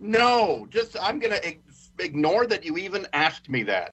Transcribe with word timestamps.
No, 0.00 0.68
just 0.70 0.96
I'm 1.00 1.18
going 1.18 1.40
to 1.40 1.56
ignore 1.98 2.46
that 2.46 2.64
you 2.64 2.76
even 2.78 3.06
asked 3.12 3.48
me 3.48 3.64
that. 3.64 3.90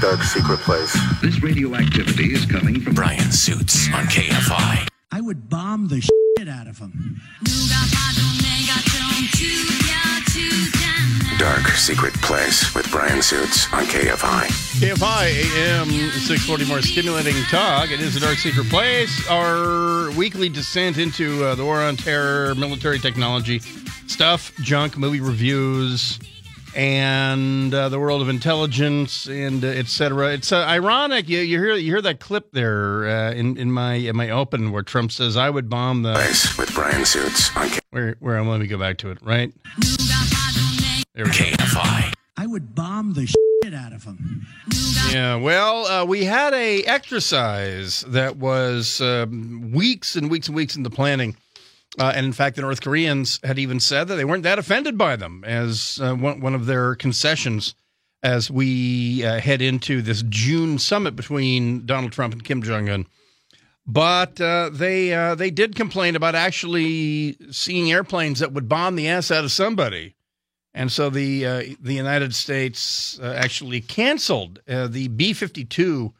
Dark 0.00 0.22
secret 0.22 0.58
place. 0.60 0.96
This 1.20 1.42
radioactivity 1.42 2.32
is 2.32 2.46
coming 2.46 2.80
from 2.80 2.94
Bryan 2.94 3.30
Suits 3.30 3.88
on 3.92 4.04
KFI. 4.06 4.88
I 5.12 5.20
would 5.20 5.50
bomb 5.50 5.88
the 5.88 6.00
shit 6.00 6.48
out 6.48 6.66
of 6.66 6.78
him. 6.78 7.20
Dark 11.42 11.66
secret 11.70 12.14
place 12.22 12.72
with 12.72 12.88
Bryan 12.92 13.20
Suits 13.20 13.66
on 13.72 13.82
KFI. 13.86 14.46
KFI 14.78 15.56
AM 15.56 15.88
640 15.88 16.66
more 16.66 16.80
stimulating 16.80 17.34
talk. 17.50 17.90
It 17.90 18.00
is 18.00 18.14
a 18.14 18.20
dark 18.20 18.36
secret 18.38 18.68
place. 18.68 19.28
Our 19.28 20.12
weekly 20.12 20.48
descent 20.48 20.98
into 20.98 21.44
uh, 21.44 21.56
the 21.56 21.64
war 21.64 21.82
on 21.82 21.96
terror, 21.96 22.54
military 22.54 23.00
technology, 23.00 23.58
stuff, 24.06 24.52
junk, 24.60 24.96
movie 24.96 25.20
reviews, 25.20 26.20
and 26.76 27.74
uh, 27.74 27.88
the 27.88 27.98
world 27.98 28.22
of 28.22 28.28
intelligence 28.28 29.26
and 29.26 29.64
uh, 29.64 29.68
etc. 29.68 30.34
It's 30.34 30.52
uh, 30.52 30.58
ironic. 30.58 31.28
You, 31.28 31.40
you 31.40 31.58
hear 31.58 31.74
you 31.74 31.90
hear 31.90 32.02
that 32.02 32.20
clip 32.20 32.52
there 32.52 33.08
uh, 33.08 33.32
in 33.32 33.56
in 33.56 33.72
my 33.72 33.94
in 33.94 34.14
my 34.14 34.30
open 34.30 34.70
where 34.70 34.84
Trump 34.84 35.10
says 35.10 35.36
I 35.36 35.50
would 35.50 35.68
bomb 35.68 36.04
the 36.04 36.14
Place 36.14 36.56
with 36.56 36.72
Bryan 36.72 37.04
Suits 37.04 37.50
on 37.56 37.68
K- 37.68 37.80
where 37.90 38.14
where 38.20 38.40
let 38.44 38.60
me 38.60 38.68
go 38.68 38.78
back 38.78 38.98
to 38.98 39.10
it 39.10 39.18
right. 39.22 39.52
There 41.14 41.24
we 41.24 41.30
go. 41.30 41.36
KFI. 41.36 42.14
I 42.38 42.46
would 42.46 42.74
bomb 42.74 43.12
the 43.12 43.26
shit 43.26 43.74
out 43.74 43.92
of 43.92 44.04
them. 44.04 44.46
Yeah, 45.10 45.36
well, 45.36 45.86
uh, 45.86 46.04
we 46.06 46.24
had 46.24 46.54
a 46.54 46.82
exercise 46.84 48.00
that 48.08 48.36
was 48.36 49.00
um, 49.02 49.72
weeks 49.72 50.16
and 50.16 50.30
weeks 50.30 50.46
and 50.46 50.56
weeks 50.56 50.74
into 50.74 50.88
planning, 50.88 51.36
uh, 51.98 52.12
and 52.16 52.24
in 52.24 52.32
fact, 52.32 52.56
the 52.56 52.62
North 52.62 52.80
Koreans 52.80 53.38
had 53.44 53.58
even 53.58 53.78
said 53.78 54.08
that 54.08 54.16
they 54.16 54.24
weren't 54.24 54.42
that 54.44 54.58
offended 54.58 54.96
by 54.96 55.16
them 55.16 55.44
as 55.46 56.00
uh, 56.02 56.14
one, 56.14 56.40
one 56.40 56.54
of 56.54 56.64
their 56.64 56.94
concessions 56.94 57.74
as 58.22 58.50
we 58.50 59.22
uh, 59.24 59.38
head 59.38 59.60
into 59.60 60.00
this 60.00 60.24
June 60.28 60.78
summit 60.78 61.14
between 61.14 61.84
Donald 61.84 62.12
Trump 62.12 62.32
and 62.32 62.42
Kim 62.42 62.62
Jong 62.62 62.88
Un. 62.88 63.06
But 63.86 64.40
uh, 64.40 64.70
they 64.72 65.12
uh, 65.12 65.34
they 65.34 65.50
did 65.50 65.76
complain 65.76 66.16
about 66.16 66.34
actually 66.34 67.36
seeing 67.50 67.92
airplanes 67.92 68.38
that 68.38 68.52
would 68.52 68.68
bomb 68.68 68.96
the 68.96 69.08
ass 69.08 69.30
out 69.30 69.44
of 69.44 69.52
somebody. 69.52 70.14
And 70.74 70.90
so 70.90 71.10
the 71.10 71.46
uh, 71.46 71.62
the 71.80 71.94
United 71.94 72.34
States 72.34 73.18
uh, 73.20 73.34
actually 73.36 73.80
canceled 73.80 74.60
uh, 74.66 74.86
the 74.86 75.08
B 75.08 75.32
fifty 75.32 75.64
two 75.64 76.14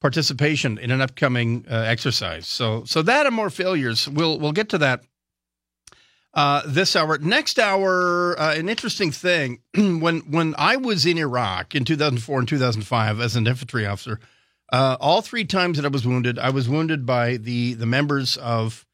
participation 0.00 0.78
in 0.78 0.90
an 0.90 1.00
upcoming 1.00 1.64
uh, 1.70 1.74
exercise. 1.74 2.48
So 2.48 2.84
so 2.84 3.02
that 3.02 3.26
and 3.26 3.34
more 3.34 3.50
failures. 3.50 4.08
We'll 4.08 4.38
we'll 4.38 4.52
get 4.52 4.68
to 4.70 4.78
that 4.78 5.04
uh, 6.34 6.62
this 6.66 6.96
hour. 6.96 7.18
Next 7.18 7.60
hour, 7.60 8.38
uh, 8.38 8.54
an 8.54 8.68
interesting 8.68 9.12
thing. 9.12 9.60
when 9.74 10.20
when 10.22 10.56
I 10.58 10.76
was 10.76 11.06
in 11.06 11.16
Iraq 11.16 11.76
in 11.76 11.84
two 11.84 11.96
thousand 11.96 12.18
four 12.18 12.40
and 12.40 12.48
two 12.48 12.58
thousand 12.58 12.82
five 12.82 13.20
as 13.20 13.36
an 13.36 13.46
infantry 13.46 13.86
officer, 13.86 14.18
all 14.72 15.22
three 15.22 15.44
times 15.44 15.76
that 15.76 15.84
I 15.84 15.88
was 15.90 16.04
wounded, 16.04 16.36
I 16.40 16.50
was 16.50 16.68
wounded 16.68 17.06
by 17.06 17.36
the 17.36 17.74
the 17.74 17.86
members 17.86 18.36
of 18.38 18.84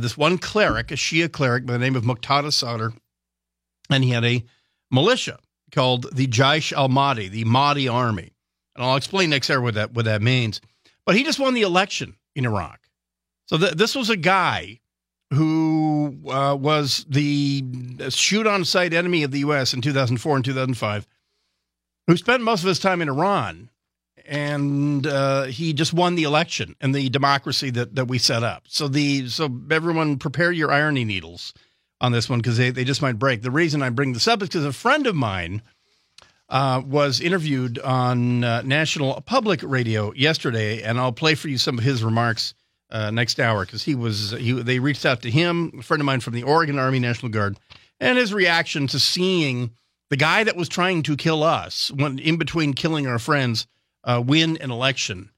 this 0.00 0.16
one 0.16 0.38
cleric, 0.38 0.90
a 0.90 0.94
Shia 0.94 1.30
cleric 1.30 1.66
by 1.66 1.74
the 1.74 1.78
name 1.78 1.94
of 1.94 2.04
Muqtada 2.04 2.54
Sadr 2.54 2.94
and 3.90 4.04
he 4.04 4.10
had 4.10 4.24
a 4.24 4.44
militia 4.90 5.38
called 5.72 6.14
the 6.14 6.26
Jaish 6.26 6.72
al 6.72 6.88
Mahdi, 6.88 7.28
the 7.28 7.44
Mahdi 7.44 7.88
army. 7.88 8.32
And 8.74 8.84
I'll 8.84 8.96
explain 8.96 9.30
next 9.30 9.50
hour 9.50 9.60
what 9.60 9.74
that 9.74 9.92
what 9.92 10.04
that 10.04 10.22
means. 10.22 10.60
But 11.04 11.16
he 11.16 11.24
just 11.24 11.38
won 11.38 11.54
the 11.54 11.62
election 11.62 12.16
in 12.34 12.44
Iraq. 12.44 12.80
So 13.46 13.56
th- 13.58 13.74
this 13.74 13.94
was 13.94 14.10
a 14.10 14.16
guy 14.16 14.80
who 15.32 16.18
uh, 16.28 16.56
was 16.58 17.04
the 17.08 17.64
shoot 18.10 18.46
on 18.46 18.64
sight 18.64 18.92
enemy 18.92 19.22
of 19.22 19.30
the 19.30 19.40
U.S. 19.40 19.72
in 19.72 19.80
2004 19.80 20.36
and 20.36 20.44
2005, 20.44 21.06
who 22.06 22.16
spent 22.16 22.42
most 22.42 22.62
of 22.62 22.68
his 22.68 22.78
time 22.78 23.00
in 23.00 23.08
Iran. 23.08 23.70
And 24.28 25.06
uh, 25.06 25.44
he 25.44 25.72
just 25.72 25.92
won 25.92 26.16
the 26.16 26.24
election 26.24 26.74
and 26.80 26.92
the 26.92 27.08
democracy 27.10 27.70
that, 27.70 27.94
that 27.94 28.08
we 28.08 28.18
set 28.18 28.42
up. 28.42 28.64
So 28.66 28.88
the 28.88 29.28
so 29.28 29.48
everyone 29.70 30.16
prepare 30.16 30.50
your 30.50 30.72
irony 30.72 31.04
needles 31.04 31.54
on 32.00 32.12
this 32.12 32.28
one 32.28 32.38
because 32.40 32.56
they, 32.56 32.70
they 32.70 32.84
just 32.84 33.02
might 33.02 33.18
break. 33.18 33.42
The 33.42 33.50
reason 33.50 33.82
I 33.82 33.90
bring 33.90 34.12
this 34.12 34.28
up 34.28 34.42
is 34.42 34.48
because 34.48 34.64
a 34.64 34.72
friend 34.72 35.06
of 35.06 35.14
mine 35.14 35.62
uh, 36.48 36.82
was 36.86 37.20
interviewed 37.20 37.78
on 37.78 38.44
uh, 38.44 38.62
national 38.62 39.20
public 39.22 39.60
radio 39.62 40.12
yesterday, 40.12 40.82
and 40.82 40.98
I'll 40.98 41.12
play 41.12 41.34
for 41.34 41.48
you 41.48 41.58
some 41.58 41.78
of 41.78 41.84
his 41.84 42.04
remarks 42.04 42.54
uh, 42.90 43.10
next 43.10 43.40
hour 43.40 43.64
because 43.64 43.82
he 43.82 43.94
was 43.94 44.30
he, 44.32 44.52
they 44.52 44.78
reached 44.78 45.04
out 45.04 45.22
to 45.22 45.30
him, 45.30 45.72
a 45.78 45.82
friend 45.82 46.00
of 46.00 46.04
mine 46.04 46.20
from 46.20 46.34
the 46.34 46.44
Oregon 46.44 46.78
Army 46.78 46.98
National 46.98 47.32
Guard, 47.32 47.58
and 47.98 48.18
his 48.18 48.32
reaction 48.32 48.86
to 48.88 48.98
seeing 48.98 49.70
the 50.08 50.16
guy 50.16 50.44
that 50.44 50.56
was 50.56 50.68
trying 50.68 51.02
to 51.04 51.16
kill 51.16 51.42
us, 51.42 51.90
when 51.90 52.18
in 52.18 52.36
between 52.36 52.74
killing 52.74 53.06
our 53.06 53.18
friends, 53.18 53.66
uh, 54.04 54.22
win 54.24 54.56
an 54.58 54.70
election 54.70 55.30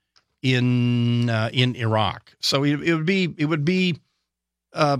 in 0.42 1.30
uh, 1.30 1.50
in 1.52 1.74
Iraq. 1.74 2.36
So 2.40 2.64
it, 2.64 2.82
it 2.82 2.94
would 2.94 3.06
be 3.06 3.34
it 3.38 3.46
would 3.46 3.64
be 3.64 3.98
uh, 4.72 4.98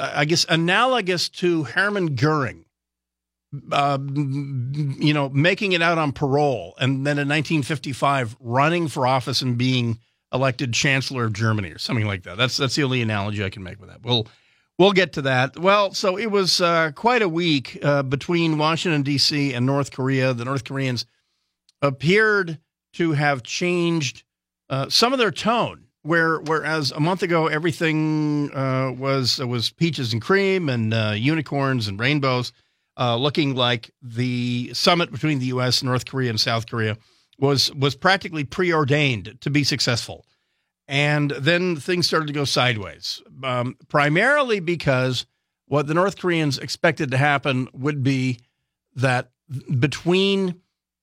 I 0.00 0.24
guess, 0.24 0.44
analogous 0.48 1.28
to 1.30 1.64
Hermann 1.64 2.14
Goering, 2.14 2.64
uh, 3.72 3.98
you 4.00 5.14
know, 5.14 5.28
making 5.28 5.72
it 5.72 5.82
out 5.82 5.98
on 5.98 6.12
parole, 6.12 6.74
and 6.78 7.06
then 7.06 7.18
in 7.18 7.28
1955 7.28 8.36
running 8.40 8.88
for 8.88 9.06
office 9.06 9.42
and 9.42 9.56
being 9.56 9.98
elected 10.32 10.72
Chancellor 10.72 11.24
of 11.24 11.32
Germany 11.32 11.70
or 11.70 11.78
something 11.78 12.06
like 12.06 12.24
that. 12.24 12.36
That's 12.36 12.56
that's 12.56 12.74
the 12.74 12.84
only 12.84 13.02
analogy 13.02 13.44
I 13.44 13.50
can 13.50 13.62
make 13.62 13.80
with 13.80 13.88
that. 13.88 14.02
We'll 14.02 14.26
we'll 14.78 14.92
get 14.92 15.14
to 15.14 15.22
that. 15.22 15.58
Well, 15.58 15.92
so 15.94 16.18
it 16.18 16.30
was 16.30 16.60
uh, 16.60 16.92
quite 16.94 17.22
a 17.22 17.28
week 17.28 17.78
uh, 17.82 18.02
between 18.02 18.58
Washington 18.58 19.02
D.C. 19.02 19.54
and 19.54 19.64
North 19.64 19.92
Korea. 19.92 20.34
The 20.34 20.44
North 20.44 20.64
Koreans 20.64 21.06
appeared 21.80 22.58
to 22.94 23.12
have 23.12 23.42
changed 23.42 24.24
uh, 24.68 24.88
some 24.88 25.12
of 25.12 25.18
their 25.18 25.30
tone 25.30 25.87
where 26.08 26.38
whereas 26.40 26.90
a 26.90 27.00
month 27.00 27.22
ago 27.22 27.48
everything 27.48 28.50
uh, 28.54 28.90
was 28.96 29.38
was 29.38 29.70
peaches 29.70 30.14
and 30.14 30.22
cream 30.22 30.70
and 30.70 30.94
uh, 30.94 31.12
unicorns 31.14 31.86
and 31.86 32.00
rainbows, 32.00 32.50
uh, 32.98 33.14
looking 33.14 33.54
like 33.54 33.90
the 34.00 34.70
summit 34.72 35.12
between 35.12 35.38
the 35.38 35.46
U.S., 35.46 35.82
North 35.82 36.06
Korea, 36.06 36.30
and 36.30 36.40
South 36.40 36.66
Korea 36.66 36.96
was 37.38 37.70
was 37.74 37.94
practically 37.94 38.44
preordained 38.44 39.36
to 39.42 39.50
be 39.50 39.64
successful, 39.64 40.24
and 40.88 41.30
then 41.32 41.76
things 41.76 42.06
started 42.06 42.26
to 42.28 42.32
go 42.32 42.46
sideways, 42.46 43.22
um, 43.44 43.76
primarily 43.88 44.60
because 44.60 45.26
what 45.66 45.88
the 45.88 45.94
North 45.94 46.16
Koreans 46.18 46.56
expected 46.56 47.10
to 47.10 47.18
happen 47.18 47.68
would 47.74 48.02
be 48.02 48.38
that 48.94 49.30
between, 49.78 50.62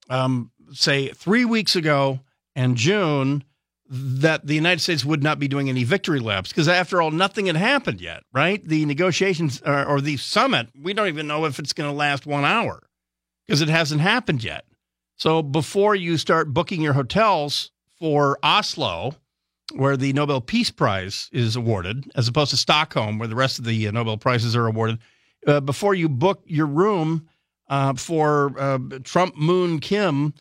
um, 0.10 0.50
say, 0.74 1.10
three 1.10 1.46
weeks 1.46 1.76
ago 1.76 2.22
and 2.56 2.76
June 2.76 3.44
that 3.88 4.48
the 4.48 4.56
United 4.56 4.82
States 4.82 5.06
would 5.06 5.22
not 5.22 5.38
be 5.38 5.48
doing 5.48 5.70
any 5.70 5.84
victory 5.84 6.20
laps 6.20 6.50
because, 6.50 6.68
after 6.68 7.02
all, 7.02 7.12
nothing 7.12 7.46
had 7.46 7.56
happened 7.56 8.02
yet, 8.02 8.24
right? 8.34 8.64
The 8.68 8.86
negotiations 8.86 9.62
or, 9.66 9.86
or 9.86 10.02
the 10.02 10.18
summit, 10.18 10.70
we 10.82 10.94
don't 10.94 11.08
even 11.08 11.28
know 11.28 11.46
if 11.46 11.60
it's 11.60 11.74
going 11.74 11.90
to 11.90 11.96
last 11.96 12.26
one 12.26 12.46
hour 12.46 12.82
because 13.46 13.62
it 13.62 13.70
hasn't 13.70 14.02
happened 14.02 14.44
yet. 14.44 14.66
So, 15.18 15.44
before 15.44 15.96
you 15.96 16.18
start 16.18 16.54
booking 16.54 16.82
your 16.82 16.94
hotels 16.94 17.72
for 18.00 18.40
Oslo, 18.42 19.16
where 19.74 19.98
the 19.98 20.14
Nobel 20.14 20.42
Peace 20.42 20.72
Prize 20.72 21.30
is 21.32 21.56
awarded, 21.56 22.12
as 22.16 22.28
opposed 22.28 22.52
to 22.52 22.58
Stockholm, 22.58 23.20
where 23.20 23.28
the 23.28 23.36
rest 23.36 23.60
of 23.60 23.66
the 23.66 23.88
uh, 23.88 23.92
Nobel 23.92 24.18
Prizes 24.18 24.56
are 24.56 24.68
awarded, 24.68 25.00
uh, 25.48 25.60
before 25.60 25.94
you 25.94 26.10
book 26.10 26.42
your 26.46 26.68
room 26.68 27.28
uh, 27.70 27.94
for 27.94 28.54
uh, 28.60 28.80
Trump 29.04 29.36
Moon 29.38 29.80
Kim 29.80 30.34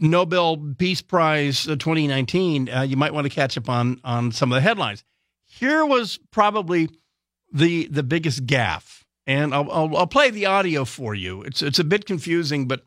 Nobel 0.00 0.74
Peace 0.78 1.00
Prize 1.00 1.64
2019, 1.64 2.68
uh, 2.68 2.82
you 2.82 2.96
might 2.96 3.14
want 3.14 3.24
to 3.24 3.30
catch 3.30 3.56
up 3.56 3.68
on 3.68 4.00
on 4.04 4.32
some 4.32 4.50
of 4.50 4.56
the 4.56 4.60
headlines. 4.60 5.04
Here 5.46 5.84
was 5.84 6.18
probably 6.30 6.90
the 7.52 7.86
the 7.86 8.02
biggest 8.02 8.46
gaffe, 8.46 9.04
and 9.26 9.54
I'll, 9.54 9.70
I'll, 9.70 9.96
I'll 9.96 10.06
play 10.06 10.30
the 10.30 10.46
audio 10.46 10.84
for 10.84 11.14
you. 11.14 11.42
It's 11.42 11.62
it's 11.62 11.78
a 11.78 11.84
bit 11.84 12.04
confusing, 12.04 12.66
but 12.66 12.84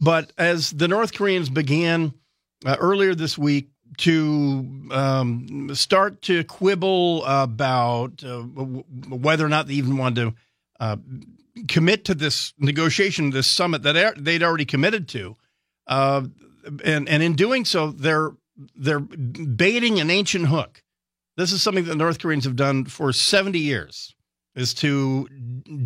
but 0.00 0.32
as 0.36 0.70
the 0.70 0.88
North 0.88 1.14
Koreans 1.14 1.48
began 1.48 2.12
uh, 2.64 2.76
earlier 2.78 3.14
this 3.14 3.38
week 3.38 3.70
to 3.98 4.88
um, 4.90 5.70
start 5.74 6.22
to 6.22 6.44
quibble 6.44 7.24
about 7.24 8.22
uh, 8.22 8.42
whether 8.42 9.44
or 9.44 9.48
not 9.48 9.66
they 9.66 9.74
even 9.74 9.96
want 9.96 10.16
to 10.16 10.34
uh, 10.78 10.96
commit 11.66 12.04
to 12.06 12.14
this 12.14 12.52
negotiation, 12.58 13.30
this 13.30 13.50
summit 13.50 13.82
that 13.82 14.14
they'd 14.16 14.42
already 14.42 14.64
committed 14.64 15.08
to, 15.08 15.36
uh, 15.86 16.22
and 16.84 17.08
and 17.08 17.22
in 17.22 17.34
doing 17.34 17.64
so, 17.64 17.90
they're 17.90 18.32
they're 18.76 19.00
baiting 19.00 20.00
an 20.00 20.10
ancient 20.10 20.46
hook. 20.46 20.82
This 21.36 21.52
is 21.52 21.62
something 21.62 21.84
that 21.84 21.96
North 21.96 22.18
Koreans 22.18 22.44
have 22.44 22.56
done 22.56 22.84
for 22.84 23.12
70 23.12 23.58
years, 23.58 24.14
is 24.56 24.74
to 24.74 25.28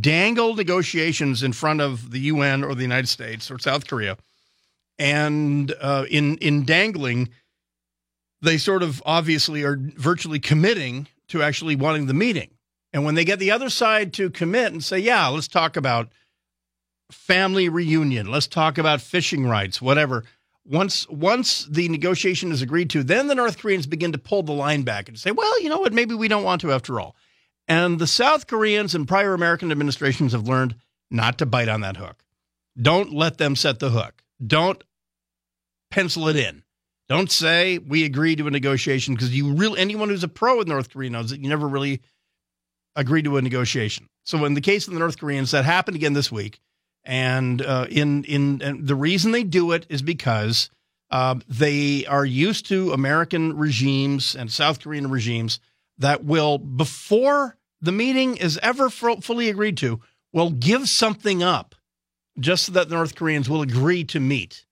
dangle 0.01 0.55
negotiations 0.55 1.43
in 1.43 1.53
front 1.53 1.81
of 1.83 2.11
the 2.11 2.21
UN 2.21 2.65
or 2.65 2.75
the 2.75 2.83
United 2.83 3.09
States 3.09 3.51
or 3.51 3.59
South 3.59 3.87
Korea, 3.87 4.17
and 4.99 5.75
uh, 5.81 6.07
in 6.11 6.37
in 6.39 6.65
dangling, 6.65 7.29
they 8.41 8.59
sort 8.59 8.83
of 8.83 9.03
obviously 9.05 9.63
are 9.63 9.77
virtually 9.97 10.41
committing 10.41 11.07
to 11.29 11.43
actually 11.43 11.77
wanting 11.77 12.07
the 12.07 12.15
meeting. 12.15 12.51
And 12.93 13.05
when 13.05 13.15
they 13.15 13.25
get 13.25 13.39
the 13.39 13.51
other 13.51 13.71
side 13.71 14.13
to 14.15 14.31
commit 14.31 14.73
and 14.73 14.85
say, 14.85 14.99
yeah, 14.99 15.27
let's 15.29 15.49
talk 15.49 15.77
about 15.77 16.11
family 17.11 17.69
reunion, 17.69 18.31
let's 18.31 18.47
talk 18.47 18.79
about 18.79 19.01
fishing 19.01 19.47
rights, 19.47 19.81
whatever. 19.81 20.25
Once 20.65 21.09
once 21.09 21.65
the 21.65 21.89
negotiation 21.89 22.53
is 22.53 22.63
agreed 22.63 22.91
to, 22.91 23.03
then 23.03 23.27
the 23.27 23.35
North 23.35 23.59
Koreans 23.59 23.87
begin 23.87 24.13
to 24.13 24.19
pull 24.19 24.43
the 24.43 24.53
line 24.53 24.83
back 24.83 25.09
and 25.09 25.19
say, 25.19 25.31
well, 25.31 25.61
you 25.61 25.69
know 25.69 25.81
what, 25.81 25.93
maybe 25.93 26.15
we 26.15 26.29
don't 26.29 26.45
want 26.45 26.61
to 26.61 26.73
after 26.73 27.01
all. 27.01 27.17
And 27.67 27.99
the 27.99 28.07
South 28.07 28.47
Koreans 28.47 28.95
and 28.95 29.09
prior 29.09 29.35
American 29.35 29.73
administrations 29.73 30.33
have 30.33 30.47
learned 30.47 30.77
not 31.11 31.39
to 31.39 31.47
bite 31.47 31.69
on 31.69 31.81
that 31.81 31.97
hook. 31.97 32.25
Don't 32.81 33.13
let 33.13 33.39
them 33.39 33.57
set 33.57 33.79
the 33.79 33.91
hook. 33.91 34.23
Don't 34.45 34.83
pencil 35.91 36.29
it 36.29 36.37
in. 36.37 36.63
Don't 37.09 37.31
say 37.31 37.79
we 37.79 38.05
agree 38.05 38.37
to 38.37 38.47
a 38.47 38.51
negotiation 38.51 39.15
because 39.15 39.35
you 39.35 39.53
really 39.53 39.79
anyone 39.81 40.09
who's 40.09 40.25
a 40.25 40.29
pro 40.29 40.57
with 40.57 40.69
North 40.69 40.91
Korea 40.91 41.11
knows 41.11 41.31
that 41.31 41.41
you 41.41 41.49
never 41.49 41.69
really 41.69 42.01
agree 42.97 43.23
to 43.23 43.37
a 43.37 43.43
negotiation. 43.43 44.09
So 44.25 44.45
in 44.45 44.55
the 44.55 44.61
case 44.61 44.87
of 44.87 44.95
the 44.95 45.01
North 45.01 45.19
Koreans, 45.19 45.51
that 45.51 45.65
happened 45.65 45.97
again 45.97 46.13
this 46.13 46.31
week, 46.31 46.61
and 47.05 47.61
uh, 47.63 47.87
in 47.91 48.25
in 48.25 48.85
the 48.85 48.95
reason 48.95 49.33
they 49.33 49.45
do 49.45 49.73
it 49.73 49.87
is 49.89 50.03
because 50.03 50.71
uh, 51.11 51.37
they 51.49 52.07
are 52.07 52.25
used 52.25 52.67
to 52.67 52.93
American 52.93 53.57
regimes 53.57 54.35
and 54.35 54.51
South 54.51 54.81
Korean 54.81 55.11
regimes 55.11 55.61
that 55.99 56.25
will 56.25 56.59
before 56.59 57.57
the 57.81 57.93
meeting 57.93 58.37
is 58.37 58.59
ever 58.63 58.89
fully 58.89 59.49
agreed 59.49 59.77
to 59.79 60.01
will 60.33 60.51
give 60.51 60.89
something 60.89 61.43
up 61.43 61.75
just 62.39 62.67
so 62.67 62.73
that 62.73 62.89
the 62.89 62.95
North 62.95 63.15
Koreans 63.15 63.51
will 63.51 63.63
agree 63.63 64.05
to 64.05 64.21
meet 64.21 64.65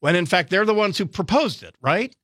when 0.00 0.16
in 0.16 0.26
fact 0.26 0.50
they're 0.50 0.64
the 0.64 0.74
ones 0.74 0.98
who 0.98 1.06
proposed 1.06 1.62
it, 1.62 1.74
right? 1.80 2.14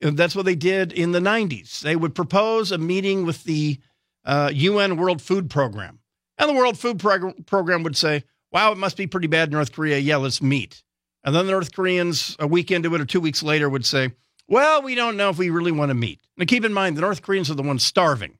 And 0.00 0.16
that's 0.16 0.34
what 0.34 0.44
they 0.44 0.56
did 0.56 0.92
in 0.92 1.12
the 1.12 1.20
90s. 1.20 1.80
They 1.80 1.94
would 1.94 2.14
propose 2.14 2.72
a 2.72 2.78
meeting 2.78 3.24
with 3.24 3.44
the 3.44 3.78
uh, 4.24 4.50
UN 4.52 4.96
World 4.96 5.20
Food 5.22 5.50
Program. 5.50 5.98
And 6.38 6.48
the 6.48 6.54
World 6.54 6.78
Food 6.78 6.98
Prog- 6.98 7.46
Program 7.46 7.82
would 7.82 7.96
say, 7.96 8.24
wow, 8.50 8.72
it 8.72 8.78
must 8.78 8.96
be 8.96 9.06
pretty 9.06 9.26
bad 9.26 9.48
in 9.48 9.52
North 9.52 9.72
Korea. 9.72 9.98
Yeah, 9.98 10.16
let's 10.16 10.42
meet. 10.42 10.82
And 11.24 11.34
then 11.34 11.46
the 11.46 11.52
North 11.52 11.74
Koreans, 11.74 12.36
a 12.38 12.46
week 12.46 12.70
into 12.70 12.94
it 12.94 13.00
or 13.00 13.04
two 13.04 13.20
weeks 13.20 13.42
later, 13.42 13.68
would 13.68 13.86
say, 13.86 14.12
well, 14.48 14.82
we 14.82 14.94
don't 14.94 15.16
know 15.16 15.30
if 15.30 15.38
we 15.38 15.50
really 15.50 15.72
want 15.72 15.90
to 15.90 15.94
meet. 15.94 16.20
Now, 16.36 16.44
keep 16.46 16.64
in 16.64 16.72
mind, 16.72 16.96
the 16.96 17.00
North 17.00 17.22
Koreans 17.22 17.50
are 17.50 17.54
the 17.54 17.62
ones 17.62 17.84
starving. 17.84 18.38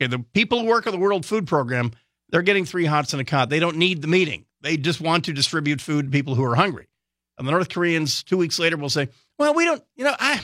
Okay, 0.00 0.08
the 0.08 0.24
people 0.34 0.60
who 0.60 0.66
work 0.66 0.86
at 0.86 0.92
the 0.92 0.98
World 0.98 1.24
Food 1.24 1.46
Program, 1.46 1.92
they're 2.28 2.42
getting 2.42 2.64
three 2.64 2.84
hots 2.84 3.12
and 3.12 3.20
a 3.20 3.24
cot. 3.24 3.48
They 3.48 3.58
don't 3.58 3.76
need 3.76 4.02
the 4.02 4.08
meeting. 4.08 4.44
They 4.60 4.76
just 4.76 5.00
want 5.00 5.24
to 5.24 5.32
distribute 5.32 5.80
food 5.80 6.06
to 6.06 6.10
people 6.10 6.34
who 6.34 6.44
are 6.44 6.54
hungry. 6.54 6.88
And 7.38 7.48
the 7.48 7.52
North 7.52 7.70
Koreans, 7.70 8.22
two 8.22 8.36
weeks 8.36 8.58
later, 8.58 8.76
will 8.76 8.90
say, 8.90 9.08
well, 9.38 9.54
we 9.54 9.64
don't, 9.64 9.82
you 9.96 10.04
know, 10.04 10.14
I, 10.18 10.40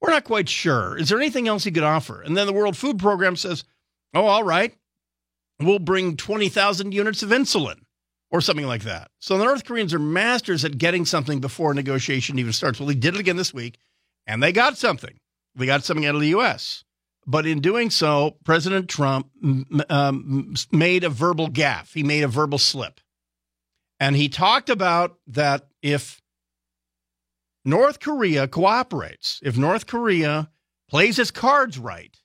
we're 0.00 0.10
not 0.10 0.24
quite 0.24 0.48
sure. 0.48 0.98
Is 0.98 1.08
there 1.08 1.18
anything 1.18 1.46
else 1.46 1.64
you 1.64 1.72
could 1.72 1.84
offer? 1.84 2.20
And 2.20 2.36
then 2.36 2.46
the 2.48 2.52
World 2.52 2.76
Food 2.76 2.98
Program 2.98 3.36
says, 3.36 3.62
oh, 4.14 4.26
all 4.26 4.44
right, 4.44 4.74
we'll 5.60 5.78
bring 5.78 6.16
20,000 6.16 6.92
units 6.92 7.22
of 7.22 7.30
insulin 7.30 7.80
or 8.30 8.40
something 8.40 8.66
like 8.66 8.82
that. 8.82 9.10
So 9.20 9.38
the 9.38 9.44
North 9.44 9.64
Koreans 9.64 9.94
are 9.94 9.98
masters 9.98 10.64
at 10.64 10.78
getting 10.78 11.04
something 11.04 11.40
before 11.40 11.72
a 11.72 11.74
negotiation 11.74 12.38
even 12.38 12.52
starts. 12.52 12.80
Well, 12.80 12.88
they 12.88 12.94
did 12.94 13.14
it 13.14 13.20
again 13.20 13.36
this 13.36 13.54
week, 13.54 13.78
and 14.26 14.42
they 14.42 14.52
got 14.52 14.76
something. 14.76 15.18
They 15.54 15.66
got 15.66 15.84
something 15.84 16.06
out 16.06 16.14
of 16.14 16.20
the 16.20 16.28
U.S. 16.28 16.84
But 17.26 17.46
in 17.46 17.60
doing 17.60 17.90
so, 17.90 18.36
President 18.44 18.88
Trump 18.88 19.30
um, 19.88 20.54
made 20.72 21.04
a 21.04 21.08
verbal 21.08 21.48
gaffe. 21.48 21.94
He 21.94 22.02
made 22.02 22.22
a 22.22 22.28
verbal 22.28 22.58
slip. 22.58 23.00
And 24.00 24.16
he 24.16 24.28
talked 24.28 24.68
about 24.68 25.16
that 25.28 25.68
if 25.80 26.20
North 27.64 28.00
Korea 28.00 28.48
cooperates, 28.48 29.40
if 29.42 29.56
North 29.56 29.86
Korea 29.86 30.50
plays 30.88 31.18
its 31.18 31.30
cards 31.30 31.78
right 31.78 32.16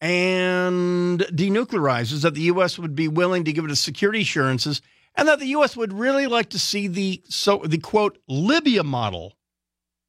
and 0.00 1.20
denuclearizes, 1.20 2.22
that 2.22 2.34
the 2.34 2.42
U.S. 2.42 2.78
would 2.78 2.94
be 2.94 3.08
willing 3.08 3.44
to 3.44 3.52
give 3.52 3.64
it 3.64 3.70
a 3.70 3.76
security 3.76 4.20
assurances, 4.20 4.82
and 5.16 5.28
that 5.28 5.38
the 5.38 5.46
U.S. 5.46 5.76
would 5.76 5.92
really 5.92 6.26
like 6.26 6.50
to 6.50 6.58
see 6.58 6.88
the 6.88 7.22
so 7.28 7.62
the 7.64 7.78
quote 7.78 8.18
Libya 8.28 8.82
model, 8.82 9.34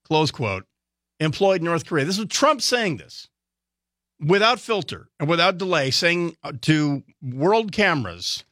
close 0.03 0.31
quote, 0.31 0.65
employed 1.19 1.61
in 1.61 1.65
North 1.65 1.85
Korea. 1.85 2.05
This 2.05 2.17
was 2.17 2.27
Trump 2.27 2.61
saying 2.61 2.97
this 2.97 3.29
without 4.19 4.59
filter 4.59 5.09
and 5.19 5.29
without 5.29 5.57
delay, 5.57 5.91
saying 5.91 6.35
to 6.61 7.03
world 7.21 7.71
cameras 7.71 8.43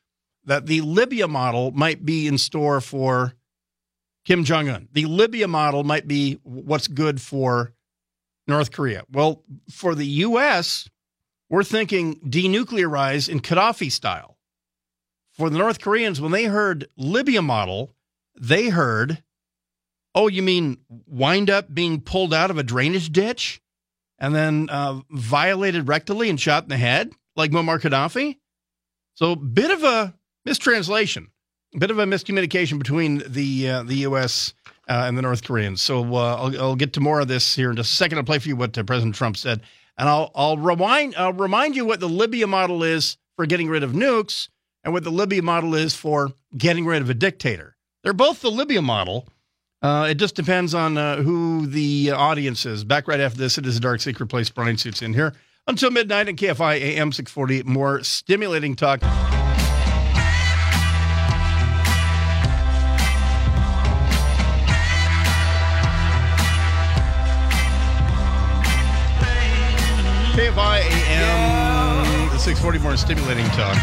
that 0.45 0.65
the 0.65 0.81
Libya 0.81 1.27
model 1.27 1.71
might 1.71 2.06
be 2.06 2.27
in 2.27 2.38
store 2.38 2.81
for 2.81 3.33
Kim 4.25 4.44
Jong 4.44 4.69
un. 4.69 4.88
The 4.91 5.06
Libya 5.06 5.47
model 5.47 5.83
might 5.83 6.07
be 6.07 6.39
what's 6.44 6.88
good 6.88 7.21
for 7.21 7.74
North 8.47 8.71
Korea. 8.71 9.03
Well, 9.12 9.44
for 9.69 9.95
the 9.95 10.06
U.S., 10.06 10.89
we're 11.53 11.63
thinking 11.63 12.15
denuclearize 12.21 13.29
in 13.29 13.39
Gaddafi 13.39 13.91
style. 13.91 14.39
For 15.33 15.51
the 15.51 15.59
North 15.59 15.79
Koreans, 15.79 16.19
when 16.19 16.31
they 16.31 16.45
heard 16.45 16.88
Libya 16.97 17.44
model, 17.44 17.94
they 18.35 18.69
heard, 18.69 19.21
oh, 20.15 20.27
you 20.27 20.41
mean 20.41 20.79
wind 21.05 21.51
up 21.51 21.71
being 21.71 22.01
pulled 22.01 22.33
out 22.33 22.50
of 22.50 22.57
a 22.57 22.63
drainage 22.63 23.11
ditch 23.11 23.61
and 24.17 24.33
then 24.33 24.67
uh, 24.71 25.01
violated 25.11 25.85
rectally 25.85 26.27
and 26.27 26.41
shot 26.41 26.63
in 26.63 26.69
the 26.69 26.77
head 26.77 27.11
like 27.35 27.51
Muammar 27.51 27.79
Gaddafi? 27.79 28.39
So, 29.13 29.35
bit 29.35 29.69
of 29.69 29.83
a 29.83 30.15
mistranslation 30.45 31.27
a 31.75 31.77
bit 31.77 31.91
of 31.91 32.00
a 32.00 32.05
miscommunication 32.05 32.79
between 32.79 33.23
the 33.27 33.69
uh, 33.69 33.83
the 33.83 33.97
U.S. 33.97 34.53
Uh, 34.88 35.05
and 35.07 35.17
the 35.17 35.21
North 35.21 35.44
Koreans. 35.44 35.81
So 35.81 36.03
uh, 36.15 36.35
I'll, 36.35 36.61
I'll, 36.61 36.75
get 36.75 36.94
to 36.94 37.00
more 37.00 37.21
of 37.21 37.27
this 37.27 37.55
here 37.55 37.69
in 37.69 37.77
just 37.77 37.94
a 37.94 37.95
second. 37.95 38.17
I'll 38.17 38.23
play 38.23 38.39
for 38.39 38.50
you 38.50 38.55
what 38.55 38.77
uh, 38.77 38.83
President 38.83 39.15
Trump 39.15 39.38
said, 39.38 39.61
and 39.98 40.10
I'll 40.10 40.31
I'll 40.36 40.57
remind 40.57 41.16
I'll 41.16 41.34
remind 41.34 41.75
you 41.75 41.86
what 41.86 42.00
the 42.00 42.10
Libya 42.10 42.48
model 42.48 42.84
is 42.84 43.18
for 43.36 43.45
getting 43.45 43.68
rid 43.69 43.84
of 43.84 43.92
nukes, 43.92 44.50
and 44.84 44.94
what 44.94 45.04
the 45.04 45.12
Libya 45.12 45.42
model 45.42 45.75
is 45.75 45.95
for 45.95 46.31
getting 46.57 46.86
rid 46.86 47.01
of 47.01 47.10
a 47.10 47.13
dictator. 47.13 47.75
They're 48.04 48.13
both 48.13 48.42
the 48.42 48.51
Libya 48.51 48.81
model. 48.81 49.28
Uh, 49.81 50.07
it 50.10 50.16
just 50.16 50.36
depends 50.36 50.74
on 50.74 50.98
uh, 50.98 51.18
who 51.22 51.68
the 51.68 52.12
audience 52.12 52.66
is. 52.66 52.84
Back 52.84 53.07
right 53.07 53.19
after 53.19 53.38
this, 53.38 53.57
it 53.57 53.66
is 53.66 53.78
a 53.78 53.81
dark 53.81 54.00
secret 54.00 54.28
place. 54.28 54.50
Bryan 54.50 54.78
Suits 54.78 55.01
in 55.01 55.13
here 55.13 55.34
until 55.68 55.92
midnight 55.92 56.30
at 56.30 56.36
KFI 56.36 56.75
AM 56.75 57.12
640. 57.12 57.63
More 57.63 58.01
stimulating 58.04 58.75
talk. 58.75 59.01
640 72.44 72.80
more 72.80 72.98
stimulating 72.98 73.45
talk. 73.51 73.78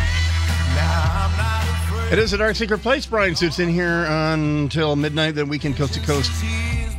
It 2.13 2.19
is 2.19 2.35
a 2.35 2.37
dark 2.37 2.57
secret 2.57 2.83
place. 2.83 3.07
Bryan 3.07 3.35
Suits 3.35 3.59
in 3.59 3.71
here 3.71 4.05
until 4.05 4.97
midnight. 4.97 5.35
Then 5.35 5.49
weekend 5.49 5.77
coast 5.77 5.95
to 5.95 6.01
coast 6.01 6.31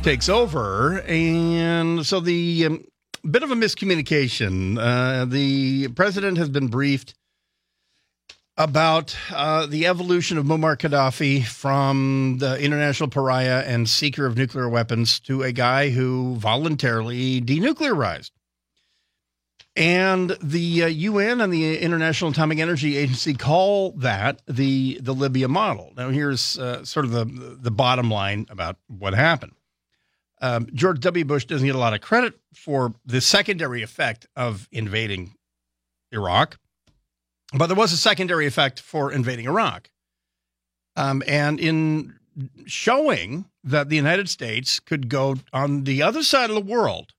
takes 0.02 0.28
over, 0.28 1.02
and 1.02 2.04
so 2.04 2.18
the 2.18 2.66
um, 2.66 2.84
bit 3.30 3.44
of 3.44 3.52
a 3.52 3.54
miscommunication. 3.54 4.76
Uh, 4.76 5.24
the 5.24 5.86
president 5.94 6.36
has 6.36 6.48
been 6.48 6.66
briefed 6.66 7.14
about 8.56 9.16
uh, 9.30 9.64
the 9.66 9.86
evolution 9.86 10.38
of 10.38 10.44
Muammar 10.44 10.76
Gaddafi 10.76 11.44
from 11.44 12.38
the 12.40 12.58
international 12.58 13.08
pariah 13.08 13.62
and 13.64 13.88
seeker 13.88 14.26
of 14.26 14.36
nuclear 14.36 14.68
weapons 14.68 15.20
to 15.20 15.44
a 15.44 15.52
guy 15.52 15.90
who 15.90 16.34
voluntarily 16.34 17.40
denuclearized. 17.40 18.32
And 19.74 20.36
the 20.42 20.84
uh, 20.84 20.86
UN 20.86 21.40
and 21.40 21.50
the 21.50 21.78
International 21.78 22.30
Atomic 22.30 22.58
Energy 22.58 22.96
Agency 22.98 23.32
call 23.32 23.92
that 23.92 24.42
the 24.46 24.98
the 25.02 25.14
Libya 25.14 25.48
model. 25.48 25.92
Now, 25.96 26.10
here's 26.10 26.58
uh, 26.58 26.84
sort 26.84 27.06
of 27.06 27.12
the 27.12 27.24
the 27.24 27.70
bottom 27.70 28.10
line 28.10 28.46
about 28.50 28.76
what 28.88 29.14
happened. 29.14 29.52
Um, 30.42 30.66
George 30.74 31.00
W. 31.00 31.24
Bush 31.24 31.46
doesn't 31.46 31.64
get 31.64 31.74
a 31.74 31.78
lot 31.78 31.94
of 31.94 32.00
credit 32.00 32.34
for 32.54 32.92
the 33.06 33.20
secondary 33.20 33.82
effect 33.82 34.26
of 34.36 34.68
invading 34.72 35.36
Iraq, 36.10 36.58
but 37.54 37.68
there 37.68 37.76
was 37.76 37.92
a 37.92 37.96
secondary 37.96 38.46
effect 38.46 38.80
for 38.80 39.10
invading 39.10 39.46
Iraq. 39.46 39.90
Um, 40.96 41.22
and 41.26 41.58
in 41.58 42.18
showing 42.66 43.46
that 43.64 43.88
the 43.88 43.96
United 43.96 44.28
States 44.28 44.80
could 44.80 45.08
go 45.08 45.36
on 45.52 45.84
the 45.84 46.02
other 46.02 46.22
side 46.22 46.50
of 46.50 46.56
the 46.56 46.72
world 46.72 47.12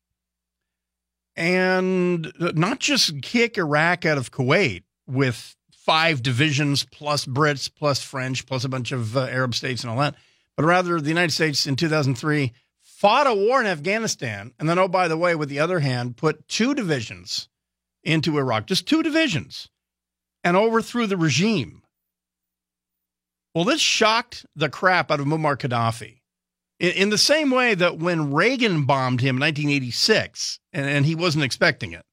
and 1.35 2.31
not 2.39 2.79
just 2.79 3.21
kick 3.21 3.57
Iraq 3.57 4.05
out 4.05 4.17
of 4.17 4.31
Kuwait 4.31 4.83
with 5.07 5.55
five 5.71 6.23
divisions 6.23 6.85
plus 6.85 7.25
Brits 7.25 7.69
plus 7.73 8.01
French 8.01 8.45
plus 8.45 8.63
a 8.63 8.69
bunch 8.69 8.91
of 8.91 9.17
uh, 9.17 9.21
Arab 9.21 9.53
states 9.53 9.83
and 9.83 9.91
all 9.91 9.97
that, 9.99 10.15
but 10.55 10.65
rather 10.65 10.99
the 11.01 11.09
United 11.09 11.31
States 11.31 11.67
in 11.67 11.75
2003 11.75 12.53
fought 12.81 13.27
a 13.27 13.33
war 13.33 13.59
in 13.59 13.67
Afghanistan 13.67 14.53
and 14.59 14.69
then, 14.69 14.79
oh, 14.79 14.87
by 14.87 15.07
the 15.07 15.17
way, 15.17 15.35
with 15.35 15.49
the 15.49 15.59
other 15.59 15.79
hand, 15.79 16.15
put 16.15 16.47
two 16.47 16.73
divisions 16.73 17.49
into 18.03 18.37
Iraq, 18.37 18.67
just 18.67 18.87
two 18.87 19.03
divisions, 19.03 19.69
and 20.43 20.55
overthrew 20.55 21.07
the 21.07 21.17
regime. 21.17 21.81
Well, 23.53 23.65
this 23.65 23.81
shocked 23.81 24.45
the 24.55 24.69
crap 24.69 25.11
out 25.11 25.19
of 25.19 25.27
Muammar 25.27 25.57
Gaddafi 25.57 26.21
in, 26.83 27.09
the 27.09 27.17
same 27.17 27.49
way 27.49 27.75
that 27.75 27.97
when 27.97 28.33
Reagan 28.33 28.83
bombed 28.83 29.21
him 29.21 29.37
in 29.37 29.41
1986, 29.41 30.59
and, 30.73 30.85
and 30.85 31.05
he 31.05 31.15
wasn't 31.15 31.45
expecting 31.45 31.93
it, 31.93 32.05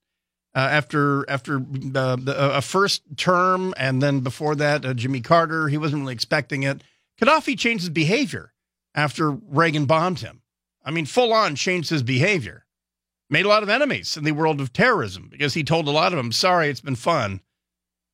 uh, 0.54 0.58
after 0.58 1.28
after 1.30 1.56
uh, 1.56 2.16
the, 2.16 2.56
a 2.56 2.62
first 2.62 3.02
term, 3.16 3.72
and 3.76 4.02
then 4.02 4.20
before 4.20 4.54
that, 4.56 4.84
uh, 4.84 4.94
Jimmy 4.94 5.20
Carter. 5.20 5.68
He 5.68 5.78
wasn't 5.78 6.02
really 6.02 6.14
expecting 6.14 6.62
it. 6.64 6.82
Gaddafi 7.20 7.58
changed 7.58 7.82
his 7.82 7.90
behavior 7.90 8.52
after 8.94 9.30
Reagan 9.30 9.86
bombed 9.86 10.20
him. 10.20 10.42
I 10.84 10.90
mean, 10.90 11.06
full 11.06 11.32
on 11.32 11.54
changed 11.54 11.90
his 11.90 12.02
behavior. 12.02 12.66
Made 13.28 13.44
a 13.44 13.48
lot 13.48 13.62
of 13.62 13.68
enemies 13.68 14.16
in 14.16 14.24
the 14.24 14.32
world 14.32 14.60
of 14.60 14.72
terrorism 14.72 15.28
because 15.30 15.54
he 15.54 15.62
told 15.62 15.86
a 15.86 15.92
lot 15.92 16.12
of 16.12 16.16
them, 16.16 16.32
"Sorry, 16.32 16.68
it's 16.68 16.80
been 16.80 16.96
fun. 16.96 17.40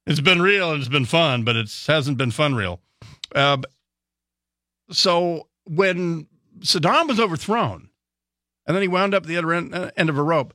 It's 0.07 0.21
been 0.21 0.43
real 0.43 0.73
and 0.73 0.81
it's 0.81 0.91
been 0.91 1.07
fun, 1.07 1.43
but 1.43 1.57
it 1.57 1.71
hasn't 1.87 2.19
been 2.19 2.31
fun 2.31 2.55
real." 2.55 2.83
Uh, 3.35 3.59
so 4.91 5.49
when 5.65 6.27
Saddam 6.61 7.09
was 7.09 7.21
overthrown, 7.21 7.91
and 8.67 8.75
then 8.75 8.83
he 8.83 8.89
wound 8.89 9.15
up 9.15 9.27
the 9.27 9.37
other 9.37 9.53
end, 9.53 9.75
uh, 9.75 9.91
end 9.97 10.09
of 10.09 10.19
a 10.19 10.23
rope. 10.23 10.55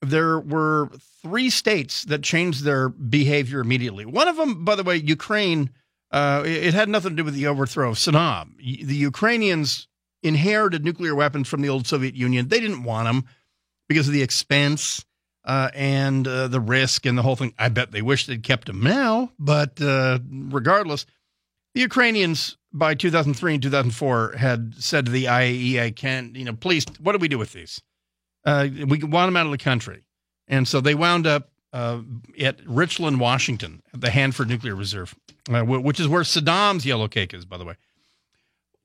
There 0.00 0.38
were 0.38 0.90
three 1.22 1.50
states 1.50 2.04
that 2.04 2.22
changed 2.22 2.64
their 2.64 2.88
behavior 2.88 3.60
immediately. 3.60 4.06
One 4.06 4.28
of 4.28 4.36
them, 4.36 4.64
by 4.64 4.74
the 4.74 4.84
way, 4.84 4.96
Ukraine. 4.96 5.70
Uh, 6.10 6.42
it 6.46 6.68
it 6.68 6.74
had 6.74 6.88
nothing 6.88 7.10
to 7.10 7.16
do 7.16 7.24
with 7.24 7.34
the 7.34 7.46
overthrow 7.46 7.90
of 7.90 7.96
Saddam. 7.96 8.56
The 8.56 8.94
Ukrainians 8.94 9.88
inherited 10.22 10.84
nuclear 10.84 11.14
weapons 11.14 11.48
from 11.48 11.60
the 11.60 11.68
old 11.68 11.86
Soviet 11.86 12.14
Union. 12.14 12.48
They 12.48 12.60
didn't 12.60 12.84
want 12.84 13.06
them 13.06 13.24
because 13.88 14.08
of 14.08 14.14
the 14.14 14.22
expense 14.22 15.04
uh, 15.44 15.70
and 15.74 16.28
uh, 16.28 16.48
the 16.48 16.60
risk 16.60 17.06
and 17.06 17.16
the 17.16 17.22
whole 17.22 17.36
thing. 17.36 17.54
I 17.58 17.68
bet 17.70 17.90
they 17.90 18.02
wish 18.02 18.26
they'd 18.26 18.42
kept 18.42 18.66
them 18.66 18.82
now, 18.82 19.32
but 19.38 19.80
uh, 19.80 20.18
regardless, 20.30 21.06
the 21.74 21.80
Ukrainians 21.80 22.57
by 22.72 22.94
2003 22.94 23.54
and 23.54 23.62
2004 23.62 24.34
had 24.36 24.74
said 24.78 25.06
to 25.06 25.12
the 25.12 25.24
IAEA, 25.24 25.94
"Can 25.96 26.34
you 26.34 26.44
know, 26.44 26.54
please, 26.54 26.84
what 27.00 27.12
do 27.12 27.18
we 27.18 27.28
do 27.28 27.38
with 27.38 27.52
these? 27.52 27.80
Uh, 28.44 28.68
we 28.86 29.02
want 29.02 29.28
them 29.28 29.36
out 29.36 29.46
of 29.46 29.52
the 29.52 29.58
country." 29.58 30.04
And 30.46 30.66
so 30.66 30.80
they 30.80 30.94
wound 30.94 31.26
up 31.26 31.50
uh, 31.72 32.00
at 32.40 32.58
Richland, 32.66 33.20
Washington, 33.20 33.82
the 33.92 34.10
Hanford 34.10 34.48
Nuclear 34.48 34.74
Reserve, 34.74 35.14
uh, 35.50 35.62
which 35.62 36.00
is 36.00 36.08
where 36.08 36.22
Saddam's 36.22 36.86
yellow 36.86 37.08
cake 37.08 37.34
is, 37.34 37.44
by 37.44 37.58
the 37.58 37.64
way. 37.64 37.74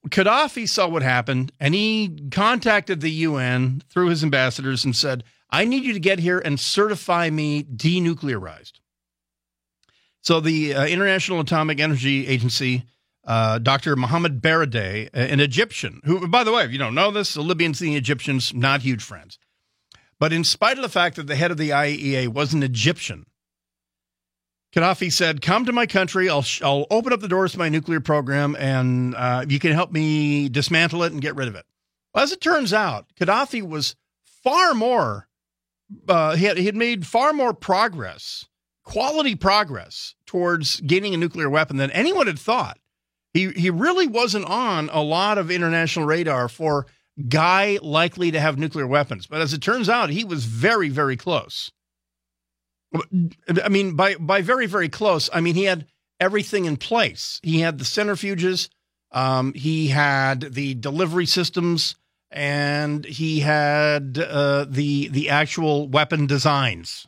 Gaddafi 0.10 0.68
saw 0.68 0.88
what 0.88 1.02
happened 1.02 1.54
and 1.60 1.74
he 1.74 2.28
contacted 2.32 3.00
the 3.00 3.12
UN 3.12 3.82
through 3.90 4.10
his 4.10 4.24
ambassadors 4.24 4.84
and 4.84 4.96
said, 4.96 5.24
I 5.50 5.66
need 5.66 5.84
you 5.84 5.94
to 5.94 6.00
get 6.00 6.20
here 6.20 6.40
and 6.40 6.60
certify 6.60 7.30
me 7.30 7.64
denuclearized. 7.64 8.74
So 10.22 10.40
the 10.40 10.74
uh, 10.74 10.86
International 10.86 11.40
Atomic 11.40 11.80
Energy 11.80 12.28
Agency, 12.28 12.84
uh, 13.26 13.60
Dr. 13.60 13.96
Mohammed 13.96 14.42
Baradei, 14.42 15.10
an 15.14 15.40
Egyptian, 15.40 16.02
who, 16.04 16.28
by 16.28 16.44
the 16.44 16.52
way, 16.52 16.64
if 16.66 16.72
you 16.72 16.78
don't 16.78 16.96
know 16.96 17.12
this, 17.12 17.34
the 17.34 17.42
Libyans 17.42 17.82
and 17.82 17.92
the 17.92 17.96
Egyptians, 17.96 18.54
not 18.54 18.82
huge 18.82 19.04
friends. 19.04 19.40
But 20.20 20.34
in 20.34 20.44
spite 20.44 20.78
of 20.78 20.84
the 20.84 20.90
fact 20.90 21.16
that 21.16 21.28
the 21.28 21.36
head 21.36 21.52
of 21.52 21.58
the 21.58 21.70
IAEA 21.70 22.28
was 22.30 22.54
an 22.54 22.64
Egyptian, 22.64 23.26
Gaddafi 24.74 25.12
said, 25.12 25.42
"Come 25.42 25.66
to 25.66 25.72
my 25.72 25.86
country. 25.86 26.30
I'll 26.30 26.42
sh- 26.42 26.62
I'll 26.62 26.88
open 26.90 27.14
up 27.14 27.20
the 27.20 27.28
doors 27.28 27.52
to 27.52 27.60
my 27.60 27.70
nuclear 27.70 28.00
program, 28.00 28.56
and 28.58 29.14
uh, 29.16 29.46
you 29.48 29.60
can 29.60 29.72
help 29.72 29.92
me 29.92 30.50
dismantle 30.50 31.04
it 31.04 31.14
and 31.14 31.22
get 31.22 31.36
rid 31.36 31.48
of 31.48 31.56
it." 31.56 31.66
Well, 32.14 32.24
as 32.24 32.32
it 32.32 32.42
turns 32.42 32.74
out, 32.74 33.06
Gaddafi 33.20 33.62
was 33.62 33.96
far 34.24 34.74
more. 34.74 35.28
Uh, 36.08 36.36
he 36.36 36.46
had 36.46 36.58
he 36.58 36.66
had 36.66 36.76
made 36.76 37.06
far 37.06 37.34
more 37.34 37.54
progress, 37.54 38.46
quality 38.84 39.36
progress 39.36 40.16
towards 40.26 40.80
gaining 40.82 41.14
a 41.14 41.18
nuclear 41.18 41.50
weapon 41.50 41.78
than 41.78 41.92
anyone 41.92 42.28
had 42.28 42.40
thought. 42.40 42.80
He 43.34 43.50
he 43.52 43.70
really 43.70 44.08
wasn't 44.08 44.46
on 44.46 44.90
a 44.92 45.02
lot 45.02 45.38
of 45.38 45.50
international 45.50 46.06
radar 46.06 46.48
for 46.48 46.86
guy 47.30 47.80
likely 47.82 48.32
to 48.32 48.40
have 48.40 48.58
nuclear 48.58 48.88
weapons, 48.88 49.28
but 49.28 49.42
as 49.42 49.54
it 49.54 49.62
turns 49.62 49.90
out, 49.90 50.10
he 50.10 50.24
was 50.24 50.46
very 50.46 50.90
very 50.90 51.18
close. 51.18 51.72
I 53.64 53.70
mean, 53.70 53.96
by 53.96 54.16
by 54.16 54.42
very 54.42 54.68
very 54.68 54.90
close, 54.90 55.30
I 55.34 55.42
mean 55.42 55.56
he 55.56 55.64
had 55.64 55.88
everything 56.20 56.66
in 56.66 56.78
place. 56.78 57.40
He 57.44 57.62
had 57.62 57.80
the 57.80 57.86
centrifuges, 57.86 58.70
um, 59.12 59.54
he 59.54 59.88
had 59.88 60.42
the 60.54 60.76
delivery 60.76 61.26
systems, 61.26 61.96
and 62.30 63.06
he 63.06 63.40
had 63.40 64.18
uh, 64.20 64.66
the 64.70 65.08
the 65.08 65.30
actual 65.30 65.88
weapon 65.88 66.28
designs 66.28 67.08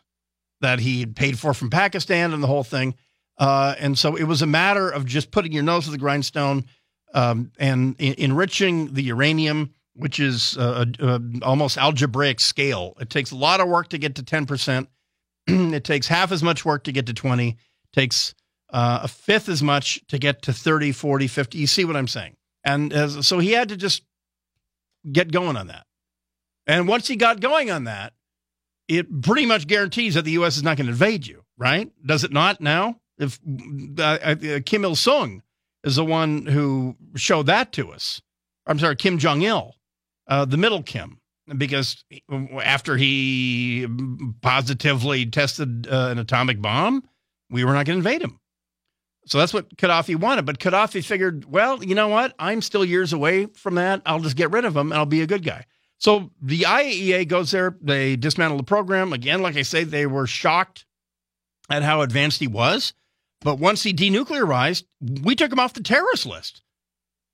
that 0.61 0.79
he 0.79 1.01
had 1.01 1.15
paid 1.15 1.37
for 1.37 1.53
from 1.53 1.69
Pakistan 1.69 2.33
and 2.33 2.41
the 2.41 2.47
whole 2.47 2.63
thing. 2.63 2.95
Uh, 3.37 3.75
and 3.79 3.97
so 3.97 4.15
it 4.15 4.23
was 4.23 4.41
a 4.41 4.47
matter 4.47 4.89
of 4.89 5.05
just 5.05 5.31
putting 5.31 5.51
your 5.51 5.63
nose 5.63 5.85
to 5.85 5.91
the 5.91 5.97
grindstone 5.97 6.65
um, 7.13 7.51
and 7.57 7.95
en- 7.99 8.15
enriching 8.17 8.93
the 8.93 9.03
uranium, 9.03 9.71
which 9.93 10.19
is 10.19 10.57
almost 10.57 11.77
algebraic 11.77 12.39
scale. 12.39 12.95
It 12.99 13.09
takes 13.09 13.31
a 13.31 13.35
lot 13.35 13.59
of 13.59 13.67
work 13.67 13.89
to 13.89 13.97
get 13.97 14.15
to 14.15 14.23
ten 14.23 14.45
percent. 14.45 14.89
It 15.47 15.83
takes 15.83 16.07
half 16.07 16.31
as 16.31 16.41
much 16.41 16.65
work 16.65 16.85
to 16.85 16.91
get 16.91 17.05
to 17.05 17.13
20 17.13 17.49
It 17.49 17.57
takes 17.93 18.33
uh, 18.71 19.01
a 19.03 19.07
fifth 19.07 19.47
as 19.47 19.61
much 19.61 20.01
to 20.07 20.17
get 20.17 20.41
to 20.43 20.53
30 20.53 20.91
40 20.91 21.27
50 21.27 21.57
you 21.59 21.67
see 21.67 21.85
what 21.85 21.95
i'm 21.95 22.07
saying? 22.07 22.35
And 22.63 22.91
as, 22.91 23.27
so 23.27 23.37
he 23.37 23.51
had 23.51 23.69
to 23.69 23.77
just 23.77 24.01
get 25.11 25.31
going 25.31 25.55
on 25.55 25.67
that. 25.67 25.85
And 26.65 26.87
once 26.87 27.07
he 27.07 27.15
got 27.15 27.41
going 27.41 27.69
on 27.69 27.83
that 27.83 28.13
it 28.87 29.21
pretty 29.21 29.45
much 29.45 29.67
guarantees 29.67 30.15
that 30.15 30.23
the 30.23 30.31
us 30.31 30.57
is 30.57 30.63
not 30.63 30.77
going 30.77 30.87
to 30.87 30.93
invade 30.93 31.27
you 31.27 31.45
right? 31.57 31.91
Does 32.05 32.23
it 32.23 32.31
not 32.31 32.59
now 32.59 32.99
if 33.17 33.39
uh, 33.99 34.01
uh, 34.01 34.59
kim 34.65 34.83
il-sung 34.83 35.41
is 35.83 35.95
the 35.95 36.05
one 36.05 36.45
who 36.45 36.95
showed 37.15 37.45
that 37.45 37.71
to 37.71 37.91
us 37.91 38.21
i'm 38.67 38.79
sorry 38.79 38.95
kim 38.95 39.17
jong-il 39.17 39.75
uh, 40.27 40.45
the 40.45 40.57
middle 40.57 40.83
kim 40.83 41.19
because 41.57 42.03
after 42.63 42.97
he 42.97 43.87
positively 44.41 45.25
tested 45.25 45.87
uh, 45.87 46.09
an 46.11 46.19
atomic 46.19 46.61
bomb, 46.61 47.03
we 47.49 47.63
were 47.63 47.73
not 47.73 47.85
going 47.85 48.01
to 48.01 48.07
invade 48.07 48.21
him. 48.21 48.39
So 49.27 49.39
that's 49.39 49.53
what 49.53 49.75
Gaddafi 49.75 50.15
wanted. 50.15 50.45
But 50.45 50.59
Gaddafi 50.59 51.03
figured, 51.03 51.45
well, 51.45 51.83
you 51.83 51.95
know 51.95 52.07
what? 52.07 52.33
I'm 52.37 52.61
still 52.61 52.85
years 52.85 53.13
away 53.13 53.47
from 53.47 53.75
that. 53.75 54.01
I'll 54.05 54.19
just 54.19 54.35
get 54.35 54.51
rid 54.51 54.65
of 54.65 54.75
him 54.75 54.91
and 54.91 54.97
I'll 54.97 55.05
be 55.05 55.21
a 55.21 55.27
good 55.27 55.43
guy. 55.43 55.65
So 55.97 56.31
the 56.41 56.61
IAEA 56.61 57.27
goes 57.27 57.51
there. 57.51 57.77
They 57.81 58.15
dismantle 58.15 58.57
the 58.57 58.63
program. 58.63 59.13
Again, 59.13 59.41
like 59.41 59.55
I 59.55 59.63
say, 59.63 59.83
they 59.83 60.05
were 60.05 60.27
shocked 60.27 60.85
at 61.69 61.83
how 61.83 62.01
advanced 62.01 62.39
he 62.39 62.47
was. 62.47 62.93
But 63.45 63.59
once 63.59 63.83
he 63.83 63.93
denuclearized, 63.93 64.83
we 64.99 65.35
took 65.35 65.51
him 65.51 65.59
off 65.59 65.73
the 65.73 65.83
terrorist 65.83 66.25
list. 66.25 66.63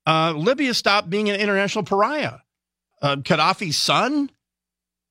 Uh, 0.06 0.34
Libya 0.36 0.74
stopped 0.74 1.08
being 1.08 1.30
an 1.30 1.40
international 1.40 1.84
pariah 1.84 2.40
uh, 3.02 3.16
Gaddafi's 3.16 3.76
son, 3.76 4.30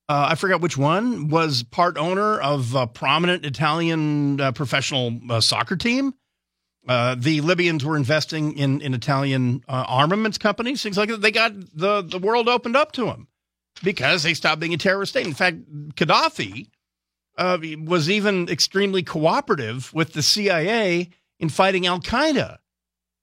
uh, 0.08 0.28
I 0.30 0.34
forgot 0.36 0.60
which 0.60 0.78
one, 0.78 1.28
was 1.28 1.62
part 1.62 1.98
owner 1.98 2.40
of 2.40 2.74
a 2.74 2.86
prominent 2.86 3.44
Italian 3.44 4.40
uh, 4.40 4.52
professional 4.52 5.20
uh, 5.28 5.40
soccer 5.40 5.76
team. 5.76 6.14
Uh, 6.88 7.16
the 7.16 7.40
Libyans 7.42 7.84
were 7.84 7.96
investing 7.96 8.56
in 8.58 8.80
in 8.80 8.94
Italian 8.94 9.62
armaments 9.68 10.38
companies, 10.38 10.82
things 10.82 10.96
like 10.96 11.08
that. 11.10 11.20
They 11.20 11.30
got 11.30 11.52
the 11.74 12.02
the 12.02 12.18
world 12.18 12.48
opened 12.48 12.74
up 12.74 12.92
to 12.92 13.04
them 13.04 13.28
because 13.84 14.24
they 14.24 14.34
stopped 14.34 14.60
being 14.60 14.74
a 14.74 14.78
terrorist 14.78 15.12
state. 15.12 15.26
In 15.26 15.34
fact, 15.34 15.58
Gaddafi 15.94 16.70
uh, 17.36 17.58
was 17.78 18.10
even 18.10 18.48
extremely 18.48 19.02
cooperative 19.02 19.92
with 19.94 20.12
the 20.12 20.22
CIA 20.22 21.10
in 21.38 21.48
fighting 21.48 21.86
Al 21.86 22.00
Qaeda. 22.00 22.58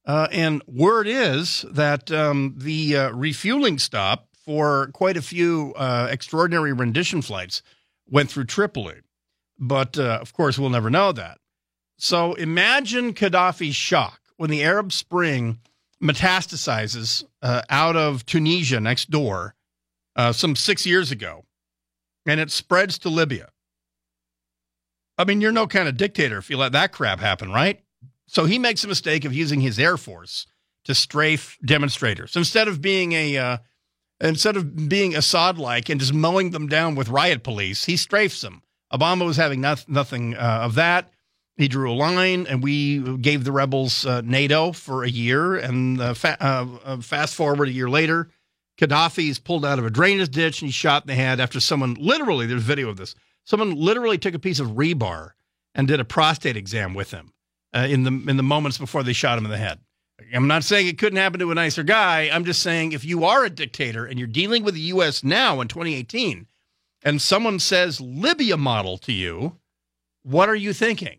Uh, 0.06 0.28
and 0.32 0.62
word 0.66 1.06
is 1.06 1.64
that 1.70 2.10
um, 2.10 2.54
the 2.56 2.96
uh, 2.96 3.10
refueling 3.10 3.78
stop 3.78 4.28
for 4.44 4.90
quite 4.92 5.16
a 5.16 5.22
few 5.22 5.74
uh, 5.76 6.08
extraordinary 6.10 6.72
rendition 6.72 7.22
flights 7.22 7.62
went 8.08 8.30
through 8.30 8.44
Tripoli. 8.44 9.00
But 9.58 9.98
uh, 9.98 10.18
of 10.20 10.32
course, 10.32 10.58
we'll 10.58 10.70
never 10.70 10.90
know 10.90 11.12
that. 11.12 11.38
So 11.98 12.34
imagine 12.34 13.12
Gaddafi's 13.12 13.76
shock 13.76 14.20
when 14.36 14.50
the 14.50 14.64
Arab 14.64 14.90
Spring 14.90 15.60
metastasizes 16.02 17.24
uh, 17.42 17.62
out 17.68 17.94
of 17.94 18.24
Tunisia 18.24 18.80
next 18.80 19.10
door 19.10 19.54
some 20.32 20.54
six 20.54 20.84
years 20.84 21.10
ago 21.10 21.44
and 22.26 22.40
it 22.40 22.50
spreads 22.50 22.98
to 22.98 23.08
Libya. 23.08 23.48
I 25.20 25.24
mean, 25.24 25.42
you're 25.42 25.52
no 25.52 25.66
kind 25.66 25.86
of 25.86 25.98
dictator 25.98 26.38
if 26.38 26.48
you 26.48 26.56
let 26.56 26.72
that 26.72 26.92
crap 26.92 27.20
happen, 27.20 27.52
right? 27.52 27.82
So 28.26 28.46
he 28.46 28.58
makes 28.58 28.84
a 28.84 28.88
mistake 28.88 29.26
of 29.26 29.34
using 29.34 29.60
his 29.60 29.78
air 29.78 29.98
force 29.98 30.46
to 30.84 30.94
strafe 30.94 31.58
demonstrators 31.62 32.36
instead 32.36 32.68
of 32.68 32.80
being 32.80 33.12
a 33.12 33.36
uh, 33.36 33.58
instead 34.20 34.56
of 34.56 34.88
being 34.88 35.14
Assad 35.14 35.58
like 35.58 35.90
and 35.90 36.00
just 36.00 36.14
mowing 36.14 36.52
them 36.52 36.68
down 36.68 36.94
with 36.94 37.10
riot 37.10 37.42
police. 37.42 37.84
He 37.84 37.96
strafes 37.96 38.40
them. 38.40 38.62
Obama 38.90 39.26
was 39.26 39.36
having 39.36 39.60
noth- 39.60 39.88
nothing 39.88 40.36
uh, 40.36 40.60
of 40.62 40.74
that. 40.76 41.10
He 41.56 41.68
drew 41.68 41.92
a 41.92 41.94
line, 41.94 42.46
and 42.46 42.62
we 42.62 43.18
gave 43.18 43.44
the 43.44 43.52
rebels 43.52 44.06
uh, 44.06 44.22
NATO 44.22 44.72
for 44.72 45.04
a 45.04 45.10
year. 45.10 45.56
And 45.56 46.00
uh, 46.00 46.14
fa- 46.14 46.38
uh, 46.40 46.66
uh, 46.82 46.96
fast 47.02 47.34
forward 47.34 47.68
a 47.68 47.72
year 47.72 47.90
later, 47.90 48.30
Gaddafi's 48.80 49.38
pulled 49.38 49.66
out 49.66 49.78
of 49.78 49.84
a 49.84 49.90
drainage 49.90 50.30
ditch 50.30 50.62
and 50.62 50.68
he's 50.68 50.74
shot 50.74 51.02
in 51.02 51.08
the 51.08 51.14
head 51.14 51.38
after 51.40 51.60
someone 51.60 51.94
literally, 51.94 52.46
there's 52.46 52.62
video 52.62 52.88
of 52.88 52.96
this, 52.96 53.14
someone 53.50 53.74
literally 53.74 54.16
took 54.16 54.34
a 54.34 54.38
piece 54.38 54.60
of 54.60 54.68
rebar 54.68 55.32
and 55.74 55.88
did 55.88 55.98
a 55.98 56.04
prostate 56.04 56.56
exam 56.56 56.94
with 56.94 57.10
him 57.10 57.32
uh, 57.74 57.86
in 57.90 58.04
the 58.04 58.30
in 58.30 58.36
the 58.36 58.44
moments 58.44 58.78
before 58.78 59.02
they 59.02 59.12
shot 59.12 59.36
him 59.36 59.44
in 59.44 59.50
the 59.50 59.58
head. 59.58 59.80
I'm 60.32 60.46
not 60.46 60.64
saying 60.64 60.86
it 60.86 60.98
couldn't 60.98 61.18
happen 61.18 61.40
to 61.40 61.50
a 61.50 61.54
nicer 61.54 61.82
guy. 61.82 62.30
I'm 62.30 62.44
just 62.44 62.62
saying 62.62 62.92
if 62.92 63.04
you 63.04 63.24
are 63.24 63.44
a 63.44 63.50
dictator 63.50 64.06
and 64.06 64.18
you're 64.18 64.28
dealing 64.28 64.62
with 64.62 64.74
the 64.74 64.80
U.S. 64.80 65.24
now 65.24 65.60
in 65.60 65.66
2018, 65.66 66.46
and 67.02 67.20
someone 67.20 67.58
says 67.58 68.00
Libya 68.00 68.56
model 68.56 68.98
to 68.98 69.12
you, 69.12 69.56
what 70.22 70.48
are 70.48 70.54
you 70.54 70.72
thinking? 70.72 71.18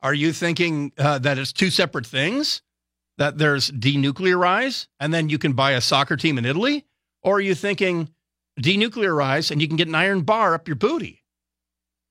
Are 0.00 0.14
you 0.14 0.32
thinking 0.32 0.92
uh, 0.98 1.18
that 1.18 1.38
it's 1.38 1.52
two 1.52 1.70
separate 1.70 2.06
things? 2.06 2.62
That 3.18 3.38
there's 3.38 3.70
denuclearize 3.70 4.88
and 4.98 5.14
then 5.14 5.28
you 5.28 5.38
can 5.38 5.52
buy 5.52 5.72
a 5.72 5.80
soccer 5.80 6.16
team 6.16 6.38
in 6.38 6.46
Italy? 6.46 6.86
Or 7.22 7.36
are 7.36 7.40
you 7.40 7.54
thinking 7.54 8.08
denuclearize 8.60 9.50
and 9.50 9.60
you 9.60 9.68
can 9.68 9.76
get 9.76 9.86
an 9.86 9.94
iron 9.94 10.22
bar 10.22 10.54
up 10.54 10.66
your 10.66 10.76
booty? 10.76 11.21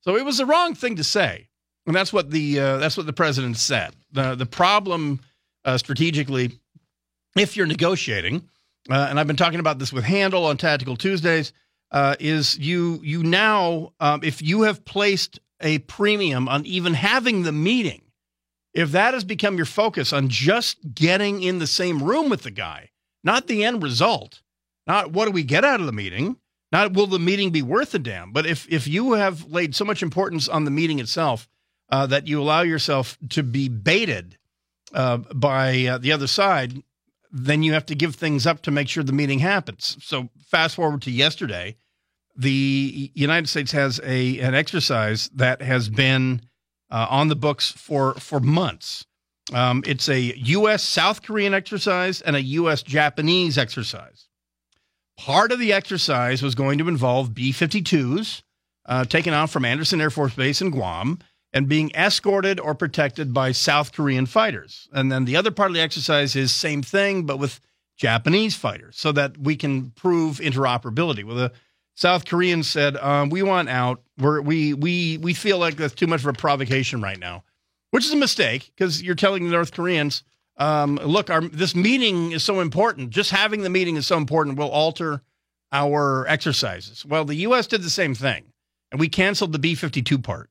So 0.01 0.17
it 0.17 0.25
was 0.25 0.38
the 0.38 0.46
wrong 0.46 0.75
thing 0.75 0.96
to 0.98 1.03
say. 1.03 1.48
And 1.86 1.96
that's 1.96 2.13
what 2.13 2.29
the 2.29 2.60
uh, 2.60 2.77
that's 2.77 2.96
what 2.96 3.05
the 3.05 3.13
president 3.13 3.58
said. 3.58 3.96
The 4.12 4.36
the 4.36 4.46
problem 4.46 5.20
uh, 5.65 5.77
strategically, 5.77 6.60
if 7.36 7.58
you're 7.58 7.65
negotiating, 7.65 8.48
uh, 8.89 9.08
and 9.10 9.20
I've 9.20 9.27
been 9.27 9.36
talking 9.36 9.60
about 9.60 9.79
this 9.79 9.91
with 9.91 10.03
Handel 10.03 10.46
on 10.46 10.58
Tactical 10.58 10.96
Tuesdays, 10.96 11.53
uh, 11.91 12.15
is 12.20 12.58
you 12.60 13.00
you 13.03 13.24
now 13.24 13.93
um, 14.00 14.22
if 14.24 14.41
you 14.41 14.62
have 14.62 14.86
placed 14.86 15.39
a 15.60 15.79
premium 15.79 16.48
on 16.48 16.65
even 16.65 16.93
having 16.93 17.43
the 17.43 17.51
meeting, 17.51 18.01
if 18.74 18.91
that 18.91 19.13
has 19.13 19.24
become 19.24 19.58
your 19.58 19.65
focus 19.65 20.13
on 20.13 20.29
just 20.29 20.77
getting 20.93 21.41
in 21.41 21.60
the 21.60 21.67
same 21.67 22.01
room 22.01 22.29
with 22.29 22.43
the 22.43 22.51
guy, 22.51 22.89
not 23.24 23.48
the 23.48 23.63
end 23.63 23.81
result, 23.81 24.41
not 24.86 25.12
what 25.12 25.25
do 25.25 25.31
we 25.31 25.43
get 25.43 25.65
out 25.65 25.79
of 25.79 25.88
the 25.88 25.91
meeting, 25.91 26.38
not 26.72 26.94
will 26.94 27.08
the 27.08 27.20
meeting 27.20 27.51
be 27.51 27.62
worth 27.62 27.94
a 27.94 28.00
damn, 28.00 28.32
but 28.32 28.46
if 28.46 28.68
if 28.70 28.88
you 28.88 29.13
have 29.13 29.46
laid 29.46 29.75
so 29.75 29.86
much 29.86 30.01
importance 30.01 30.48
on 30.48 30.66
the 30.66 30.72
meeting 30.72 31.00
itself 31.00 31.50
uh, 31.90 32.06
that 32.08 32.28
you 32.28 32.42
allow 32.42 32.62
yourself 32.62 33.18
to 33.30 33.44
be 33.44 33.68
baited 33.68 34.38
uh, 34.94 35.18
by 35.18 35.86
uh, 35.86 35.98
the 35.98 36.12
other 36.12 36.28
side, 36.28 36.82
then 37.32 37.63
you 37.63 37.74
have 37.74 37.86
to 37.88 37.96
give 37.96 38.16
things 38.16 38.48
up 38.48 38.62
to 38.62 38.72
make 38.72 38.88
sure 38.88 39.04
the 39.04 39.12
meeting 39.12 39.40
happens. 39.40 39.98
So 40.01 40.30
fast 40.48 40.75
forward 40.75 41.01
to 41.04 41.12
yesterday, 41.12 41.75
the 42.36 43.12
United 43.13 43.48
States 43.48 43.72
has 43.74 44.00
a 44.04 44.40
an 44.40 44.56
exercise 44.56 45.30
that 45.36 45.62
has 45.62 45.90
been 45.90 46.42
uh, 46.90 47.08
on 47.10 47.28
the 47.28 47.36
books 47.36 47.72
for 47.72 48.13
for 48.16 48.40
months. 48.40 49.06
Um, 49.54 49.84
it's 49.86 50.08
a 50.08 50.20
U.S. 50.20 50.84
South 50.84 51.24
Korean 51.24 51.54
exercise 51.54 52.22
and 52.22 52.36
a 52.36 52.42
U.S. 52.42 52.84
Japanese 52.84 53.58
exercise. 53.58 54.28
Part 55.25 55.51
of 55.51 55.60
the 55.60 55.72
exercise 55.72 56.42
was 56.42 56.56
going 56.56 56.80
to 56.80 56.88
involve 56.88 57.36
B 57.36 57.51
52s 57.51 58.42
uh, 58.88 59.06
taken 59.06 59.36
out 59.36 59.51
from 59.51 59.66
Andersen 59.66 60.01
Air 60.01 60.10
Force 60.10 60.34
Base 60.34 60.63
in 60.63 60.72
Guam 60.72 61.20
and 61.54 61.70
being 61.70 61.92
escorted 61.94 62.60
or 62.60 62.74
protected 62.74 63.32
by 63.32 63.51
South 63.51 63.92
Korean 63.92 64.25
fighters. 64.25 64.90
And 64.92 65.12
then 65.12 65.25
the 65.25 65.36
other 65.36 65.51
part 65.51 65.70
of 65.70 65.75
the 65.75 65.82
exercise 65.82 66.36
is 66.36 66.51
same 66.51 66.82
thing, 66.82 67.28
but 67.28 67.38
with 67.38 67.60
Japanese 67.98 68.56
fighters, 68.56 68.98
so 68.98 69.12
that 69.12 69.38
we 69.38 69.56
can 69.56 69.92
prove 69.92 70.40
interoperability. 70.40 71.24
Well, 71.24 71.36
the 71.36 71.51
South 71.94 72.25
Koreans 72.25 72.68
said, 72.68 72.98
um, 72.98 73.30
"We 73.30 73.44
want 73.44 73.70
out. 73.70 74.01
We're, 74.18 74.42
we 74.42 74.74
we 74.74 75.20
we 75.20 75.36
feel 75.36 75.60
like 75.60 75.75
that's 75.75 75.94
too 75.94 76.08
much 76.08 76.22
of 76.22 76.28
a 76.28 76.34
provocation 76.34 77.00
right 77.00 77.20
now," 77.20 77.44
which 77.92 78.06
is 78.06 78.12
a 78.12 78.18
mistake 78.18 78.72
because 78.75 79.04
you're 79.04 79.13
telling 79.13 79.44
the 79.44 79.51
North 79.51 79.72
Koreans, 79.72 80.24
um, 80.62 80.96
"Look, 80.96 81.30
our 81.30 81.41
this 81.41 81.75
meeting 81.75 82.32
is 82.32 82.44
so 82.44 82.60
important. 82.60 83.10
Just 83.10 83.32
having 83.32 83.62
the 83.62 83.70
meeting 83.70 83.96
is 83.96 84.08
so 84.08 84.18
important. 84.18 84.58
We'll 84.58 84.70
alter 84.70 85.22
our 85.72 86.27
exercises." 86.27 87.06
Well, 87.06 87.25
the 87.25 87.36
U.S. 87.36 87.68
did 87.68 87.82
the 87.82 87.89
same 87.89 88.15
thing, 88.15 88.53
and 88.91 89.00
we 89.00 89.10
canceled 89.10 89.53
the 89.53 89.60
B-52 89.60 90.24
part. 90.24 90.50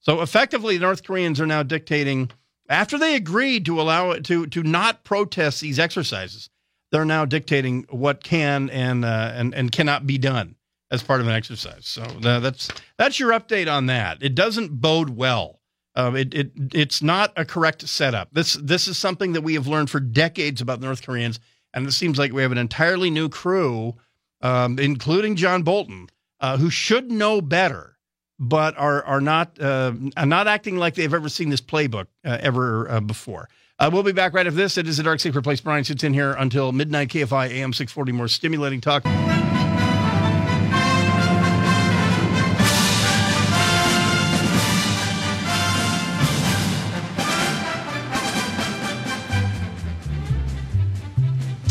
So 0.00 0.22
effectively, 0.22 0.78
North 0.78 1.04
Koreans 1.04 1.40
are 1.40 1.46
now 1.46 1.62
dictating 1.62 2.30
after 2.68 2.98
they 2.98 3.16
agreed 3.16 3.64
to 3.66 3.80
allow 3.80 4.12
it 4.12 4.24
to 4.26 4.46
to 4.46 4.62
not 4.62 5.04
protest 5.04 5.60
these 5.60 5.78
exercises. 5.78 6.48
They're 6.92 7.04
now 7.04 7.24
dictating 7.24 7.86
what 7.90 8.22
can 8.22 8.70
and 8.70 9.04
uh, 9.04 9.32
and 9.34 9.54
and 9.54 9.72
cannot 9.72 10.06
be 10.06 10.18
done 10.18 10.56
as 10.90 11.02
part 11.02 11.20
of 11.20 11.26
an 11.26 11.34
exercise. 11.34 11.86
So 11.86 12.02
uh, 12.02 12.40
that's 12.40 12.68
that's 12.96 13.18
your 13.18 13.32
update 13.32 13.70
on 13.70 13.86
that. 13.86 14.22
It 14.22 14.34
doesn't 14.34 14.80
bode 14.80 15.10
well. 15.10 15.60
Uh, 15.96 16.12
it, 16.14 16.34
it 16.34 16.50
it's 16.74 17.02
not 17.02 17.32
a 17.36 17.44
correct 17.44 17.88
setup. 17.88 18.28
This 18.32 18.54
this 18.62 18.86
is 18.86 18.98
something 18.98 19.32
that 19.32 19.40
we 19.40 19.54
have 19.54 19.66
learned 19.66 19.88
for 19.88 19.98
decades 19.98 20.60
about 20.60 20.80
North 20.80 21.04
Koreans, 21.04 21.40
and 21.72 21.86
it 21.86 21.92
seems 21.92 22.18
like 22.18 22.32
we 22.32 22.42
have 22.42 22.52
an 22.52 22.58
entirely 22.58 23.08
new 23.08 23.30
crew, 23.30 23.94
um, 24.42 24.78
including 24.78 25.36
John 25.36 25.62
Bolton, 25.62 26.08
uh, 26.38 26.58
who 26.58 26.68
should 26.68 27.10
know 27.10 27.40
better, 27.40 27.96
but 28.38 28.76
are 28.76 29.02
are 29.04 29.22
not 29.22 29.58
uh, 29.58 29.92
are 30.18 30.26
not 30.26 30.46
acting 30.46 30.76
like 30.76 30.94
they've 30.96 31.14
ever 31.14 31.30
seen 31.30 31.48
this 31.48 31.62
playbook 31.62 32.08
uh, 32.26 32.36
ever 32.40 32.90
uh, 32.90 33.00
before. 33.00 33.48
Uh, 33.78 33.90
we'll 33.90 34.02
be 34.02 34.12
back 34.12 34.34
right 34.34 34.46
after 34.46 34.56
this. 34.56 34.76
It 34.76 34.86
is 34.86 34.98
a 34.98 35.02
Dark 35.02 35.20
Secret 35.20 35.42
Place. 35.42 35.60
Bryan 35.60 35.84
Suits 35.84 36.04
in 36.04 36.14
here 36.14 36.32
until 36.32 36.72
midnight. 36.72 37.08
KFI 37.08 37.50
AM 37.50 37.72
640. 37.72 38.12
More 38.12 38.28
stimulating 38.28 38.80
talk. 38.80 39.02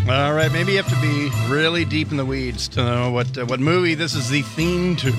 All 0.08 0.36
right, 0.36 0.52
maybe 0.52 0.74
you 0.74 0.78
have 0.78 0.94
to 0.94 1.02
be 1.02 1.32
really 1.52 1.84
deep 1.84 2.12
in 2.12 2.18
the 2.18 2.26
weeds 2.26 2.68
to 2.68 2.84
know 2.84 3.10
what 3.10 3.36
uh, 3.40 3.46
what 3.48 3.60
movie 3.60 3.96
this 3.96 4.14
is 4.14 4.30
the 4.30 4.44
theme 4.44 4.96
to. 4.98 5.12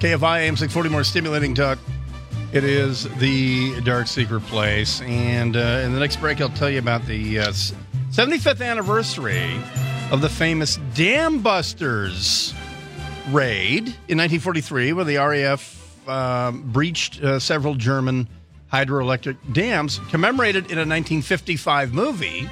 KFI 0.00 0.40
AM 0.40 0.56
640. 0.56 0.88
More 0.88 1.04
stimulating 1.04 1.54
talk. 1.54 1.78
It 2.52 2.64
is 2.64 3.04
the 3.18 3.80
Dark 3.82 4.08
Secret 4.08 4.40
Place. 4.46 5.00
And 5.02 5.56
uh, 5.56 5.82
in 5.84 5.92
the 5.92 6.00
next 6.00 6.16
break, 6.16 6.40
I'll 6.40 6.48
tell 6.48 6.70
you 6.70 6.80
about 6.80 7.06
the 7.06 7.38
uh, 7.38 7.52
75th 8.10 8.66
anniversary 8.66 9.56
of 10.10 10.22
the 10.22 10.28
famous 10.28 10.80
Dam 10.94 11.40
Busters 11.40 12.54
raid 13.30 13.82
in 13.82 14.18
1943, 14.18 14.92
where 14.92 15.04
the 15.04 15.18
RAF 15.18 16.08
um, 16.08 16.68
breached 16.72 17.22
uh, 17.22 17.38
several 17.38 17.76
German 17.76 18.26
hydroelectric 18.72 19.36
dams, 19.52 20.00
commemorated 20.10 20.64
in 20.64 20.78
a 20.78 20.82
1955 20.82 21.94
movie 21.94 22.50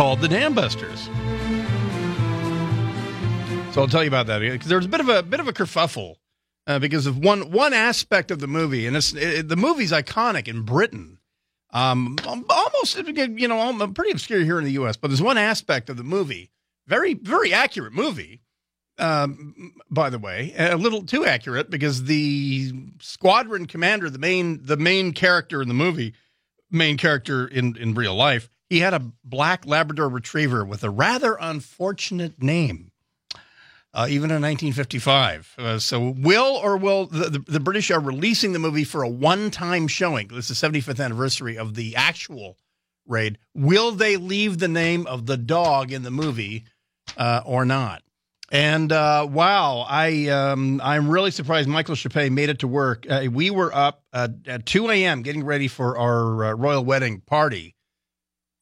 called 0.00 0.20
The 0.22 0.28
Dam 0.28 0.54
Busters. 0.54 1.10
So 3.74 3.82
I'll 3.82 3.86
tell 3.86 4.02
you 4.02 4.08
about 4.08 4.28
that 4.28 4.38
because 4.38 4.66
there's 4.66 4.86
a 4.86 4.88
bit 4.88 5.00
of 5.00 5.10
a 5.10 5.22
bit 5.22 5.40
of 5.40 5.46
a 5.46 5.52
kerfuffle 5.52 6.14
uh, 6.66 6.78
because 6.78 7.04
of 7.04 7.18
one 7.18 7.50
one 7.50 7.74
aspect 7.74 8.30
of 8.30 8.38
the 8.38 8.46
movie, 8.46 8.86
and 8.86 8.96
it's 8.96 9.12
it, 9.12 9.50
the 9.50 9.56
movie's 9.56 9.92
iconic 9.92 10.48
in 10.48 10.62
Britain. 10.62 11.18
Um, 11.74 12.16
almost 12.26 12.96
you 12.96 13.46
know, 13.46 13.88
pretty 13.88 14.12
obscure 14.12 14.40
here 14.40 14.58
in 14.58 14.64
the 14.64 14.72
U.S. 14.72 14.96
But 14.96 15.08
there's 15.08 15.20
one 15.20 15.36
aspect 15.36 15.90
of 15.90 15.98
the 15.98 16.02
movie, 16.02 16.50
very 16.86 17.12
very 17.12 17.52
accurate 17.52 17.92
movie. 17.92 18.40
Um, 18.98 19.74
by 19.90 20.08
the 20.08 20.18
way, 20.18 20.54
a 20.56 20.78
little 20.78 21.02
too 21.02 21.26
accurate 21.26 21.68
because 21.68 22.04
the 22.04 22.72
squadron 23.00 23.66
commander, 23.66 24.08
the 24.08 24.18
main 24.18 24.64
the 24.64 24.78
main 24.78 25.12
character 25.12 25.60
in 25.60 25.68
the 25.68 25.74
movie, 25.74 26.14
main 26.70 26.96
character 26.96 27.46
in 27.46 27.76
in 27.76 27.92
real 27.92 28.14
life, 28.14 28.48
he 28.70 28.80
had 28.80 28.94
a 28.94 29.12
black 29.22 29.66
Labrador 29.66 30.08
Retriever 30.08 30.64
with 30.64 30.82
a 30.82 30.90
rather 30.90 31.36
unfortunate 31.38 32.42
name 32.42 32.90
uh, 33.92 34.06
even 34.08 34.30
in 34.30 34.40
1955. 34.40 35.54
Uh, 35.58 35.78
so, 35.78 36.14
will 36.16 36.60
or 36.62 36.76
will 36.76 37.06
the, 37.06 37.30
the, 37.30 37.38
the, 37.40 37.60
British 37.60 37.90
are 37.90 38.00
releasing 38.00 38.52
the 38.52 38.58
movie 38.58 38.84
for 38.84 39.02
a 39.02 39.08
one 39.08 39.50
time 39.50 39.88
showing? 39.88 40.28
This 40.28 40.50
is 40.50 40.60
the 40.60 40.68
75th 40.68 41.04
anniversary 41.04 41.58
of 41.58 41.74
the 41.74 41.96
actual 41.96 42.56
raid. 43.06 43.38
Will 43.54 43.92
they 43.92 44.16
leave 44.16 44.58
the 44.58 44.68
name 44.68 45.06
of 45.06 45.26
the 45.26 45.36
dog 45.36 45.90
in 45.90 46.02
the 46.02 46.10
movie 46.10 46.66
uh, 47.16 47.42
or 47.44 47.64
not? 47.64 48.02
And 48.52 48.90
uh, 48.90 49.26
wow, 49.30 49.84
I 49.88 50.28
um, 50.28 50.80
I'm 50.82 51.08
really 51.08 51.30
surprised 51.30 51.68
Michael 51.68 51.94
Chape 51.94 52.32
made 52.32 52.48
it 52.48 52.60
to 52.60 52.68
work. 52.68 53.06
Uh, 53.08 53.26
we 53.30 53.50
were 53.50 53.74
up 53.74 54.02
at 54.12 54.66
2 54.66 54.90
a.m. 54.90 55.22
getting 55.22 55.44
ready 55.44 55.68
for 55.68 55.96
our 55.96 56.44
uh, 56.44 56.52
royal 56.54 56.84
wedding 56.84 57.20
party, 57.20 57.76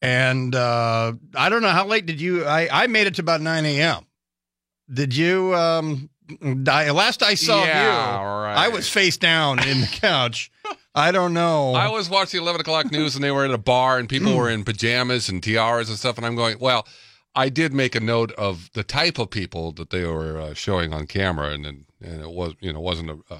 and 0.03 0.55
I 0.55 1.49
don't 1.49 1.63
know 1.63 1.69
how 1.69 1.87
late 1.87 2.07
did 2.07 2.21
you? 2.21 2.45
I 2.45 2.85
I 2.85 2.87
made 2.87 3.07
it 3.07 3.15
to 3.17 3.23
about 3.23 3.41
9 3.41 3.65
a.m. 3.65 4.07
Did 4.93 5.15
you? 5.15 5.55
Um, 5.55 6.11
I, 6.69 6.91
last 6.91 7.23
I 7.23 7.35
saw 7.35 7.65
yeah, 7.65 8.21
you, 8.21 8.27
right. 8.27 8.57
I 8.57 8.69
was 8.69 8.89
face 8.89 9.17
down 9.17 9.67
in 9.67 9.81
the 9.81 9.87
couch. 9.93 10.51
I 10.95 11.13
don't 11.13 11.33
know. 11.33 11.75
I 11.75 11.89
was 11.91 12.11
watching 12.11 12.39
the 12.39 12.45
11 12.45 12.61
o'clock 12.63 12.91
news 12.91 13.15
and 13.15 13.23
they 13.23 13.31
were 13.31 13.45
at 13.45 13.51
a 13.51 13.59
bar 13.59 13.99
and 13.99 14.09
people 14.09 14.37
were 14.37 14.51
in 14.51 14.65
pajamas 14.65 15.29
and 15.29 15.43
tiaras 15.43 15.89
and 15.89 15.99
stuff. 15.99 16.17
And 16.17 16.27
I'm 16.27 16.35
going, 16.35 16.59
well, 16.59 16.87
I 17.35 17.49
did 17.49 17.73
make 17.73 17.95
a 17.95 18.01
note 18.01 18.33
of 18.33 18.71
the 18.75 18.83
type 18.83 19.19
of 19.19 19.31
people 19.31 19.73
that 19.73 19.91
they 19.91 20.05
were 20.05 20.41
uh, 20.41 20.55
showing 20.55 20.93
on 20.93 21.07
camera, 21.07 21.51
and, 21.51 21.65
and 21.65 21.85
and 22.01 22.21
it 22.21 22.31
was 22.31 22.55
you 22.61 22.73
know 22.73 22.81
wasn't 22.81 23.11
a 23.11 23.19
uh, 23.31 23.39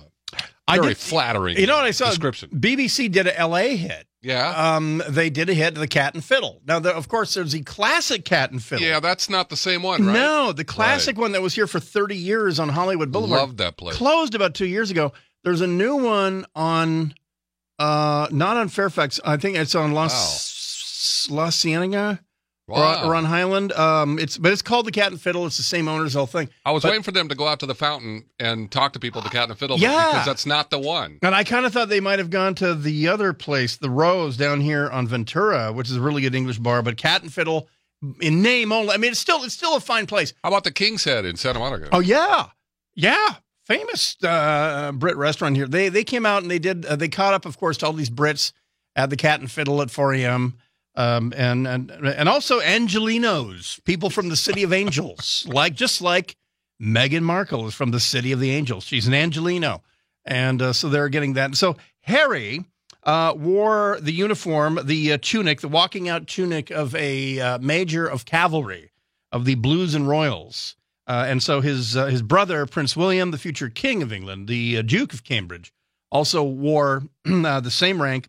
very 0.71 0.87
I 0.87 0.89
did, 0.89 0.97
flattering. 0.99 1.59
You 1.59 1.67
know 1.67 1.77
what 1.77 1.85
I 1.85 1.91
saw? 1.91 2.07
Description. 2.07 2.51
BBC 2.51 3.11
did 3.11 3.27
a 3.27 3.47
LA 3.47 3.77
hit. 3.77 4.07
Yeah. 4.23 4.75
Um, 4.77 5.03
they 5.09 5.31
did 5.31 5.49
a 5.49 5.55
hit, 5.55 5.75
The 5.75 5.87
Cat 5.87 6.15
and 6.15 6.25
Fiddle. 6.25 6.61
Now, 6.67 6.79
the, 6.81 6.95
of 6.95 7.09
course, 7.09 7.35
there's 7.35 7.53
the 7.53 7.63
classic 7.63 8.25
Cat 8.25 8.51
and 8.51 8.63
Fiddle. 8.63 8.85
Yeah, 8.85 9.01
that's 9.01 9.31
not 9.31 9.49
the 9.49 9.57
same 9.57 9.83
one, 9.83 10.05
right? 10.07 10.13
No, 10.13 10.53
the 10.53 10.65
classic 10.65 11.17
right. 11.17 11.23
one 11.23 11.33
that 11.33 11.43
was 11.43 11.55
here 11.55 11.67
for 11.67 11.81
30 11.81 12.17
years 12.17 12.59
on 12.59 12.69
Hollywood 12.69 13.13
Boulevard. 13.13 13.41
Loved 13.41 13.59
that 13.59 13.77
place. 13.77 13.97
Closed 13.97 14.35
about 14.35 14.55
two 14.55 14.67
years 14.67 14.91
ago. 14.91 15.13
There's 15.45 15.61
a 15.61 15.67
new 15.67 15.97
one 15.97 16.47
on, 16.55 17.15
uh, 17.79 18.29
not 18.33 18.57
on 18.57 18.69
Fairfax. 18.69 19.21
I 19.25 19.37
think 19.37 19.57
it's 19.57 19.75
on 19.75 19.93
Los, 19.93 21.29
wow. 21.31 21.37
La 21.37 21.51
Cienega 21.51 22.21
Wow. 22.69 23.09
or 23.09 23.15
on 23.15 23.25
Highland. 23.25 23.73
Um, 23.73 24.19
it's 24.19 24.37
but 24.39 24.53
it's 24.53 24.63
called 24.63 24.87
the 24.87 24.93
Cat 24.93 25.11
and 25.11 25.21
Fiddle. 25.21 25.47
It's 25.47 25.57
the 25.57 25.63
same 25.63 25.89
owners, 25.89 26.13
whole 26.15 26.27
thing. 26.27 26.51
I 26.67 26.71
was 26.73 26.83
But- 26.83 26.91
waiting 26.91 27.03
for 27.03 27.13
them 27.13 27.29
to 27.31 27.35
go 27.35 27.49
out 27.49 27.61
to 27.61 27.67
the 27.67 27.75
fountain 27.75 28.27
and 28.39 28.71
talk 28.71 28.93
to 28.93 28.99
people 28.99 29.21
at 29.21 29.25
the 29.25 29.31
Cat 29.31 29.49
and 29.49 29.59
Fiddle 29.59 29.79
Yeah. 29.79 30.11
because 30.11 30.27
that's 30.27 30.45
not 30.47 30.71
the 30.71 30.79
one. 30.79 31.19
And 31.23 31.35
I 31.35 31.45
kind 31.45 31.65
of 31.65 31.73
thought 31.73 31.89
they 31.89 32.01
might 32.01 32.19
have 32.19 32.31
gone 32.31 32.55
to 32.57 32.75
the 32.75 33.09
other 33.09 33.33
place, 33.33 33.77
the 33.77 33.89
Rose 33.91 34.37
down 34.37 34.61
here 34.61 34.89
on 34.91 35.09
Ventura, 35.09 35.73
which 35.73 35.89
is 35.89 35.97
a 35.97 36.01
really 36.01 36.21
good 36.23 36.35
English 36.35 36.59
bar. 36.59 36.83
But 36.83 36.97
Cat 36.99 37.23
and 37.23 37.33
Fiddle, 37.33 37.69
in 38.21 38.43
name 38.43 38.71
only. 38.71 38.93
I 38.93 38.97
mean, 38.99 39.11
it's 39.13 39.21
still 39.21 39.43
it's 39.45 39.55
still 39.55 39.75
a 39.75 39.81
fine 39.81 40.07
place. 40.07 40.33
How 40.45 40.51
about 40.51 40.65
the 40.65 40.71
King's 40.71 41.05
Head 41.05 41.25
in 41.25 41.37
Santa 41.37 41.59
Monica? 41.59 41.89
Oh 41.91 42.01
yeah, 42.01 42.49
yeah, 42.95 43.37
famous 43.67 44.17
uh, 44.23 44.93
Brit 44.95 45.17
restaurant 45.17 45.57
here. 45.57 45.67
They 45.67 45.89
they 45.89 46.05
came 46.05 46.25
out 46.27 46.43
and 46.43 46.51
they 46.51 46.59
did 46.61 46.85
uh, 46.87 46.97
they 46.97 47.09
caught 47.09 47.35
up, 47.35 47.45
of 47.47 47.59
course, 47.59 47.77
to 47.79 47.87
all 47.87 47.93
these 47.93 48.11
Brits 48.11 48.53
at 48.95 49.11
the 49.11 49.17
Cat 49.17 49.41
and 49.41 49.51
Fiddle 49.51 49.81
at 49.83 49.91
4 49.91 50.15
a.m. 50.15 50.55
Um, 50.99 51.33
and 51.37 51.69
and 51.69 51.93
and 51.93 52.29
also 52.29 52.59
Angelenos, 52.59 53.83
people 53.85 54.11
from 54.11 54.31
the 54.31 54.37
City 54.37 54.65
of 54.65 54.73
Angels, 54.73 55.47
like 55.49 55.75
just 55.75 56.03
like 56.03 56.37
Meghan 56.83 57.23
Markle 57.23 57.69
is 57.69 57.75
from 57.75 57.93
the 57.93 58.01
City 58.01 58.33
of 58.33 58.41
the 58.41 58.51
Angels. 58.51 58.83
She's 58.83 59.07
an 59.07 59.13
Angeleno, 59.13 59.83
and 60.25 60.61
uh, 60.61 60.73
so 60.73 60.89
they're 60.89 61.09
getting 61.09 61.35
that. 61.35 61.55
So 61.55 61.77
Harry 62.01 62.65
uh, 63.05 63.33
wore 63.37 63.99
the 64.01 64.11
uniform, 64.11 64.81
the 64.83 65.13
uh, 65.13 65.19
tunic, 65.23 65.61
the 65.61 65.69
walking 65.69 66.09
out 66.09 66.27
tunic 66.27 66.73
of 66.73 66.97
a 66.97 67.39
uh, 67.39 67.59
major 67.59 68.05
of 68.05 68.25
cavalry 68.25 68.91
of 69.31 69.45
the 69.45 69.55
Blues 69.55 69.95
and 69.95 70.09
Royals. 70.09 70.75
Uh, 71.07 71.27
and 71.29 71.41
so 71.41 71.61
his 71.61 71.97
uh, 71.97 72.07
his 72.07 72.23
brother 72.23 72.67
Prince 72.67 72.97
William, 72.97 73.31
the 73.31 73.39
future 73.39 73.71
King 73.71 74.03
of 74.03 74.13
England, 74.13 74.49
the 74.49 74.79
uh, 74.79 74.83
Duke 74.83 75.13
of 75.13 75.23
Cambridge, 75.23 75.73
also 76.11 76.43
wore 76.43 77.05
uh, 77.25 77.61
the 77.61 77.71
same 77.71 78.03
rank, 78.03 78.29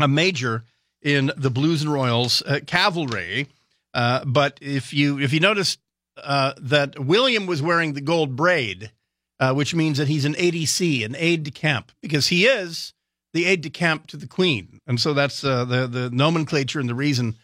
a 0.00 0.08
major 0.08 0.64
in 1.04 1.30
the 1.36 1.50
Blues 1.50 1.82
and 1.82 1.92
Royals 1.92 2.42
uh, 2.42 2.60
cavalry. 2.66 3.46
Uh, 3.92 4.24
but 4.24 4.58
if 4.60 4.92
you 4.92 5.20
if 5.20 5.32
you 5.32 5.38
notice 5.38 5.78
uh, 6.16 6.54
that 6.60 6.98
William 6.98 7.46
was 7.46 7.62
wearing 7.62 7.92
the 7.92 8.00
gold 8.00 8.34
braid, 8.34 8.90
uh, 9.38 9.52
which 9.52 9.74
means 9.74 9.98
that 9.98 10.08
he's 10.08 10.24
an 10.24 10.34
ADC, 10.34 11.04
an 11.04 11.14
aide 11.16 11.44
de 11.44 11.50
camp, 11.52 11.92
because 12.00 12.28
he 12.28 12.46
is 12.46 12.92
the 13.32 13.44
aide 13.44 13.60
de 13.60 13.70
camp 13.70 14.08
to 14.08 14.16
the 14.16 14.26
Queen, 14.26 14.80
and 14.86 14.98
so 14.98 15.14
that's 15.14 15.44
uh, 15.44 15.64
the 15.64 15.86
the 15.86 16.10
nomenclature 16.10 16.80
and 16.80 16.88
the 16.88 16.94
reason 16.94 17.36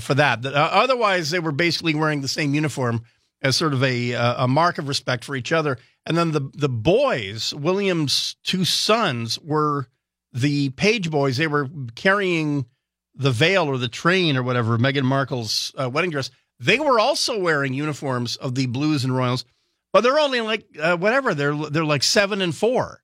for 0.00 0.14
that. 0.14 0.42
That, 0.42 0.54
otherwise, 0.54 1.30
they 1.30 1.40
were 1.40 1.52
basically 1.52 1.94
wearing 1.94 2.20
the 2.20 2.28
same 2.28 2.54
uniform 2.54 3.02
as 3.40 3.56
sort 3.56 3.72
of 3.72 3.82
a 3.82 4.12
a 4.12 4.46
mark 4.46 4.78
of 4.78 4.86
respect 4.86 5.24
for 5.24 5.34
each 5.34 5.50
other. 5.50 5.78
And 6.06 6.16
then 6.16 6.30
the 6.32 6.50
the 6.54 6.68
boys, 6.68 7.52
William's 7.54 8.36
two 8.44 8.64
sons, 8.64 9.38
were 9.40 9.88
the 10.32 10.70
page 10.70 11.10
boys. 11.10 11.36
They 11.36 11.46
were 11.46 11.68
carrying 11.94 12.66
the 13.18 13.30
veil 13.30 13.64
or 13.64 13.76
the 13.76 13.88
train 13.88 14.36
or 14.36 14.42
whatever, 14.42 14.78
Meghan 14.78 15.02
Markle's 15.02 15.72
uh, 15.76 15.90
wedding 15.90 16.10
dress. 16.10 16.30
They 16.60 16.78
were 16.78 16.98
also 16.98 17.38
wearing 17.38 17.74
uniforms 17.74 18.36
of 18.36 18.54
the 18.54 18.66
Blues 18.66 19.04
and 19.04 19.14
Royals, 19.14 19.44
but 19.92 20.02
they're 20.02 20.18
only 20.18 20.40
like 20.40 20.66
uh, 20.80 20.96
whatever. 20.96 21.34
They're 21.34 21.54
they're 21.54 21.84
like 21.84 22.02
seven 22.02 22.40
and 22.40 22.54
four. 22.54 23.02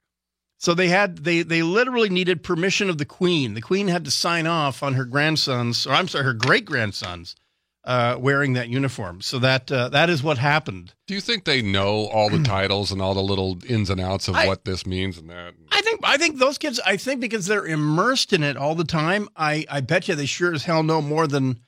So 0.58 0.74
they 0.74 0.88
had 0.88 1.18
they 1.18 1.42
they 1.42 1.62
literally 1.62 2.08
needed 2.08 2.42
permission 2.42 2.88
of 2.88 2.98
the 2.98 3.04
Queen. 3.04 3.54
The 3.54 3.60
Queen 3.60 3.88
had 3.88 4.04
to 4.06 4.10
sign 4.10 4.46
off 4.46 4.82
on 4.82 4.94
her 4.94 5.04
grandsons, 5.04 5.86
or 5.86 5.92
I'm 5.92 6.08
sorry, 6.08 6.24
her 6.24 6.32
great 6.32 6.64
grandsons, 6.64 7.36
uh, 7.84 8.16
wearing 8.18 8.54
that 8.54 8.68
uniform. 8.68 9.20
So 9.20 9.38
that 9.40 9.70
uh, 9.70 9.88
that 9.90 10.08
is 10.10 10.22
what 10.22 10.38
happened. 10.38 10.94
Do 11.06 11.14
you 11.14 11.20
think 11.20 11.44
they 11.44 11.60
know 11.62 12.06
all 12.06 12.30
the 12.30 12.42
titles 12.44 12.90
and 12.92 13.00
all 13.02 13.14
the 13.14 13.22
little 13.22 13.58
ins 13.68 13.90
and 13.90 14.00
outs 14.00 14.28
of 14.28 14.34
I- 14.36 14.46
what 14.46 14.64
this 14.64 14.86
means 14.86 15.18
and 15.18 15.28
that? 15.30 15.54
I 15.70 15.80
think 15.82 16.00
I 16.02 16.16
think 16.16 16.38
those 16.38 16.58
kids. 16.58 16.80
I 16.84 16.96
think 16.96 17.20
because 17.20 17.46
they're 17.46 17.66
immersed 17.66 18.32
in 18.32 18.42
it 18.42 18.56
all 18.56 18.74
the 18.74 18.84
time. 18.84 19.28
I 19.36 19.64
I 19.70 19.80
bet 19.80 20.08
you 20.08 20.14
they 20.14 20.26
sure 20.26 20.54
as 20.54 20.64
hell 20.64 20.82
know 20.82 21.02
more 21.02 21.26
than 21.26 21.60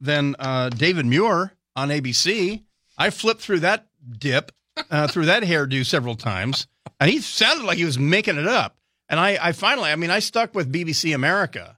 than 0.00 0.36
uh, 0.38 0.70
David 0.70 1.06
Muir 1.06 1.52
on 1.76 1.88
ABC. 1.88 2.62
I 2.96 3.10
flipped 3.10 3.40
through 3.40 3.60
that 3.60 3.86
dip, 4.18 4.50
uh, 4.90 5.06
through 5.08 5.26
that 5.26 5.42
hairdo 5.44 5.84
several 5.86 6.16
times, 6.16 6.66
and 6.98 7.10
he 7.10 7.20
sounded 7.20 7.64
like 7.64 7.78
he 7.78 7.84
was 7.84 7.98
making 7.98 8.36
it 8.38 8.46
up. 8.46 8.76
And 9.08 9.18
I 9.20 9.38
I 9.40 9.52
finally, 9.52 9.90
I 9.90 9.96
mean, 9.96 10.10
I 10.10 10.18
stuck 10.18 10.54
with 10.54 10.72
BBC 10.72 11.14
America, 11.14 11.77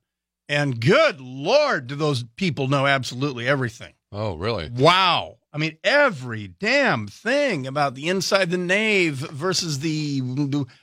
and 0.51 0.81
good 0.81 1.21
lord, 1.21 1.87
do 1.87 1.95
those 1.95 2.25
people 2.37 2.69
know 2.69 2.87
absolutely 2.87 3.47
everything. 3.49 3.95
Oh, 4.13 4.35
really? 4.35 4.69
Wow. 4.69 5.37
I 5.53 5.59
mean, 5.59 5.79
every 5.83 6.49
damn 6.49 7.07
thing 7.09 7.67
about 7.67 7.95
the 7.95 8.09
inside 8.09 8.51
the 8.51 8.59
nave 8.59 9.15
versus 9.17 9.79
the, 9.81 10.21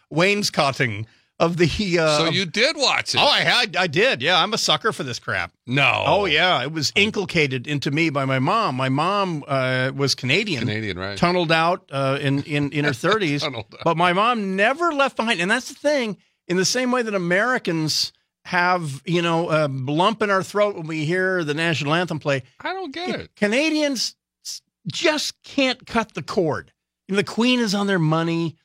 wainscoting 0.10 1.06
of 1.39 1.58
the. 1.58 1.99
Uh, 1.99 2.17
so 2.17 2.30
you 2.30 2.45
did 2.45 2.75
watch 2.77 3.13
it? 3.15 3.19
Oh, 3.21 3.27
I 3.27 3.41
had, 3.41 3.75
I 3.75 3.88
did. 3.88 4.21
Yeah, 4.21 4.41
I'm 4.41 4.53
a 4.53 4.58
sucker 4.58 4.91
for 4.91 5.03
this 5.03 5.19
crap. 5.19 5.51
no. 5.65 6.03
Oh, 6.06 6.25
yeah, 6.25 6.63
it 6.63 6.71
was 6.71 6.91
inculcated 6.95 7.67
into 7.67 7.91
me 7.91 8.10
by 8.10 8.25
my 8.25 8.39
mom. 8.39 8.75
My 8.75 8.89
mom 8.89 9.43
uh, 9.47 9.91
was 9.95 10.15
Canadian, 10.15 10.62
Canadian, 10.62 10.97
right? 10.97 11.17
tunneled 11.17 11.51
out 11.51 11.89
uh, 11.91 12.17
in 12.19 12.43
in 12.43 12.71
in 12.71 12.86
her 12.86 12.91
30s, 13.08 13.41
Tunneled 13.41 13.65
out. 13.73 13.84
but 13.84 13.97
my 13.97 14.13
mom 14.13 14.56
never 14.56 14.91
left 14.91 15.15
behind. 15.17 15.39
And 15.39 15.49
that's 15.51 15.69
the 15.69 15.75
thing. 15.75 16.17
In 16.47 16.56
the 16.58 16.65
same 16.65 16.91
way 16.91 17.01
that 17.01 17.13
Americans 17.13 18.13
have, 18.47 19.01
you 19.05 19.21
know, 19.21 19.49
a 19.49 19.67
lump 19.67 20.21
in 20.21 20.29
our 20.29 20.41
throat 20.41 20.75
when 20.77 20.88
we 20.88 21.03
hear 21.03 21.43
the 21.43 21.53
national 21.53 21.93
anthem 21.93 22.17
play, 22.17 22.43
I 22.62 22.71
don't 22.71 22.93
get 22.93 23.10
it. 23.19 23.36
Canadians 23.36 24.15
just 24.88 25.41
can't 25.43 25.86
cut 25.86 26.13
the 26.13 26.21
cord. 26.23 26.71
The 27.10 27.25
Queen 27.25 27.60
is 27.60 27.75
on 27.75 27.88
their 27.88 27.99
money, 27.99 28.55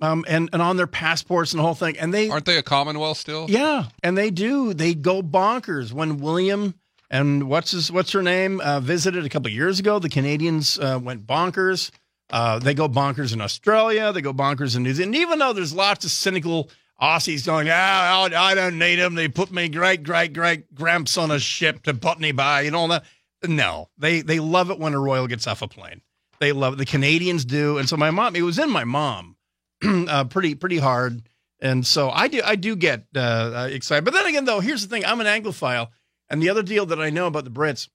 um, 0.00 0.24
and 0.28 0.50
and 0.52 0.60
on 0.60 0.76
their 0.76 0.86
passports 0.88 1.52
and 1.52 1.58
the 1.60 1.62
whole 1.64 1.74
thing, 1.74 1.96
and 1.98 2.12
they 2.12 2.28
Aren't 2.28 2.46
they 2.46 2.58
a 2.58 2.62
Commonwealth 2.62 3.18
still? 3.18 3.46
yeah, 3.48 3.86
and 4.02 4.18
they 4.18 4.30
do. 4.30 4.74
They 4.74 4.94
go 4.94 5.22
bonkers 5.22 5.92
when 5.92 6.18
William 6.18 6.74
and 7.10 7.48
what's 7.48 7.70
his 7.70 7.92
what's 7.92 8.10
her 8.12 8.22
name 8.22 8.60
uh, 8.60 8.80
visited 8.80 9.24
a 9.24 9.28
couple 9.28 9.50
years 9.50 9.78
ago. 9.78 9.98
The 10.00 10.08
Canadians 10.08 10.78
uh, 10.80 10.98
went 11.02 11.26
bonkers. 11.26 11.90
Uh, 12.30 12.58
they 12.58 12.74
go 12.74 12.88
bonkers 12.88 13.32
in 13.32 13.40
Australia. 13.40 14.12
They 14.12 14.20
go 14.20 14.32
bonkers 14.34 14.76
in 14.76 14.82
New 14.82 14.94
Zealand. 14.94 15.14
Even 15.16 15.38
though 15.38 15.52
there's 15.52 15.72
lots 15.72 16.04
of 16.04 16.10
cynical 16.10 16.70
Aussies 17.00 17.46
going, 17.46 17.68
ah, 17.70 18.22
I 18.24 18.54
don't 18.54 18.78
need 18.78 18.96
them. 18.96 19.14
They 19.14 19.28
put 19.28 19.52
me 19.52 19.68
great 19.68 20.02
great 20.02 20.32
great 20.32 20.74
gramps 20.74 21.16
on 21.16 21.30
a 21.30 21.38
ship 21.38 21.84
to 21.84 21.94
Botany 21.94 22.32
Bay 22.32 22.66
and 22.66 22.74
all 22.74 22.88
that. 22.88 23.04
No, 23.46 23.88
they 23.98 24.20
they 24.20 24.40
love 24.40 24.70
it 24.70 24.80
when 24.80 24.94
a 24.94 24.98
royal 24.98 25.28
gets 25.28 25.46
off 25.46 25.62
a 25.62 25.68
plane. 25.68 26.02
They 26.40 26.52
love 26.52 26.74
it. 26.74 26.76
The 26.76 26.84
Canadians 26.84 27.44
do, 27.44 27.78
and 27.78 27.88
so 27.88 27.96
my 27.96 28.10
mom. 28.10 28.34
It 28.34 28.42
was 28.42 28.58
in 28.58 28.70
my 28.70 28.84
mom, 28.84 29.36
uh, 29.84 30.24
pretty 30.24 30.54
pretty 30.56 30.78
hard. 30.78 31.22
And 31.60 31.86
so 31.86 32.10
I 32.10 32.28
do 32.28 32.40
I 32.44 32.56
do 32.56 32.76
get 32.76 33.04
uh, 33.14 33.20
uh, 33.20 33.68
excited. 33.70 34.04
But 34.04 34.14
then 34.14 34.26
again, 34.26 34.44
though, 34.44 34.60
here's 34.60 34.82
the 34.82 34.88
thing: 34.88 35.04
I'm 35.04 35.20
an 35.20 35.26
Anglophile, 35.26 35.88
and 36.28 36.42
the 36.42 36.50
other 36.50 36.62
deal 36.62 36.86
that 36.86 37.00
I 37.00 37.10
know 37.10 37.26
about 37.26 37.44
the 37.44 37.50
Brits 37.50 37.88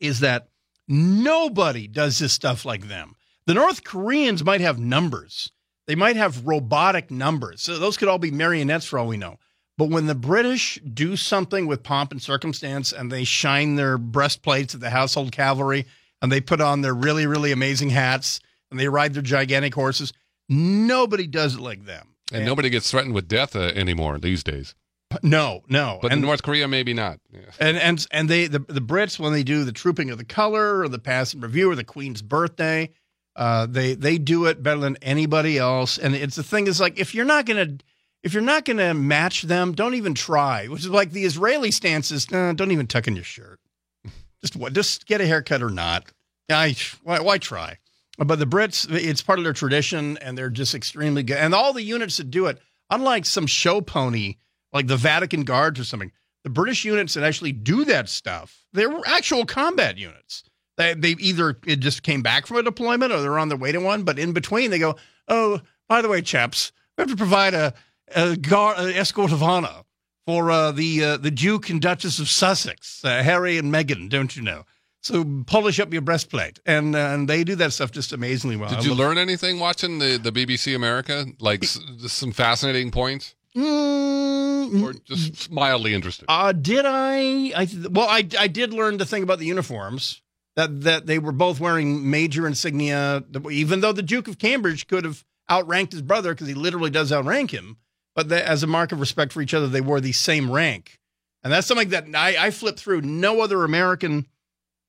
is 0.00 0.20
that 0.20 0.48
nobody 0.86 1.86
does 1.86 2.18
this 2.18 2.32
stuff 2.32 2.64
like 2.64 2.88
them. 2.88 3.14
The 3.46 3.54
North 3.54 3.84
Koreans 3.84 4.44
might 4.44 4.60
have 4.60 4.78
numbers; 4.78 5.52
they 5.88 5.96
might 5.96 6.16
have 6.16 6.46
robotic 6.46 7.10
numbers. 7.10 7.62
So 7.62 7.78
those 7.78 7.96
could 7.96 8.08
all 8.08 8.18
be 8.18 8.30
marionettes 8.30 8.84
for 8.84 8.98
all 8.98 9.08
we 9.08 9.16
know. 9.16 9.38
But 9.78 9.88
when 9.88 10.06
the 10.06 10.14
British 10.14 10.78
do 10.82 11.16
something 11.16 11.66
with 11.66 11.82
pomp 11.82 12.12
and 12.12 12.20
circumstance, 12.20 12.92
and 12.92 13.10
they 13.10 13.24
shine 13.24 13.76
their 13.76 13.96
breastplates 13.96 14.74
at 14.74 14.80
the 14.80 14.90
household 14.90 15.32
cavalry, 15.32 15.86
and 16.20 16.30
they 16.30 16.40
put 16.40 16.60
on 16.60 16.82
their 16.82 16.94
really 16.94 17.26
really 17.26 17.52
amazing 17.52 17.90
hats, 17.90 18.38
and 18.70 18.78
they 18.78 18.88
ride 18.88 19.14
their 19.14 19.22
gigantic 19.22 19.74
horses, 19.74 20.12
nobody 20.48 21.26
does 21.26 21.54
it 21.54 21.60
like 21.60 21.84
them. 21.86 22.14
And 22.32 22.44
nobody 22.44 22.68
gets 22.68 22.90
threatened 22.90 23.14
with 23.14 23.26
death 23.26 23.56
uh, 23.56 23.60
anymore 23.60 24.18
these 24.18 24.44
days. 24.44 24.74
No, 25.22 25.62
no. 25.68 26.00
But 26.02 26.12
and, 26.12 26.18
in 26.18 26.26
North 26.26 26.42
Korea, 26.42 26.68
maybe 26.68 26.92
not. 26.92 27.18
Yeah. 27.32 27.40
and 27.58 27.78
and 27.78 28.06
and 28.10 28.28
they 28.28 28.46
the, 28.46 28.58
the 28.58 28.82
Brits 28.82 29.18
when 29.18 29.32
they 29.32 29.42
do 29.42 29.64
the 29.64 29.72
trooping 29.72 30.10
of 30.10 30.18
the 30.18 30.24
color 30.24 30.80
or 30.80 30.88
the 30.88 30.98
passing 30.98 31.40
review 31.40 31.70
or 31.70 31.74
the 31.74 31.84
Queen's 31.84 32.20
birthday, 32.20 32.90
uh, 33.38 33.66
they 33.66 33.94
they 33.94 34.18
do 34.18 34.46
it 34.46 34.64
better 34.64 34.80
than 34.80 34.96
anybody 35.00 35.58
else. 35.58 35.96
And 35.96 36.14
it's 36.14 36.34
the 36.34 36.42
thing 36.42 36.66
is 36.66 36.80
like 36.80 36.98
if 36.98 37.14
you're 37.14 37.24
not 37.24 37.46
gonna 37.46 37.78
if 38.24 38.34
you're 38.34 38.42
not 38.42 38.64
gonna 38.64 38.92
match 38.94 39.42
them, 39.42 39.72
don't 39.72 39.94
even 39.94 40.12
try. 40.12 40.66
Which 40.66 40.80
is 40.80 40.90
like 40.90 41.12
the 41.12 41.24
Israeli 41.24 41.70
stance 41.70 42.10
is 42.10 42.30
nah, 42.32 42.52
don't 42.52 42.72
even 42.72 42.88
tuck 42.88 43.06
in 43.06 43.14
your 43.14 43.24
shirt. 43.24 43.60
Just 44.42 44.56
what 44.56 44.72
just 44.72 45.06
get 45.06 45.20
a 45.20 45.26
haircut 45.26 45.62
or 45.62 45.70
not. 45.70 46.10
I 46.50 46.74
why, 47.04 47.20
why 47.20 47.38
try? 47.38 47.78
But 48.18 48.40
the 48.40 48.46
Brits, 48.46 48.90
it's 48.90 49.22
part 49.22 49.38
of 49.38 49.44
their 49.44 49.52
tradition, 49.52 50.18
and 50.18 50.36
they're 50.36 50.50
just 50.50 50.74
extremely 50.74 51.22
good. 51.22 51.36
And 51.36 51.54
all 51.54 51.72
the 51.72 51.82
units 51.82 52.16
that 52.16 52.32
do 52.32 52.46
it, 52.46 52.58
unlike 52.90 53.24
some 53.24 53.46
show 53.46 53.80
pony 53.80 54.34
like 54.72 54.88
the 54.88 54.96
Vatican 54.96 55.44
Guards 55.44 55.78
or 55.78 55.84
something, 55.84 56.10
the 56.42 56.50
British 56.50 56.84
units 56.84 57.14
that 57.14 57.22
actually 57.22 57.52
do 57.52 57.84
that 57.84 58.08
stuff, 58.08 58.64
they're 58.72 58.92
actual 59.06 59.46
combat 59.46 59.98
units. 59.98 60.42
They 60.78 60.94
they 60.94 61.10
either 61.18 61.58
it 61.66 61.80
just 61.80 62.02
came 62.02 62.22
back 62.22 62.46
from 62.46 62.56
a 62.56 62.62
deployment 62.62 63.12
or 63.12 63.20
they're 63.20 63.38
on 63.38 63.48
their 63.50 63.58
way 63.58 63.72
to 63.72 63.78
one, 63.80 64.04
but 64.04 64.18
in 64.18 64.32
between 64.32 64.70
they 64.70 64.78
go, 64.78 64.96
oh, 65.28 65.60
by 65.88 66.00
the 66.00 66.08
way, 66.08 66.22
chaps, 66.22 66.72
we 66.96 67.02
have 67.02 67.10
to 67.10 67.16
provide 67.16 67.52
a, 67.52 67.74
a 68.14 68.36
guard, 68.36 68.78
an 68.78 68.92
escort 68.94 69.32
of 69.32 69.42
honor 69.42 69.82
for 70.24 70.50
uh, 70.50 70.72
the 70.72 71.04
uh, 71.04 71.16
the 71.18 71.30
Duke 71.30 71.68
and 71.68 71.82
Duchess 71.82 72.18
of 72.18 72.28
Sussex, 72.28 73.04
uh, 73.04 73.22
Harry 73.22 73.58
and 73.58 73.72
Meghan, 73.72 74.08
don't 74.08 74.34
you 74.36 74.42
know? 74.42 74.64
So 75.00 75.24
polish 75.46 75.80
up 75.80 75.92
your 75.92 76.02
breastplate, 76.02 76.60
and 76.66 76.94
uh, 76.94 76.98
and 77.12 77.28
they 77.28 77.42
do 77.44 77.54
that 77.56 77.72
stuff 77.72 77.90
just 77.92 78.12
amazingly 78.12 78.56
well. 78.56 78.68
Did 78.70 78.84
you 78.84 78.94
learn 78.94 79.18
anything 79.18 79.58
watching 79.58 79.98
the, 79.98 80.16
the 80.16 80.30
BBC 80.32 80.76
America? 80.76 81.24
Like 81.40 81.64
s- 81.64 81.80
some 82.08 82.32
fascinating 82.32 82.90
points? 82.90 83.34
Mm, 83.56 84.82
or 84.82 84.92
just 85.04 85.50
mildly 85.50 85.94
interested? 85.94 86.26
Uh, 86.28 86.52
did 86.52 86.84
I? 86.86 87.52
I 87.56 87.68
well, 87.90 88.08
I 88.08 88.28
I 88.38 88.48
did 88.48 88.72
learn 88.72 88.98
to 88.98 89.06
think 89.06 89.22
about 89.22 89.38
the 89.38 89.46
uniforms 89.46 90.20
that 90.58 90.80
that 90.80 91.06
they 91.06 91.20
were 91.20 91.30
both 91.30 91.60
wearing 91.60 92.10
major 92.10 92.44
insignia. 92.44 93.22
Even 93.48 93.80
though 93.80 93.92
the 93.92 94.02
Duke 94.02 94.26
of 94.26 94.38
Cambridge 94.38 94.88
could 94.88 95.04
have 95.04 95.24
outranked 95.48 95.92
his 95.92 96.02
brother 96.02 96.34
because 96.34 96.48
he 96.48 96.54
literally 96.54 96.90
does 96.90 97.12
outrank 97.12 97.52
him, 97.52 97.76
but 98.16 98.30
as 98.32 98.64
a 98.64 98.66
mark 98.66 98.90
of 98.90 98.98
respect 98.98 99.32
for 99.32 99.40
each 99.40 99.54
other, 99.54 99.68
they 99.68 99.80
wore 99.80 100.00
the 100.00 100.10
same 100.10 100.50
rank, 100.50 100.98
and 101.44 101.52
that's 101.52 101.68
something 101.68 101.90
that 101.90 102.06
I, 102.12 102.46
I 102.46 102.50
flipped 102.50 102.80
through. 102.80 103.02
No 103.02 103.40
other 103.40 103.62
American 103.62 104.26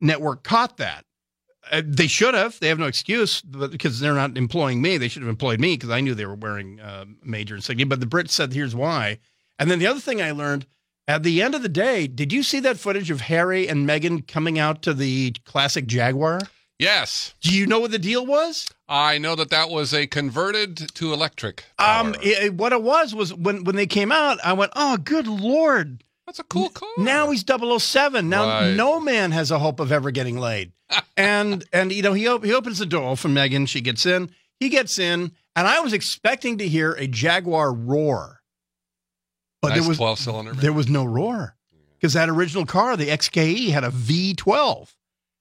network 0.01 0.43
caught 0.43 0.77
that. 0.77 1.05
Uh, 1.71 1.83
they 1.85 2.07
should 2.07 2.33
have. 2.33 2.59
They 2.59 2.69
have 2.69 2.79
no 2.79 2.87
excuse 2.87 3.41
but 3.41 3.69
because 3.69 3.99
they're 3.99 4.15
not 4.15 4.37
employing 4.37 4.81
me. 4.81 4.97
They 4.97 5.07
should 5.07 5.21
have 5.21 5.29
employed 5.29 5.59
me 5.59 5.75
because 5.75 5.91
I 5.91 6.01
knew 6.01 6.15
they 6.15 6.25
were 6.25 6.33
wearing 6.33 6.79
uh, 6.79 7.05
major 7.23 7.55
insignia. 7.55 7.85
But 7.85 7.99
the 7.99 8.07
Brits 8.07 8.31
said, 8.31 8.53
"Here's 8.53 8.73
why." 8.73 9.19
And 9.59 9.69
then 9.69 9.77
the 9.77 9.87
other 9.87 9.99
thing 9.99 10.19
I 10.19 10.31
learned 10.31 10.65
at 11.09 11.23
the 11.23 11.41
end 11.41 11.55
of 11.55 11.61
the 11.63 11.69
day, 11.69 12.07
did 12.07 12.31
you 12.31 12.43
see 12.43 12.59
that 12.61 12.77
footage 12.77 13.09
of 13.11 13.21
Harry 13.21 13.67
and 13.67 13.87
Meghan 13.89 14.27
coming 14.27 14.57
out 14.59 14.81
to 14.83 14.93
the 14.93 15.33
classic 15.45 15.87
Jaguar? 15.87 16.39
yes, 16.77 17.33
Do 17.41 17.53
you 17.53 17.67
know 17.67 17.79
what 17.81 17.91
the 17.91 17.99
deal 17.99 18.25
was? 18.25 18.67
I 18.87 19.17
know 19.17 19.35
that 19.35 19.49
that 19.49 19.69
was 19.69 19.93
a 19.93 20.07
converted 20.07 20.77
to 20.95 21.11
electric. 21.13 21.65
Um, 21.77 22.15
it- 22.21 22.53
what 22.53 22.71
it 22.71 22.81
was 22.81 23.13
was 23.13 23.33
when 23.33 23.63
when 23.65 23.75
they 23.75 23.85
came 23.87 24.11
out, 24.11 24.37
I 24.43 24.53
went, 24.53 24.71
"Oh, 24.75 24.95
good 24.97 25.27
lord!" 25.27 26.03
that's 26.25 26.39
a 26.39 26.43
cool 26.43 26.69
car. 26.69 26.87
Now 26.97 27.31
he's 27.31 27.43
007. 27.43 28.29
Now 28.29 28.45
Right. 28.47 28.75
no 28.75 28.99
man 28.99 29.31
has 29.31 29.49
a 29.51 29.59
hope 29.59 29.79
of 29.79 29.91
ever 29.91 30.11
getting 30.11 30.37
laid. 30.39 30.71
and 31.17 31.65
and 31.73 31.91
you 31.91 32.01
know 32.01 32.13
he 32.13 32.27
op- 32.27 32.45
he 32.45 32.53
opens 32.53 32.79
the 32.79 32.85
door 32.85 33.17
for 33.17 33.27
Meghan. 33.29 33.67
She 33.67 33.81
gets 33.81 34.05
in. 34.05 34.29
He 34.59 34.69
gets 34.69 34.97
in, 34.99 35.31
and 35.55 35.67
I 35.67 35.79
was 35.81 35.91
expecting 35.93 36.57
to 36.59 36.67
hear 36.67 36.93
a 36.93 37.07
Jaguar 37.07 37.73
roar, 37.73 38.38
but 39.61 39.69
nice 39.69 39.79
there 39.79 39.87
was 39.89 39.97
twelve 39.97 40.19
cylinder. 40.19 40.53
there 40.53 40.73
was 40.73 40.87
no 40.89 41.03
roar 41.05 41.55
because 41.97 42.13
that 42.13 42.29
original 42.29 42.65
car, 42.65 42.95
the 42.95 43.07
XKE, 43.09 43.69
had 43.69 43.83
a 43.83 43.89
V12. 43.89 44.93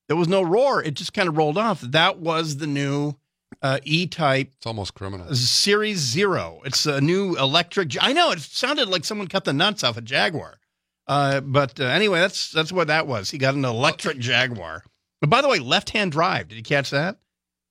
There 0.08 0.16
was 0.16 0.28
no 0.28 0.42
roar. 0.42 0.82
It 0.82 0.94
just 0.94 1.12
kind 1.12 1.28
of 1.28 1.36
rolled 1.36 1.58
off. 1.58 1.80
That 1.82 2.18
was 2.18 2.56
the 2.56 2.66
new 2.66 3.14
uh, 3.62 3.78
E-Type 3.84 4.52
It's 4.56 4.66
almost 4.66 4.94
criminal. 4.94 5.34
Series 5.34 5.98
Zero. 5.98 6.60
It's 6.64 6.86
a 6.86 7.00
new 7.00 7.36
electric. 7.36 7.94
I 8.02 8.12
know 8.12 8.30
it 8.32 8.40
sounded 8.40 8.88
like 8.88 9.04
someone 9.04 9.28
cut 9.28 9.44
the 9.44 9.52
nuts 9.52 9.84
off 9.84 9.96
a 9.96 10.00
Jaguar. 10.00 10.58
Uh, 11.06 11.40
but 11.40 11.78
uh, 11.80 11.84
anyway, 11.84 12.20
that's 12.20 12.50
that's 12.50 12.72
what 12.72 12.88
that 12.88 13.06
was. 13.06 13.30
He 13.30 13.38
got 13.38 13.54
an 13.54 13.64
electric 13.64 14.18
Jaguar. 14.18 14.82
But 15.20 15.30
by 15.30 15.42
the 15.42 15.48
way, 15.48 15.58
left-hand 15.58 16.12
drive. 16.12 16.48
Did 16.48 16.56
you 16.56 16.62
catch 16.62 16.90
that? 16.90 17.18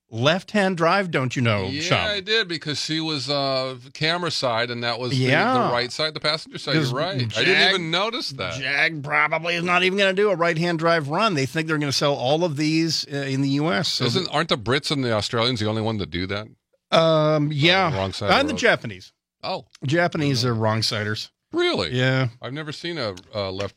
Left-hand 0.10 0.78
drive. 0.78 1.12
Don't 1.12 1.36
you 1.36 1.42
know, 1.42 1.66
yeah? 1.68 2.06
I 2.08 2.22
did 2.22 2.48
because 2.48 2.80
she 2.80 3.02
was 3.02 3.30
uh, 3.30 3.76
camera 3.94 4.32
side 4.32 4.72
and 4.72 4.82
that 4.84 5.00
was 5.00 5.12
the- 5.12 5.18
Yeah. 5.18 5.54
the, 5.68 5.74
right 5.74 5.92
side, 5.92 6.14
the 6.14 6.20
passenger 6.22 6.58
side. 6.58 6.76
You're 6.76 6.86
right. 6.94 7.16
I 7.38 7.44
didn't 7.44 7.70
even 7.70 7.92
notice 7.92 8.30
that. 8.32 8.60
Jag 8.62 9.04
probably 9.04 9.56
is 9.56 9.64
not 9.64 9.84
even 9.84 9.98
going 9.98 10.16
to 10.16 10.22
do 10.22 10.30
a 10.30 10.36
right-hand 10.36 10.80
drive 10.80 11.10
run. 11.10 11.34
They 11.34 11.46
think 11.46 11.68
they're 11.68 11.78
going 11.78 11.92
to 11.92 11.98
sell 11.98 12.14
all 12.14 12.46
of 12.46 12.56
these 12.56 13.06
uh, 13.12 13.18
in 13.18 13.42
the 13.42 13.50
U.S. 13.50 13.90
So 13.90 14.06
Isn't 14.06 14.30
aren't 14.30 14.48
the 14.50 14.58
Brits 14.58 14.92
and 14.92 15.04
the 15.04 15.12
Australians 15.12 15.60
the 15.60 15.68
only 15.68 15.82
one 15.82 15.98
that 15.98 16.10
do 16.10 16.26
that? 16.28 16.48
um, 16.92 17.52
yeah, 17.52 17.90
the 17.90 17.98
wrong 17.98 18.14
side 18.14 18.28
of 18.28 18.34
the 18.34 18.40
and 18.40 18.50
the. 18.50 18.54
Japanese. 18.54 19.12
Oh, 19.44 19.66
Japanese 19.86 20.46
are 20.46 20.54
wrong 20.54 20.82
siders. 20.82 21.32
really? 21.52 21.92
Yeah. 21.92 22.30
I've 22.42 22.54
never 22.54 22.72
seen 22.72 22.98
a 22.98 23.14
uh, 23.36 23.52
left 23.52 23.76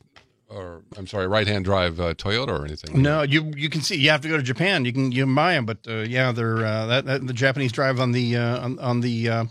or 0.51 0.83
I'm 0.97 1.07
sorry, 1.07 1.27
right 1.27 1.47
hand 1.47 1.65
drive 1.65 2.01
uh, 2.01 2.15
Toyota 2.15 2.49
or 2.49 2.65
anything. 2.65 3.01
No, 3.01 3.23
you 3.23 3.53
you 3.57 3.69
can 3.69 3.81
see. 3.81 3.97
You 3.97 4.11
have 4.11 4.21
to 4.23 4.29
go 4.29 4.37
to 4.37 4.43
Japan. 4.43 4.85
You 4.85 4.93
can 4.93 5.13
you 5.13 5.25
can 5.25 5.35
buy 5.35 5.55
them, 5.55 5.67
but 5.67 5.79
uh, 5.89 5.99
yeah, 6.01 6.33
they're 6.33 6.65
uh, 6.65 6.87
that, 6.87 7.07
that 7.07 7.27
the 7.27 7.33
Japanese 7.33 7.73
drive 7.73 8.01
on 8.01 8.13
the 8.13 8.37
uh, 8.37 8.61
on, 8.61 8.79
on 8.79 9.01
the 9.01 9.29
uh, 9.29 9.45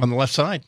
on 0.00 0.10
the 0.10 0.16
left 0.16 0.32
side. 0.32 0.64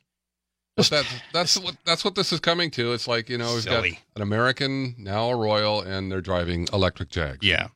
But 0.76 0.90
that's 0.90 1.08
that's 1.32 1.58
what 1.58 1.76
that's 1.84 2.04
what 2.04 2.14
this 2.14 2.32
is 2.32 2.40
coming 2.40 2.70
to. 2.72 2.92
It's 2.92 3.08
like 3.08 3.30
you 3.30 3.38
know 3.38 3.54
we've 3.54 3.62
Silly. 3.62 3.92
got 3.92 4.00
an 4.16 4.22
American 4.22 4.94
now 4.98 5.30
a 5.30 5.36
Royal, 5.36 5.80
and 5.80 6.12
they're 6.12 6.20
driving 6.20 6.68
electric 6.72 7.08
Jags. 7.08 7.46
Yeah. 7.46 7.68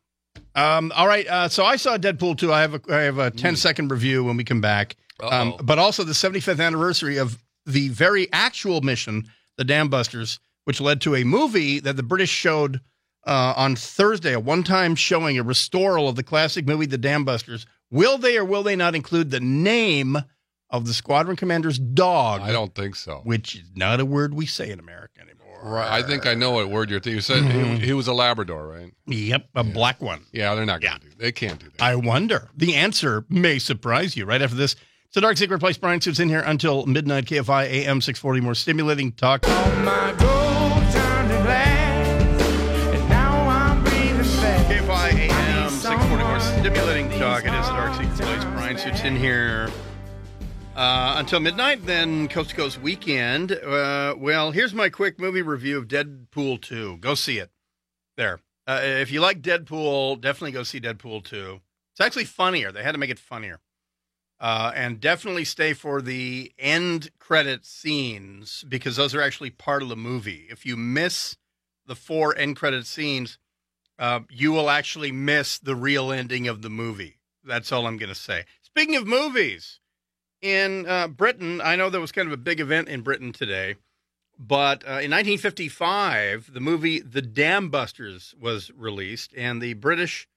Um, 0.55 0.93
all 0.95 1.07
right. 1.07 1.27
Uh, 1.27 1.49
so 1.49 1.65
I 1.65 1.77
saw 1.77 1.97
Deadpool 1.97 2.37
2. 2.39 2.53
I 2.53 2.61
have 2.61 2.75
a, 2.75 2.81
I 2.91 3.01
have 3.03 3.19
a 3.19 3.31
10 3.31 3.57
second 3.57 3.91
review 3.91 4.25
when 4.25 4.37
we 4.37 4.45
come 4.45 4.61
back. 4.61 4.97
Um, 5.23 5.55
but 5.63 5.79
also 5.79 6.03
the 6.03 6.13
75th 6.13 6.65
anniversary 6.65 7.19
of 7.19 7.43
the 7.67 7.89
very 7.89 8.31
actual 8.33 8.81
mission, 8.81 9.29
the 9.57 9.65
Dam 9.65 9.89
Busters, 9.89 10.41
which 10.65 10.81
led 10.81 11.01
to 11.03 11.15
a 11.17 11.25
movie 11.25 11.81
that 11.81 11.97
the 11.97 12.03
British 12.03 12.31
showed 12.31 12.81
uh, 13.27 13.53
on 13.57 13.77
Thursday, 13.77 14.33
a 14.33 14.41
one 14.41 14.63
time 14.63 14.95
showing, 14.95 15.39
a 15.39 15.43
restoral 15.43 16.09
of 16.09 16.17
the 16.17 16.23
classic 16.23 16.67
movie, 16.67 16.87
The 16.87 16.99
Dam 16.99 17.25
Busters. 17.25 17.67
Will 17.91 18.19
they 18.19 18.39
or 18.39 18.45
will 18.45 18.63
they 18.63 18.77
not 18.77 18.95
include 18.95 19.31
the 19.31 19.41
name 19.41 20.17
of 20.71 20.87
the 20.87 20.95
squadron 20.95 21.37
commander's 21.37 21.79
dog, 21.79 22.41
I 22.43 22.53
don't 22.53 22.75
think 22.75 22.95
so. 22.95 23.21
which 23.25 23.57
is 23.57 23.71
not 23.75 23.99
a 24.01 24.05
word 24.05 24.33
we 24.35 24.47
say 24.47 24.71
in 24.71 24.79
America 24.79 25.21
anymore? 25.21 25.37
Right. 25.63 25.91
I 25.91 26.03
think 26.03 26.27
I 26.27 26.35
know 26.35 26.53
what 26.53 26.71
word 26.71 26.89
you're 26.89 27.01
thinking. 27.01 27.17
You 27.17 27.21
said 27.21 27.43
Mm-hmm. 27.43 27.75
he, 27.81 27.87
he 27.87 27.93
was 27.93 28.07
a 28.07 28.13
Labrador, 28.15 28.67
right? 28.69 28.93
Yep, 29.07 29.49
a 29.57 29.65
black 29.65 30.01
one. 30.01 30.25
Yeah, 30.33 30.55
they're 30.55 30.65
not 30.65 30.81
going 30.81 31.01
to 31.01 31.01
do. 31.01 31.13
They 31.19 31.33
can't 31.33 31.59
do 31.59 31.67
that. 31.67 31.83
I 31.83 31.97
wonder. 31.97 32.49
The 32.57 32.77
answer 32.77 33.25
may 33.29 33.59
surprise 33.59 34.17
you 34.17 34.25
right 34.25 34.41
after 34.41 34.57
this. 34.57 34.77
It's 35.09 35.17
a 35.17 35.21
Dark 35.21 35.37
Secret 35.37 35.59
Place. 35.59 35.77
Bryan 35.77 36.01
Suits 36.01 36.21
in 36.21 36.29
here 36.29 36.41
until 36.47 36.87
midnight. 36.87 37.25
KFI 37.27 37.65
AM 37.67 38.01
640. 38.01 38.41
More 38.41 38.55
stimulating 38.55 39.11
talk. 39.13 39.43
KFI 39.43 40.40
In 49.05 49.17
here 49.17 49.71
uh, 50.77 51.15
until 51.17 51.41
midnight. 51.41 51.87
Then 51.87 52.29
Coast 52.29 52.51
to 52.51 52.57
Coast 52.57 52.83
weekend. 52.83 53.53
Uh, 53.53 54.15
well, 54.19 54.51
here's 54.51 54.75
my 54.75 54.91
quick 54.91 55.19
movie 55.19 55.41
review 55.41 55.79
of 55.79 55.89
Deadpool 55.89 56.61
2. 56.61 56.99
Go 56.99 57.15
see 57.15 57.39
it. 57.39 57.51
There. 58.19 58.41
Uh, 58.67 58.81
if 58.83 59.11
you 59.11 59.23
like 59.23 59.41
Deadpool, 59.41 60.21
definitely 60.21 60.53
go 60.53 60.65
see 60.65 60.81
Deadpool 60.81 61.25
2. 61.25 61.61
It's 61.93 62.01
actually 62.01 62.27
funnier. 62.27 62.73
They 62.73 62.83
had 62.83 62.93
to 62.93 62.99
make 62.99 63.09
it 63.09 63.19
funnier. 63.19 63.61
Uh, 64.39 64.73
and 64.75 65.01
definitely 65.01 65.47
stay 65.47 65.73
for 65.73 66.03
the 66.03 66.53
end 66.59 67.11
credit 67.19 67.65
scenes 67.65 68.65
because 68.69 68.97
those 68.97 69.15
are 69.15 69.23
actually 69.23 69.51
part 69.51 69.83
of 69.83 69.89
the 69.89 69.97
movie. 69.97 70.47
If 70.51 70.67
you 70.67 70.77
miss 70.77 71.39
the 71.87 71.97
four 71.97 72.37
end 72.37 72.57
credit 72.57 72.87
scenes, 72.87 73.39
uh, 73.99 74.21
you 74.29 74.53
will 74.53 74.69
actually 74.69 75.11
miss 75.11 75.59
the 75.59 75.75
real 75.75 76.13
ending 76.13 76.49
of 76.49 76.61
the 76.61 76.71
movie. 76.71 77.17
That's 77.43 77.73
all 77.73 77.87
I'm 77.87 77.97
going 77.97 78.11
to 78.11 78.15
say. 78.15 78.45
Speaking 78.75 78.97
of 78.97 79.07
movies, 79.07 79.81
in 80.41 80.87
uh, 80.87 81.09
Britain, 81.09 81.61
I 81.61 81.77
know 81.77 81.91
there 81.91 82.01
was 82.01 82.13
kind 82.13 82.29
of 82.29 82.33
a 82.33 82.39
big 82.39 82.61
event 82.61 82.89
in 82.89 83.03
Britain 83.03 83.33
today, 83.33 83.75
but 84.39 84.85
uh, 84.85 85.03
in 85.03 85.11
1955, 85.11 86.53
the 86.53 86.61
movie 86.61 87.01
The 87.01 87.21
Dam 87.21 87.69
Busters 87.69 88.35
was 88.41 88.71
released, 88.77 89.35
and 89.37 89.61
the 89.61 89.75
British 89.75 90.29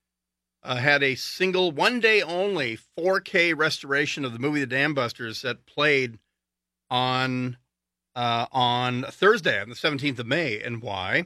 uh, 0.64 0.78
had 0.78 1.04
a 1.04 1.16
single, 1.16 1.72
one 1.72 2.00
day 2.00 2.22
only 2.22 2.80
4K 2.98 3.56
restoration 3.56 4.26
of 4.26 4.34
the 4.34 4.40
movie 4.40 4.62
The 4.62 4.68
Dam 4.68 4.94
Busters 4.94 5.42
that 5.44 5.66
played 5.66 6.18
on 6.90 7.58
uh, 8.16 8.48
on 8.52 9.04
Thursday, 9.04 9.60
on 9.60 9.70
the 9.70 9.76
17th 9.76 10.20
of 10.20 10.28
May. 10.28 10.62
And 10.62 10.82
why? 10.82 11.26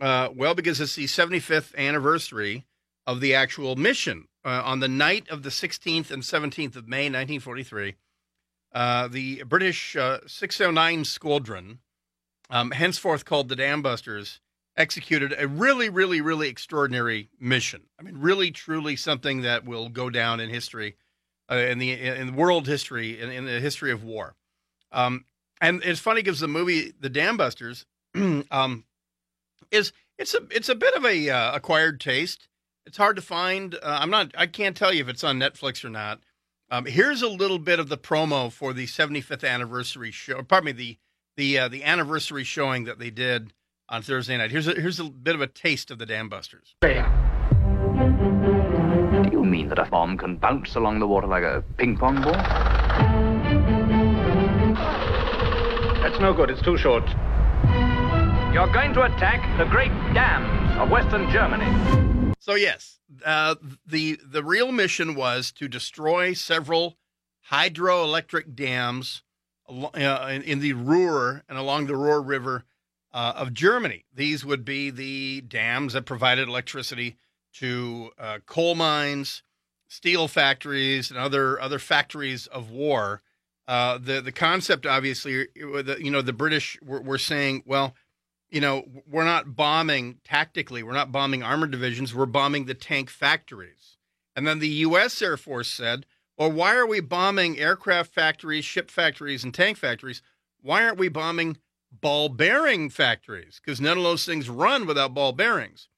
Uh, 0.00 0.28
well, 0.34 0.54
because 0.54 0.80
it's 0.80 0.94
the 0.94 1.06
75th 1.06 1.74
anniversary 1.76 2.66
of 3.06 3.20
the 3.20 3.34
actual 3.34 3.76
mission. 3.76 4.26
Uh, 4.46 4.62
on 4.64 4.78
the 4.78 4.86
night 4.86 5.28
of 5.28 5.42
the 5.42 5.48
16th 5.48 6.08
and 6.12 6.22
17th 6.22 6.76
of 6.76 6.86
May, 6.86 7.06
1943, 7.06 7.96
uh, 8.72 9.08
the 9.08 9.42
British 9.42 9.96
uh, 9.96 10.18
609 10.24 11.04
Squadron, 11.04 11.80
um, 12.48 12.70
henceforth 12.70 13.24
called 13.24 13.48
the 13.48 13.56
Dam 13.56 13.82
Busters, 13.82 14.38
executed 14.76 15.34
a 15.36 15.48
really, 15.48 15.88
really, 15.88 16.20
really 16.20 16.48
extraordinary 16.48 17.28
mission. 17.40 17.82
I 17.98 18.04
mean, 18.04 18.18
really, 18.18 18.52
truly 18.52 18.94
something 18.94 19.40
that 19.42 19.64
will 19.64 19.88
go 19.88 20.10
down 20.10 20.38
in 20.38 20.48
history, 20.48 20.94
uh, 21.50 21.56
in 21.56 21.78
the 21.78 21.90
in 21.90 22.36
world 22.36 22.68
history, 22.68 23.20
in, 23.20 23.30
in 23.32 23.46
the 23.46 23.58
history 23.58 23.90
of 23.90 24.04
war. 24.04 24.36
Um, 24.92 25.24
and 25.60 25.82
it's 25.82 25.98
funny 25.98 26.22
because 26.22 26.38
the 26.38 26.46
movie 26.46 26.92
The 27.00 27.10
Dam 27.10 27.36
Busters 27.36 27.84
um, 28.14 28.84
is 29.72 29.92
it's 30.18 30.34
a 30.34 30.46
it's 30.52 30.68
a 30.68 30.76
bit 30.76 30.94
of 30.94 31.04
a 31.04 31.30
uh, 31.30 31.56
acquired 31.56 31.98
taste. 32.00 32.46
It's 32.86 32.96
hard 32.96 33.16
to 33.16 33.22
find. 33.22 33.74
Uh, 33.74 33.78
I'm 34.00 34.10
not. 34.10 34.32
I 34.38 34.46
can't 34.46 34.76
tell 34.76 34.94
you 34.94 35.00
if 35.00 35.08
it's 35.08 35.24
on 35.24 35.40
Netflix 35.40 35.84
or 35.84 35.90
not. 35.90 36.20
Um, 36.70 36.86
here's 36.86 37.20
a 37.20 37.28
little 37.28 37.58
bit 37.58 37.80
of 37.80 37.88
the 37.88 37.98
promo 37.98 38.50
for 38.50 38.72
the 38.72 38.86
75th 38.86 39.48
anniversary 39.48 40.12
show. 40.12 40.42
Pardon 40.42 40.66
me, 40.66 40.72
the 40.72 40.98
the 41.36 41.58
uh, 41.58 41.68
the 41.68 41.82
anniversary 41.82 42.44
showing 42.44 42.84
that 42.84 43.00
they 43.00 43.10
did 43.10 43.52
on 43.88 44.02
Thursday 44.02 44.36
night. 44.36 44.52
Here's 44.52 44.68
a, 44.68 44.72
here's 44.72 45.00
a 45.00 45.04
bit 45.04 45.34
of 45.34 45.40
a 45.40 45.48
taste 45.48 45.90
of 45.90 45.98
the 45.98 46.06
Dam 46.06 46.28
Busters. 46.28 46.76
Do 46.80 46.88
you 49.32 49.44
mean 49.44 49.68
that 49.68 49.78
a 49.80 49.84
bomb 49.86 50.16
can 50.16 50.36
bounce 50.36 50.76
along 50.76 51.00
the 51.00 51.08
water 51.08 51.26
like 51.26 51.42
a 51.42 51.64
ping 51.76 51.96
pong 51.96 52.22
ball? 52.22 52.32
That's 56.02 56.20
no 56.20 56.32
good. 56.32 56.50
It's 56.50 56.62
too 56.62 56.78
short. 56.78 57.04
You're 58.52 58.72
going 58.72 58.94
to 58.94 59.02
attack 59.02 59.58
the 59.58 59.64
great 59.64 59.90
dams 60.14 60.78
of 60.78 60.88
Western 60.88 61.28
Germany. 61.30 62.15
So 62.46 62.54
yes, 62.54 63.00
uh, 63.24 63.56
the 63.84 64.20
the 64.24 64.44
real 64.44 64.70
mission 64.70 65.16
was 65.16 65.50
to 65.50 65.66
destroy 65.66 66.32
several 66.32 66.96
hydroelectric 67.50 68.54
dams 68.54 69.24
uh, 69.68 69.88
in, 70.30 70.42
in 70.42 70.60
the 70.60 70.74
Ruhr 70.74 71.42
and 71.48 71.58
along 71.58 71.86
the 71.86 71.96
Ruhr 71.96 72.22
River 72.22 72.62
uh, 73.12 73.32
of 73.34 73.52
Germany. 73.52 74.04
These 74.14 74.44
would 74.44 74.64
be 74.64 74.90
the 74.90 75.40
dams 75.40 75.94
that 75.94 76.06
provided 76.06 76.46
electricity 76.46 77.16
to 77.54 78.10
uh, 78.16 78.38
coal 78.46 78.76
mines, 78.76 79.42
steel 79.88 80.28
factories, 80.28 81.10
and 81.10 81.18
other 81.18 81.60
other 81.60 81.80
factories 81.80 82.46
of 82.46 82.70
war. 82.70 83.22
Uh, 83.66 83.98
the 83.98 84.20
the 84.20 84.30
concept, 84.30 84.86
obviously, 84.86 85.48
the, 85.56 85.96
you 85.98 86.12
know, 86.12 86.22
the 86.22 86.32
British 86.32 86.78
were, 86.80 87.02
were 87.02 87.18
saying, 87.18 87.64
well, 87.66 87.96
you 88.50 88.60
know, 88.60 88.84
we're 89.06 89.24
not 89.24 89.56
bombing 89.56 90.18
tactically, 90.24 90.82
we're 90.82 90.92
not 90.92 91.12
bombing 91.12 91.42
armored 91.42 91.70
divisions, 91.70 92.14
we're 92.14 92.26
bombing 92.26 92.64
the 92.64 92.74
tank 92.74 93.10
factories. 93.10 93.96
And 94.34 94.46
then 94.46 94.58
the 94.58 94.68
U.S. 94.68 95.20
Air 95.22 95.36
Force 95.36 95.68
said, 95.68 96.06
well, 96.38 96.52
why 96.52 96.74
are 96.76 96.86
we 96.86 97.00
bombing 97.00 97.58
aircraft 97.58 98.12
factories, 98.12 98.64
ship 98.64 98.90
factories, 98.90 99.42
and 99.42 99.54
tank 99.54 99.78
factories? 99.78 100.20
Why 100.60 100.84
aren't 100.84 100.98
we 100.98 101.08
bombing 101.08 101.56
ball 101.90 102.28
bearing 102.28 102.90
factories? 102.90 103.60
Because 103.64 103.80
none 103.80 103.96
of 103.96 104.04
those 104.04 104.26
things 104.26 104.50
run 104.50 104.86
without 104.86 105.14
ball 105.14 105.32
bearings. 105.32 105.88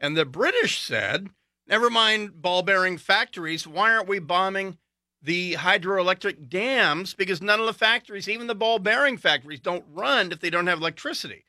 And 0.00 0.16
the 0.16 0.24
British 0.24 0.80
said, 0.80 1.28
never 1.68 1.88
mind 1.88 2.42
ball 2.42 2.62
bearing 2.62 2.98
factories, 2.98 3.66
why 3.66 3.94
aren't 3.94 4.08
we 4.08 4.18
bombing 4.18 4.78
the 5.22 5.54
hydroelectric 5.54 6.48
dams? 6.48 7.14
Because 7.14 7.40
none 7.40 7.60
of 7.60 7.66
the 7.66 7.72
factories, 7.72 8.28
even 8.28 8.48
the 8.48 8.54
ball 8.54 8.80
bearing 8.80 9.16
factories, 9.16 9.60
don't 9.60 9.84
run 9.88 10.32
if 10.32 10.40
they 10.40 10.50
don't 10.50 10.66
have 10.66 10.80
electricity. 10.80 11.44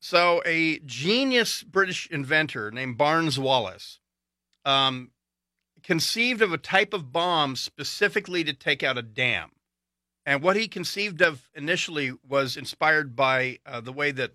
So, 0.00 0.42
a 0.46 0.78
genius 0.80 1.62
British 1.62 2.08
inventor 2.10 2.70
named 2.70 2.96
Barnes 2.96 3.38
Wallis 3.38 3.98
um, 4.64 5.10
conceived 5.82 6.40
of 6.40 6.52
a 6.52 6.58
type 6.58 6.92
of 6.94 7.12
bomb 7.12 7.56
specifically 7.56 8.44
to 8.44 8.52
take 8.52 8.82
out 8.82 8.98
a 8.98 9.02
dam. 9.02 9.50
And 10.24 10.42
what 10.42 10.56
he 10.56 10.68
conceived 10.68 11.22
of 11.22 11.48
initially 11.54 12.12
was 12.26 12.56
inspired 12.56 13.16
by 13.16 13.58
uh, 13.64 13.80
the 13.80 13.92
way 13.92 14.10
that 14.12 14.32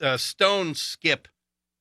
uh, 0.00 0.16
stones 0.16 0.82
skip 0.82 1.28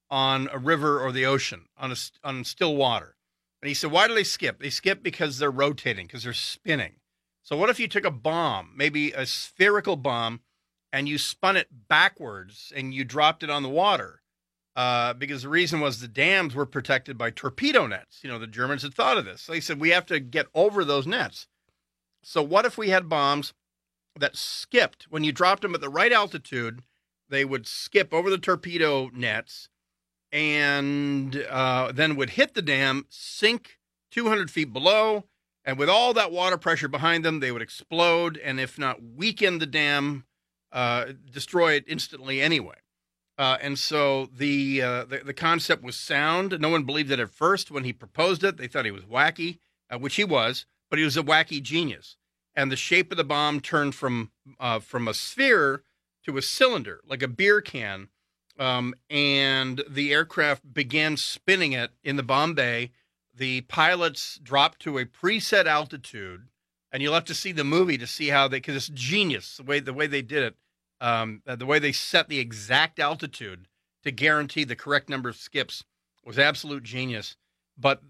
on 0.09 0.47
a 0.53 0.57
river 0.57 1.01
or 1.01 1.11
the 1.11 1.25
ocean 1.25 1.65
on 1.77 1.91
a, 1.91 1.95
on 2.23 2.43
still 2.43 2.75
water. 2.75 3.15
And 3.61 3.67
he 3.67 3.73
said, 3.73 3.91
why 3.91 4.07
do 4.07 4.13
they 4.13 4.23
skip? 4.23 4.59
They 4.59 4.69
skip 4.69 5.01
because 5.01 5.39
they're 5.39 5.51
rotating, 5.51 6.05
because 6.05 6.23
they're 6.23 6.33
spinning. 6.33 6.97
So 7.41 7.57
what 7.57 7.69
if 7.69 7.79
you 7.79 7.87
took 7.87 8.05
a 8.05 8.11
bomb, 8.11 8.73
maybe 8.75 9.11
a 9.11 9.25
spherical 9.25 9.95
bomb, 9.95 10.41
and 10.91 11.07
you 11.07 11.17
spun 11.17 11.57
it 11.57 11.67
backwards 11.87 12.71
and 12.75 12.93
you 12.93 13.03
dropped 13.03 13.43
it 13.43 13.49
on 13.49 13.63
the 13.63 13.69
water? 13.69 14.21
Uh, 14.75 15.13
because 15.13 15.41
the 15.41 15.49
reason 15.49 15.79
was 15.79 15.99
the 15.99 16.07
dams 16.07 16.53
were 16.53 16.65
protected 16.65 17.17
by 17.17 17.31
torpedo 17.31 17.87
nets. 17.87 18.19
You 18.21 18.29
know, 18.29 18.37
the 18.37 18.45
Germans 18.45 18.83
had 18.83 18.93
thought 18.93 19.17
of 19.17 19.25
this. 19.25 19.41
So 19.41 19.51
they 19.51 19.59
said, 19.59 19.79
we 19.79 19.89
have 19.89 20.05
to 20.05 20.19
get 20.19 20.45
over 20.53 20.85
those 20.85 21.07
nets. 21.07 21.47
So 22.23 22.43
what 22.43 22.65
if 22.65 22.77
we 22.77 22.89
had 22.89 23.09
bombs 23.09 23.53
that 24.19 24.35
skipped 24.35 25.07
when 25.09 25.23
you 25.23 25.31
dropped 25.31 25.63
them 25.63 25.73
at 25.73 25.81
the 25.81 25.89
right 25.89 26.11
altitude? 26.11 26.83
They 27.29 27.43
would 27.43 27.65
skip 27.65 28.13
over 28.13 28.29
the 28.29 28.37
torpedo 28.37 29.09
nets 29.13 29.69
and 30.31 31.43
uh, 31.49 31.91
then 31.91 32.15
would 32.15 32.31
hit 32.31 32.53
the 32.53 32.61
dam, 32.61 33.05
sink 33.09 33.79
200 34.11 34.51
feet 34.51 34.73
below, 34.73 35.25
and 35.65 35.77
with 35.77 35.89
all 35.89 36.13
that 36.13 36.31
water 36.31 36.57
pressure 36.57 36.87
behind 36.87 37.25
them, 37.25 37.39
they 37.39 37.51
would 37.51 37.61
explode, 37.61 38.37
and 38.37 38.59
if 38.59 38.77
not 38.79 39.03
weaken 39.03 39.59
the 39.59 39.65
dam, 39.65 40.25
uh, 40.71 41.07
destroy 41.31 41.73
it 41.73 41.85
instantly 41.87 42.41
anyway. 42.41 42.75
Uh, 43.37 43.57
and 43.61 43.77
so 43.77 44.27
the, 44.35 44.81
uh, 44.81 45.05
the, 45.05 45.19
the 45.19 45.33
concept 45.33 45.83
was 45.83 45.95
sound. 45.95 46.59
No 46.59 46.69
one 46.69 46.83
believed 46.83 47.11
it 47.11 47.19
at 47.19 47.29
first 47.29 47.69
when 47.69 47.83
he 47.83 47.93
proposed 47.93 48.43
it. 48.43 48.57
They 48.57 48.67
thought 48.67 48.85
he 48.85 48.91
was 48.91 49.03
wacky, 49.03 49.59
uh, 49.91 49.99
which 49.99 50.15
he 50.15 50.23
was, 50.23 50.65
but 50.89 50.97
he 50.97 51.05
was 51.05 51.17
a 51.17 51.23
wacky 51.23 51.61
genius. 51.61 52.17
And 52.55 52.71
the 52.71 52.75
shape 52.75 53.11
of 53.11 53.17
the 53.17 53.23
bomb 53.23 53.59
turned 53.59 53.93
from 53.93 54.31
uh, 54.59 54.79
from 54.79 55.07
a 55.07 55.13
sphere 55.13 55.83
to 56.25 56.37
a 56.37 56.41
cylinder, 56.41 57.01
like 57.05 57.21
a 57.21 57.27
beer 57.27 57.61
can, 57.61 58.09
um, 58.57 58.95
and 59.09 59.83
the 59.87 60.11
aircraft 60.11 60.73
began 60.73 61.17
spinning 61.17 61.73
it 61.73 61.91
in 62.03 62.15
the 62.15 62.23
bomb 62.23 62.55
bay. 62.55 62.91
The 63.35 63.61
pilots 63.61 64.39
dropped 64.41 64.79
to 64.81 64.97
a 64.97 65.05
preset 65.05 65.65
altitude, 65.67 66.47
and 66.91 67.03
you'll 67.03 67.13
have 67.13 67.25
to 67.25 67.33
see 67.33 67.51
the 67.51 67.63
movie 67.63 67.97
to 67.97 68.07
see 68.07 68.29
how 68.29 68.47
they 68.47 68.57
because 68.57 68.75
it's 68.75 68.89
genius 68.89 69.57
the 69.57 69.63
way 69.63 69.79
the 69.79 69.93
way 69.93 70.07
they 70.07 70.21
did 70.21 70.43
it, 70.43 70.55
um, 71.01 71.41
the 71.45 71.65
way 71.65 71.79
they 71.79 71.91
set 71.91 72.29
the 72.29 72.39
exact 72.39 72.99
altitude 72.99 73.67
to 74.03 74.11
guarantee 74.11 74.63
the 74.63 74.75
correct 74.75 75.09
number 75.09 75.29
of 75.29 75.35
skips 75.35 75.83
was 76.23 76.39
absolute 76.39 76.83
genius. 76.83 77.35
But 77.77 78.01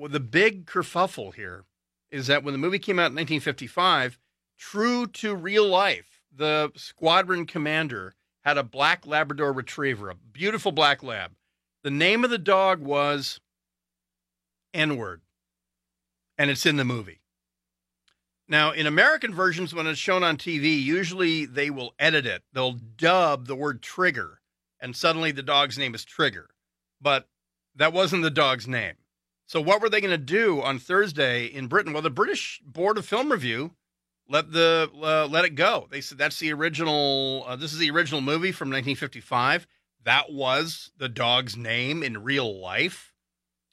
the 0.00 0.20
big 0.20 0.66
kerfuffle 0.66 1.34
here 1.34 1.64
is 2.10 2.26
that 2.28 2.44
when 2.44 2.52
the 2.52 2.58
movie 2.58 2.78
came 2.78 2.98
out 2.98 3.10
in 3.10 3.16
1955, 3.16 4.18
true 4.58 5.06
to 5.06 5.34
real 5.34 5.66
life, 5.66 6.22
the 6.34 6.72
squadron 6.76 7.46
commander 7.46 8.14
had 8.44 8.58
a 8.58 8.62
black 8.62 9.06
Labrador 9.06 9.52
retriever, 9.52 10.10
a 10.10 10.14
beautiful 10.14 10.72
black 10.72 11.02
lab. 11.02 11.32
The 11.82 11.90
name 11.90 12.24
of 12.24 12.30
the 12.30 12.38
dog 12.38 12.80
was 12.80 13.40
N 14.72 14.96
word, 14.96 15.20
and 16.38 16.50
it's 16.50 16.66
in 16.66 16.76
the 16.76 16.84
movie. 16.84 17.21
Now, 18.52 18.72
in 18.72 18.86
American 18.86 19.32
versions, 19.32 19.74
when 19.74 19.86
it's 19.86 19.98
shown 19.98 20.22
on 20.22 20.36
TV, 20.36 20.78
usually 20.78 21.46
they 21.46 21.70
will 21.70 21.94
edit 21.98 22.26
it. 22.26 22.42
They'll 22.52 22.72
dub 22.74 23.46
the 23.46 23.56
word 23.56 23.80
trigger, 23.80 24.42
and 24.78 24.94
suddenly 24.94 25.32
the 25.32 25.42
dog's 25.42 25.78
name 25.78 25.94
is 25.94 26.04
Trigger. 26.04 26.50
But 27.00 27.30
that 27.74 27.94
wasn't 27.94 28.24
the 28.24 28.30
dog's 28.30 28.68
name. 28.68 28.96
So, 29.46 29.58
what 29.62 29.80
were 29.80 29.88
they 29.88 30.02
going 30.02 30.10
to 30.10 30.18
do 30.18 30.60
on 30.60 30.78
Thursday 30.78 31.46
in 31.46 31.66
Britain? 31.66 31.94
Well, 31.94 32.02
the 32.02 32.10
British 32.10 32.60
Board 32.62 32.98
of 32.98 33.06
Film 33.06 33.32
Review 33.32 33.70
let 34.28 34.52
the 34.52 34.90
uh, 35.02 35.28
let 35.28 35.46
it 35.46 35.54
go. 35.54 35.88
They 35.90 36.02
said 36.02 36.18
that's 36.18 36.38
the 36.38 36.52
original. 36.52 37.46
Uh, 37.48 37.56
this 37.56 37.72
is 37.72 37.78
the 37.78 37.90
original 37.90 38.20
movie 38.20 38.52
from 38.52 38.68
1955. 38.68 39.66
That 40.04 40.30
was 40.30 40.90
the 40.98 41.08
dog's 41.08 41.56
name 41.56 42.02
in 42.02 42.22
real 42.22 42.60
life. 42.60 43.14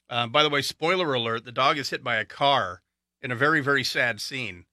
Uh, 0.08 0.26
by 0.26 0.42
the 0.42 0.48
way, 0.48 0.62
spoiler 0.62 1.12
alert: 1.12 1.44
the 1.44 1.52
dog 1.52 1.76
is 1.76 1.90
hit 1.90 2.02
by 2.02 2.16
a 2.16 2.24
car 2.24 2.80
in 3.20 3.30
a 3.30 3.36
very 3.36 3.60
very 3.60 3.84
sad 3.84 4.22
scene. 4.22 4.64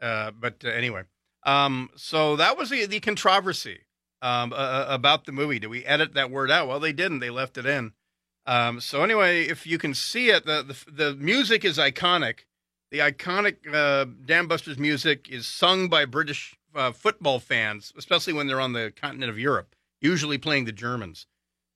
Uh, 0.00 0.30
but 0.30 0.62
uh, 0.64 0.68
anyway, 0.68 1.02
um, 1.44 1.90
so 1.96 2.36
that 2.36 2.56
was 2.58 2.70
the, 2.70 2.86
the 2.86 3.00
controversy 3.00 3.80
um, 4.22 4.52
uh, 4.52 4.86
about 4.88 5.24
the 5.24 5.32
movie. 5.32 5.58
Did 5.58 5.68
we 5.68 5.84
edit 5.84 6.14
that 6.14 6.30
word 6.30 6.50
out? 6.50 6.68
Well, 6.68 6.80
they 6.80 6.92
didn't. 6.92 7.20
They 7.20 7.30
left 7.30 7.58
it 7.58 7.66
in. 7.66 7.92
Um, 8.46 8.80
so 8.80 9.02
anyway, 9.02 9.44
if 9.44 9.66
you 9.66 9.78
can 9.78 9.94
see 9.94 10.30
it, 10.30 10.46
the 10.46 10.62
the, 10.62 10.90
the 10.90 11.14
music 11.16 11.64
is 11.64 11.78
iconic. 11.78 12.40
The 12.90 12.98
iconic 12.98 13.56
uh, 13.72 14.06
Dam 14.24 14.46
Busters 14.46 14.78
music 14.78 15.28
is 15.28 15.46
sung 15.46 15.88
by 15.88 16.04
British 16.04 16.56
uh, 16.74 16.92
football 16.92 17.40
fans, 17.40 17.92
especially 17.96 18.32
when 18.32 18.46
they're 18.46 18.60
on 18.60 18.72
the 18.72 18.92
continent 18.94 19.30
of 19.30 19.38
Europe, 19.38 19.74
usually 20.00 20.38
playing 20.38 20.66
the 20.66 20.72
Germans. 20.72 21.26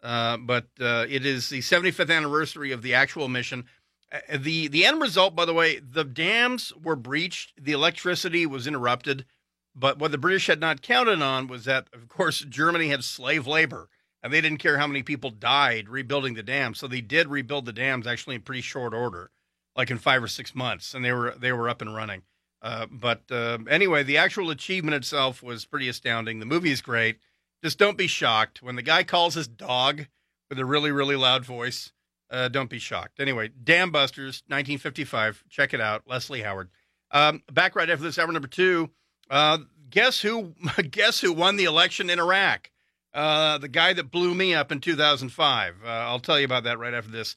Uh, 0.03 0.37
but 0.37 0.67
uh, 0.81 1.07
it 1.09 1.27
is 1.27 1.49
the 1.49 1.59
75th 1.59 2.15
anniversary 2.15 2.73
of 2.73 2.83
the 2.83 2.95
actual 2.95 3.29
mission. 3.29 3.65
Uh, 4.13 4.39
the 4.39 4.69
the 4.69 4.85
end 4.85 5.01
result, 5.01 5.35
by 5.35 5.45
the 5.45 5.55
way, 5.55 5.79
the 5.79 6.05
dams 6.05 6.73
were 6.83 6.97
breached, 6.97 7.53
the 7.63 7.73
electricity 7.73 8.47
was 8.47 8.67
interrupted, 8.67 9.25
but 9.75 9.99
what 9.99 10.11
the 10.11 10.19
British 10.19 10.47
had 10.47 10.61
not 10.61 10.83
counted 10.83 11.23
on 11.23 11.47
was 11.47 11.65
that, 11.65 11.89
of 11.93 12.09
course, 12.09 12.41
Germany 12.41 12.89
had 12.89 13.05
slave 13.05 13.47
labor, 13.47 13.89
and 14.23 14.33
they 14.33 14.41
didn't 14.41 14.59
care 14.59 14.79
how 14.79 14.87
many 14.87 15.03
people 15.03 15.31
died 15.31 15.89
rebuilding 15.89 16.35
the 16.35 16.43
dams. 16.43 16.79
So 16.79 16.87
they 16.87 17.01
did 17.01 17.29
rebuild 17.29 17.67
the 17.67 17.73
dams 17.73 18.07
actually 18.07 18.37
in 18.37 18.43
pretty 18.43 18.63
short 18.63 18.93
order 18.93 19.31
like 19.77 19.91
in 19.91 19.99
five 19.99 20.23
or 20.23 20.29
six 20.29 20.55
months, 20.55 20.95
and 20.95 21.05
they 21.05 21.13
were 21.13 21.35
they 21.39 21.53
were 21.53 21.69
up 21.69 21.81
and 21.81 21.95
running. 21.95 22.23
Uh, 22.63 22.87
but 22.91 23.23
uh, 23.31 23.59
anyway, 23.69 24.03
the 24.03 24.19
actual 24.19 24.51
achievement 24.51 24.95
itself 24.95 25.43
was 25.43 25.65
pretty 25.65 25.89
astounding. 25.89 26.39
The 26.39 26.47
movie 26.47 26.71
is 26.71 26.83
great. 26.83 27.19
Just 27.65 27.79
don't 27.79 27.97
be 27.97 28.07
shocked 28.07 28.63
when 28.63 28.77
the 28.77 28.83
guy 28.83 29.03
calls 29.05 29.35
his 29.35 29.49
dog 29.49 30.07
with 30.49 30.59
a 30.59 30.65
really 30.65 30.91
really 30.91 31.17
loud 31.17 31.45
voice. 31.45 31.93
Uh, 32.31 32.49
don't 32.49 32.71
be 32.71 32.79
shocked. 32.79 33.19
Anyway, 33.19 33.49
Dam 33.49 33.91
Busters, 33.91 34.43
1955. 34.47 35.45
Check 35.49 35.75
it 35.75 35.81
out. 35.81 36.03
Leslie 36.07 36.43
Howard. 36.43 36.71
Um, 37.11 37.43
back 37.53 37.75
right 37.75 37.91
after 37.91 38.05
this, 38.05 38.19
hour 38.19 38.31
number 38.31 38.49
two. 38.49 38.91
Uh, 39.29 39.59
guess 39.91 40.21
who? 40.21 40.55
Guess 40.91 41.21
who 41.21 41.33
won 41.33 41.57
the 41.57 41.65
election 41.65 42.09
in 42.09 42.19
Iraq? 42.21 42.71
Uh, 43.13 43.59
the 43.59 43.69
guy 43.69 43.93
that 43.93 44.13
blew 44.13 44.35
me 44.35 44.55
up 44.55 44.71
in 44.71 44.81
2005. 44.81 45.75
Uh, 45.85 45.89
I'll 45.89 46.21
tell 46.21 46.39
you 46.39 46.45
about 46.45 46.65
that 46.65 46.79
right 46.79 46.95
after 46.95 47.11
this. 47.11 47.35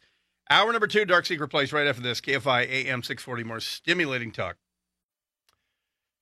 Hour 0.49 0.71
number 0.71 0.87
two, 0.87 1.05
Dark 1.05 1.25
Secret 1.25 1.47
Place, 1.47 1.73
right 1.73 1.87
after 1.87 2.01
this. 2.01 2.21
KFI 2.21 2.69
AM 2.69 3.01
640, 3.01 3.43
more 3.43 3.59
stimulating 3.59 4.31
talk. 4.31 4.57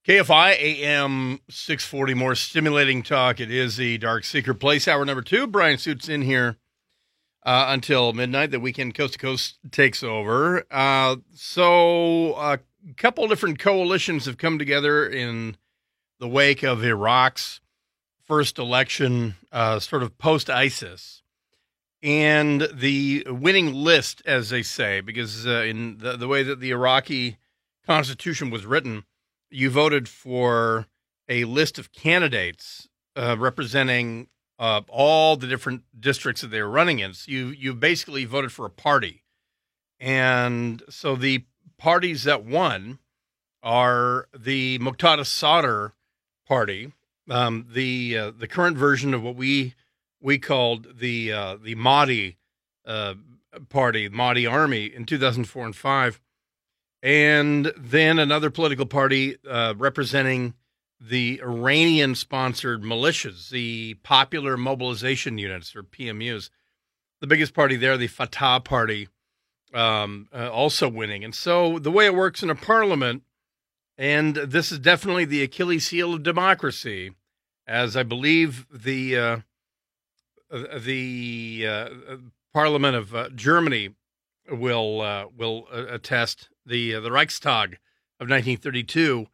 KFI 0.07 0.51
AM 0.53 1.39
640, 1.49 2.13
more 2.13 2.35
stimulating 2.35 3.03
talk. 3.03 3.39
It 3.39 3.51
is 3.51 3.75
the 3.75 3.97
Dark 3.97 4.23
Secret 4.23 4.55
Place. 4.55 4.87
Hour 4.87 5.03
number 5.03 5.21
two. 5.21 5.47
Bryan 5.47 5.77
Suits 5.77 6.07
in 6.07 6.21
here 6.21 6.57
uh, 7.43 7.65
until 7.69 8.13
midnight. 8.13 8.51
The 8.51 8.59
weekend 8.59 8.95
Coast 8.95 9.13
to 9.13 9.19
Coast 9.19 9.57
takes 9.71 10.03
over. 10.03 10.65
Uh, 10.71 11.17
so, 11.33 12.35
a 12.35 12.59
couple 12.97 13.27
different 13.27 13.59
coalitions 13.59 14.25
have 14.25 14.37
come 14.37 14.59
together 14.59 15.07
in 15.07 15.57
the 16.19 16.27
wake 16.27 16.63
of 16.63 16.83
Iraq's 16.83 17.61
first 18.23 18.59
election, 18.59 19.35
uh, 19.51 19.79
sort 19.79 20.03
of 20.03 20.17
post 20.17 20.49
ISIS 20.49 21.21
and 22.03 22.67
the 22.73 23.25
winning 23.27 23.73
list, 23.73 24.21
as 24.25 24.49
they 24.49 24.63
say, 24.63 25.01
because 25.01 25.45
uh, 25.45 25.61
in 25.61 25.97
the, 25.99 26.17
the 26.17 26.27
way 26.27 26.43
that 26.43 26.59
the 26.59 26.71
Iraqi 26.71 27.37
constitution 27.85 28.49
was 28.49 28.65
written, 28.65 29.03
you 29.49 29.69
voted 29.69 30.09
for 30.09 30.87
a 31.29 31.45
list 31.45 31.77
of 31.77 31.91
candidates 31.91 32.87
uh, 33.15 33.35
representing 33.37 34.27
uh, 34.61 34.81
all 34.89 35.35
the 35.35 35.47
different 35.47 35.81
districts 35.99 36.43
that 36.43 36.49
they 36.49 36.61
were 36.61 36.69
running 36.69 36.99
in. 36.99 37.15
So 37.15 37.31
you 37.31 37.47
you 37.47 37.73
basically 37.73 38.25
voted 38.25 38.51
for 38.51 38.67
a 38.67 38.69
party, 38.69 39.23
and 39.99 40.83
so 40.87 41.15
the 41.15 41.45
parties 41.79 42.25
that 42.25 42.45
won 42.45 42.99
are 43.63 44.27
the 44.37 44.77
Muqtada 44.77 45.25
Sadr 45.25 45.93
party, 46.47 46.93
um, 47.27 47.65
the 47.73 48.15
uh, 48.15 48.31
the 48.37 48.47
current 48.47 48.77
version 48.77 49.15
of 49.15 49.23
what 49.23 49.35
we 49.35 49.73
we 50.21 50.37
called 50.37 50.99
the 50.99 51.31
uh, 51.31 51.57
the 51.61 51.73
Mahdi 51.73 52.37
uh, 52.85 53.15
party, 53.69 54.09
Mahdi 54.09 54.45
Army 54.45 54.85
in 54.85 55.05
2004 55.05 55.65
and 55.65 55.75
five, 55.75 56.21
and 57.01 57.73
then 57.75 58.19
another 58.19 58.51
political 58.51 58.85
party 58.85 59.37
uh, 59.49 59.73
representing 59.75 60.53
the 61.01 61.41
Iranian 61.41 62.13
sponsored 62.13 62.83
militias, 62.83 63.49
the 63.49 63.95
Popular 64.03 64.55
Mobilization 64.55 65.39
Units 65.39 65.75
or 65.75 65.81
PMUs. 65.81 66.51
The 67.21 67.27
biggest 67.27 67.53
party 67.53 67.75
there, 67.75 67.97
the 67.97 68.07
Fatah 68.07 68.61
Party, 68.63 69.07
um, 69.73 70.27
uh, 70.33 70.49
also 70.49 70.87
winning. 70.87 71.23
And 71.23 71.33
so 71.33 71.79
the 71.79 71.91
way 71.91 72.05
it 72.05 72.13
works 72.13 72.43
in 72.43 72.51
a 72.51 72.55
parliament, 72.55 73.23
and 73.97 74.35
this 74.35 74.71
is 74.71 74.79
definitely 74.79 75.25
the 75.25 75.43
Achilles 75.43 75.89
heel 75.89 76.13
of 76.13 76.23
democracy, 76.23 77.13
as 77.67 77.95
I 77.97 78.03
believe 78.03 78.67
the 78.71 79.17
uh, 79.17 79.37
uh 80.51 80.79
the 80.79 81.65
uh, 81.67 81.89
Parliament 82.53 82.95
of 82.95 83.15
uh, 83.15 83.29
Germany 83.29 83.95
will 84.49 85.01
uh, 85.01 85.25
will 85.35 85.67
attest 85.71 86.49
the 86.65 86.93
the 86.93 87.11
Reichstag 87.11 87.79
of 88.19 88.29
1932 88.29 89.27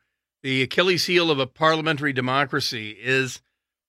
the 0.44 0.62
Achilles 0.62 1.06
heel 1.06 1.32
of 1.32 1.40
a 1.40 1.48
parliamentary 1.48 2.14
democracy 2.14 2.92
is 2.92 3.42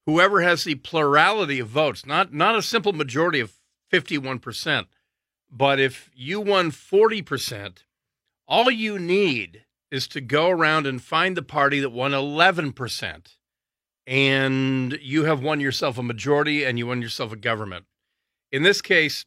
whoever 0.06 0.40
has 0.40 0.64
the 0.64 0.76
plurality 0.76 1.60
of 1.60 1.68
votes, 1.68 2.06
not 2.06 2.32
not 2.32 2.56
a 2.56 2.62
simple 2.62 2.92
majority 2.92 3.40
of 3.40 3.52
51%, 3.92 4.86
but 5.50 5.80
if 5.80 6.10
you 6.14 6.40
won 6.40 6.70
40%, 6.70 7.84
all 8.46 8.70
you 8.70 8.98
need 8.98 9.64
is 9.90 10.06
to 10.08 10.20
go 10.20 10.48
around 10.48 10.86
and 10.86 11.02
find 11.02 11.36
the 11.36 11.42
party 11.42 11.80
that 11.80 11.90
won 11.90 12.12
11%. 12.12 13.36
And 14.06 14.98
you 15.02 15.24
have 15.24 15.42
won 15.42 15.60
yourself 15.60 15.98
a 15.98 16.02
majority 16.02 16.64
and 16.64 16.78
you 16.78 16.86
won 16.86 17.02
yourself 17.02 17.32
a 17.32 17.36
government. 17.36 17.84
In 18.50 18.62
this 18.62 18.80
case, 18.80 19.24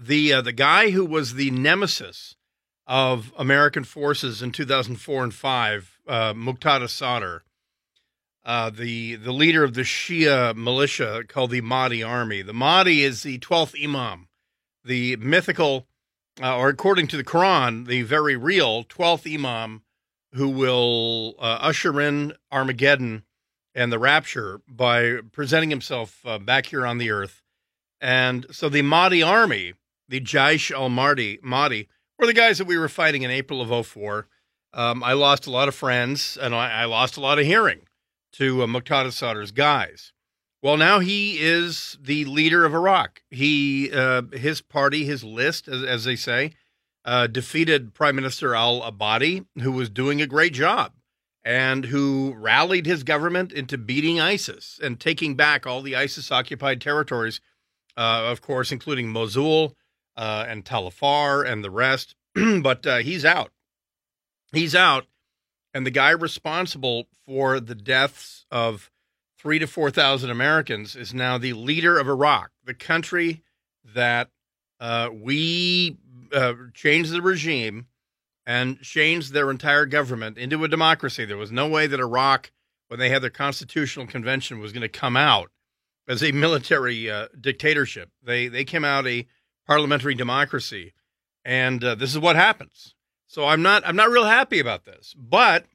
the 0.00 0.32
uh, 0.32 0.40
the 0.40 0.52
guy 0.52 0.90
who 0.90 1.04
was 1.04 1.34
the 1.34 1.50
nemesis 1.50 2.33
of 2.86 3.32
American 3.38 3.84
forces 3.84 4.42
in 4.42 4.52
2004 4.52 5.24
and 5.24 5.34
5, 5.34 5.98
uh, 6.06 6.34
Muqtada 6.34 6.88
Sadr, 6.88 7.44
uh, 8.44 8.70
the, 8.70 9.16
the 9.16 9.32
leader 9.32 9.64
of 9.64 9.74
the 9.74 9.82
Shia 9.82 10.54
militia 10.54 11.22
called 11.26 11.50
the 11.50 11.62
Mahdi 11.62 12.02
Army. 12.02 12.42
The 12.42 12.52
Mahdi 12.52 13.02
is 13.02 13.22
the 13.22 13.38
12th 13.38 13.82
Imam, 13.82 14.28
the 14.84 15.16
mythical, 15.16 15.86
uh, 16.42 16.56
or 16.56 16.68
according 16.68 17.06
to 17.08 17.16
the 17.16 17.24
Quran, 17.24 17.86
the 17.86 18.02
very 18.02 18.36
real 18.36 18.84
12th 18.84 19.32
Imam 19.32 19.82
who 20.34 20.48
will 20.48 21.36
uh, 21.38 21.58
usher 21.60 22.00
in 22.00 22.34
Armageddon 22.52 23.22
and 23.74 23.90
the 23.90 23.98
rapture 23.98 24.60
by 24.68 25.18
presenting 25.32 25.70
himself 25.70 26.20
uh, 26.24 26.38
back 26.38 26.66
here 26.66 26.86
on 26.86 26.98
the 26.98 27.10
earth. 27.10 27.40
And 28.00 28.46
so 28.50 28.68
the 28.68 28.82
Mahdi 28.82 29.22
army, 29.22 29.74
the 30.08 30.20
Jaish 30.20 30.70
al 30.70 30.88
Mahdi, 30.88 31.38
Mahdi 31.42 31.88
were 32.18 32.26
the 32.26 32.32
guys 32.32 32.58
that 32.58 32.66
we 32.66 32.78
were 32.78 32.88
fighting 32.88 33.22
in 33.22 33.30
April 33.30 33.60
of 33.60 33.86
04. 33.86 34.28
Um, 34.72 35.02
I 35.04 35.12
lost 35.12 35.46
a 35.46 35.50
lot 35.50 35.68
of 35.68 35.74
friends 35.74 36.36
and 36.40 36.54
I, 36.54 36.82
I 36.82 36.84
lost 36.84 37.16
a 37.16 37.20
lot 37.20 37.38
of 37.38 37.46
hearing 37.46 37.82
to 38.32 38.62
uh, 38.62 38.66
Muqtada 38.66 39.12
Sadr's 39.12 39.52
guys. 39.52 40.12
Well, 40.62 40.76
now 40.76 40.98
he 40.98 41.38
is 41.40 41.98
the 42.00 42.24
leader 42.24 42.64
of 42.64 42.74
Iraq. 42.74 43.22
He, 43.30 43.92
uh, 43.92 44.22
his 44.32 44.60
party, 44.60 45.04
his 45.04 45.22
list, 45.22 45.68
as, 45.68 45.82
as 45.82 46.04
they 46.04 46.16
say, 46.16 46.52
uh, 47.04 47.26
defeated 47.26 47.94
Prime 47.94 48.16
Minister 48.16 48.54
Al 48.54 48.80
Abadi, 48.80 49.44
who 49.60 49.72
was 49.72 49.90
doing 49.90 50.22
a 50.22 50.26
great 50.26 50.54
job 50.54 50.92
and 51.44 51.84
who 51.84 52.34
rallied 52.38 52.86
his 52.86 53.02
government 53.02 53.52
into 53.52 53.76
beating 53.76 54.18
ISIS 54.18 54.80
and 54.82 54.98
taking 54.98 55.34
back 55.34 55.66
all 55.66 55.82
the 55.82 55.94
ISIS 55.94 56.32
occupied 56.32 56.80
territories, 56.80 57.40
uh, 57.96 58.22
of 58.24 58.40
course, 58.40 58.72
including 58.72 59.08
Mosul, 59.08 59.76
uh, 60.16 60.44
and 60.48 60.64
Talafar 60.64 61.46
and 61.46 61.64
the 61.64 61.70
rest. 61.70 62.14
but 62.62 62.86
uh, 62.86 62.98
he's 62.98 63.24
out. 63.24 63.50
He's 64.52 64.74
out. 64.74 65.06
And 65.72 65.84
the 65.84 65.90
guy 65.90 66.10
responsible 66.10 67.08
for 67.26 67.58
the 67.58 67.74
deaths 67.74 68.46
of 68.50 68.90
three 69.38 69.58
to 69.58 69.66
4,000 69.66 70.30
Americans 70.30 70.94
is 70.94 71.12
now 71.12 71.36
the 71.36 71.52
leader 71.52 71.98
of 71.98 72.08
Iraq, 72.08 72.50
the 72.64 72.74
country 72.74 73.42
that 73.94 74.30
uh, 74.80 75.10
we 75.12 75.98
uh, 76.32 76.54
changed 76.72 77.12
the 77.12 77.22
regime 77.22 77.86
and 78.46 78.80
changed 78.80 79.32
their 79.32 79.50
entire 79.50 79.86
government 79.86 80.38
into 80.38 80.62
a 80.64 80.68
democracy. 80.68 81.24
There 81.24 81.36
was 81.36 81.52
no 81.52 81.68
way 81.68 81.86
that 81.86 82.00
Iraq, 82.00 82.52
when 82.88 83.00
they 83.00 83.08
had 83.08 83.22
their 83.22 83.30
constitutional 83.30 84.06
convention, 84.06 84.60
was 84.60 84.72
going 84.72 84.82
to 84.82 84.88
come 84.88 85.16
out 85.16 85.50
as 86.06 86.22
a 86.22 86.32
military 86.32 87.10
uh, 87.10 87.28
dictatorship. 87.40 88.10
They 88.22 88.48
they 88.48 88.64
came 88.64 88.84
out 88.84 89.06
a 89.06 89.26
parliamentary 89.66 90.14
democracy, 90.14 90.92
and 91.44 91.82
uh, 91.82 91.94
this 91.94 92.10
is 92.10 92.18
what 92.18 92.36
happens. 92.36 92.94
So 93.26 93.46
I'm 93.46 93.62
not 93.62 93.82
I'm 93.86 93.96
not 93.96 94.10
real 94.10 94.24
happy 94.24 94.60
about 94.60 94.84
this. 94.84 95.14
But 95.16 95.66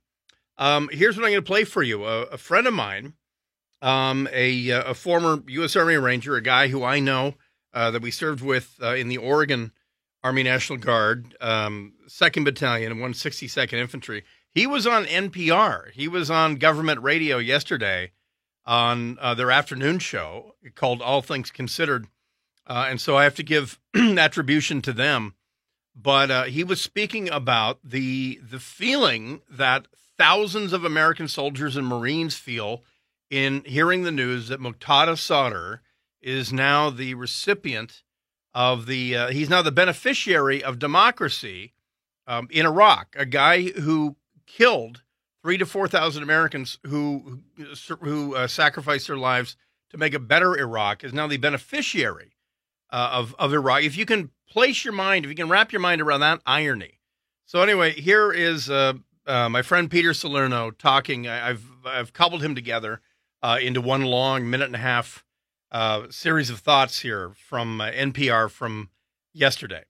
um, 0.58 0.90
here's 0.92 1.18
what 1.18 1.26
I'm 1.26 1.32
going 1.32 1.44
to 1.44 1.48
play 1.48 1.64
for 1.64 1.84
you. 1.84 2.06
A, 2.06 2.22
a 2.24 2.38
friend 2.38 2.68
of 2.68 2.74
mine, 2.74 3.14
um, 3.82 4.28
a 4.32 4.70
a 4.70 4.94
former 4.94 5.44
U.S. 5.48 5.76
Army 5.76 5.96
Ranger, 5.96 6.36
a 6.36 6.42
guy 6.42 6.68
who 6.68 6.84
I 6.84 7.00
know 7.00 7.36
uh, 7.74 7.92
that 7.92 8.02
we 8.02 8.12
served 8.12 8.42
with 8.42 8.76
uh, 8.82 8.96
in 8.96 9.10
the 9.10 9.18
Oregon 9.18 9.72
Army 10.24 10.44
National 10.44 10.78
Guard, 10.78 11.36
um, 11.40 11.94
Second 12.08 12.44
Battalion, 12.44 12.92
and 12.92 13.02
162nd 13.02 13.74
Infantry. 13.74 14.24
He 14.52 14.66
was 14.66 14.88
on 14.88 15.06
NPR. 15.06 15.92
He 15.92 16.08
was 16.08 16.32
on 16.32 16.56
government 16.56 17.02
radio 17.02 17.38
yesterday 17.38 18.12
on 18.66 19.18
uh, 19.22 19.34
their 19.34 19.52
afternoon 19.52 20.00
show 20.00 20.56
called 20.76 21.02
All 21.02 21.22
Things 21.22 21.52
Considered 21.52 22.08
uh, 22.70 22.86
and 22.88 23.02
so 23.02 23.18
I 23.18 23.24
have 23.24 23.36
to 23.36 23.44
give 23.44 23.80
attribution 23.96 24.82
to 24.84 24.94
them. 24.94 25.34
But 25.96 26.32
uh, 26.32 26.44
he 26.44 26.64
was 26.64 26.80
speaking 26.80 27.30
about 27.30 27.80
the 27.84 28.40
the 28.42 28.60
feeling 28.60 29.42
that 29.50 29.88
thousands 30.18 30.72
of 30.72 30.86
American 30.86 31.28
soldiers 31.28 31.76
and 31.76 31.88
Marines 31.88 32.36
feel 32.36 32.84
in 33.30 33.64
hearing 33.66 34.04
the 34.04 34.12
news 34.12 34.48
that 34.48 34.62
Muqtada 34.62 35.18
Sadr 35.18 35.82
is 36.22 36.54
now 36.54 36.90
the 36.90 37.16
recipient 37.16 38.04
of 38.54 38.86
the 38.86 39.18
uh, 39.18 39.28
he's 39.30 39.50
now 39.50 39.62
the 39.62 39.72
beneficiary 39.72 40.64
of 40.64 40.80
democracy 40.80 41.74
um, 42.28 42.48
in 42.52 42.66
Iraq. 42.66 43.16
A 43.18 43.26
guy 43.26 43.64
who 43.64 44.16
killed 44.46 45.02
three 45.42 45.58
to 45.58 45.66
four 45.66 45.88
thousand 45.88 46.24
Americans 46.24 46.78
who 46.86 47.42
who 48.02 48.36
uh, 48.36 48.48
sacrificed 48.48 49.08
their 49.08 49.18
lives 49.18 49.58
to 49.90 49.98
make 49.98 50.14
a 50.14 50.20
better 50.20 50.58
Iraq 50.58 51.04
is 51.04 51.14
now 51.14 51.28
the 51.28 51.38
beneficiary 51.38 52.36
uh, 52.92 53.10
of 53.14 53.36
of 53.40 53.54
Iraq. 53.54 53.84
If 53.84 53.98
you 53.98 54.06
can 54.06 54.32
place 54.50 54.84
your 54.84 54.94
mind, 54.94 55.26
if 55.26 55.30
you 55.30 55.36
can 55.36 55.50
wrap 55.50 55.72
your 55.72 55.82
mind 55.82 56.02
around 56.02 56.22
that 56.22 56.42
irony. 56.46 57.00
So 57.46 57.62
anyway, 57.62 57.94
here 57.94 58.32
is 58.32 58.70
uh, 58.70 58.94
uh, 59.26 59.50
my 59.50 59.62
friend 59.62 59.90
Peter 59.90 60.14
Salerno 60.14 60.72
talking. 60.72 61.28
I, 61.28 61.48
have 61.48 61.64
I've 61.86 62.14
cobbled 62.14 62.44
him 62.44 62.56
together 62.56 63.02
uh, 63.42 63.58
into 63.62 63.82
one 63.82 64.04
long 64.04 64.50
minute 64.50 64.66
and 64.66 64.76
a 64.76 64.80
half 64.80 65.24
uh, 65.72 66.08
series 66.10 66.50
of 66.50 66.60
thoughts 66.60 67.00
here 67.02 67.32
from 67.36 67.82
uh, 67.82 67.92
NPR 67.92 68.50
from 68.50 68.90
yesterday. 69.34 69.84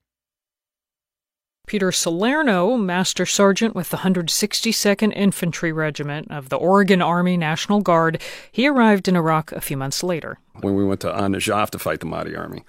Peter 1.66 1.92
Salerno, 1.92 2.76
Master 2.76 3.24
Sergeant 3.24 3.76
with 3.76 3.90
the 3.90 3.98
162nd 3.98 5.12
Infantry 5.14 5.70
Regiment 5.70 6.28
of 6.30 6.48
the 6.48 6.56
Oregon 6.56 7.00
Army 7.00 7.36
National 7.36 7.80
Guard, 7.80 8.20
he 8.50 8.66
arrived 8.66 9.06
in 9.06 9.14
Iraq 9.14 9.52
a 9.52 9.60
few 9.60 9.76
months 9.76 10.02
later. 10.02 10.38
When 10.62 10.74
we 10.74 10.84
went 10.84 11.00
to 11.02 11.16
An 11.16 11.32
Najaf 11.32 11.70
to 11.70 11.78
fight 11.78 12.00
the 12.00 12.06
Mahdi 12.06 12.34
army, 12.34 12.64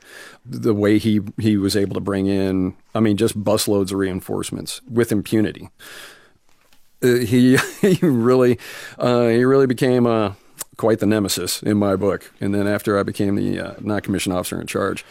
the 0.45 0.73
way 0.75 0.99
he, 0.99 1.21
he 1.39 1.57
was 1.57 1.75
able 1.75 1.95
to 1.95 1.99
bring 1.99 2.27
in, 2.27 2.75
I 2.93 2.99
mean, 2.99 3.17
just 3.17 3.43
busloads 3.43 3.91
of 3.91 3.97
reinforcements 3.97 4.81
with 4.87 5.11
impunity. 5.11 5.69
Uh, 7.03 7.15
he 7.15 7.57
he 7.81 8.05
really 8.05 8.59
uh, 8.99 9.27
he 9.27 9.43
really 9.43 9.65
became 9.65 10.05
uh, 10.05 10.33
quite 10.77 10.99
the 10.99 11.05
nemesis 11.05 11.63
in 11.63 11.77
my 11.77 11.95
book. 11.95 12.31
And 12.39 12.53
then 12.53 12.67
after 12.67 12.99
I 12.99 13.03
became 13.03 13.35
the 13.35 13.59
uh, 13.59 13.73
non 13.79 14.01
commissioned 14.01 14.35
officer 14.35 14.61
in 14.61 14.67
charge, 14.67 15.03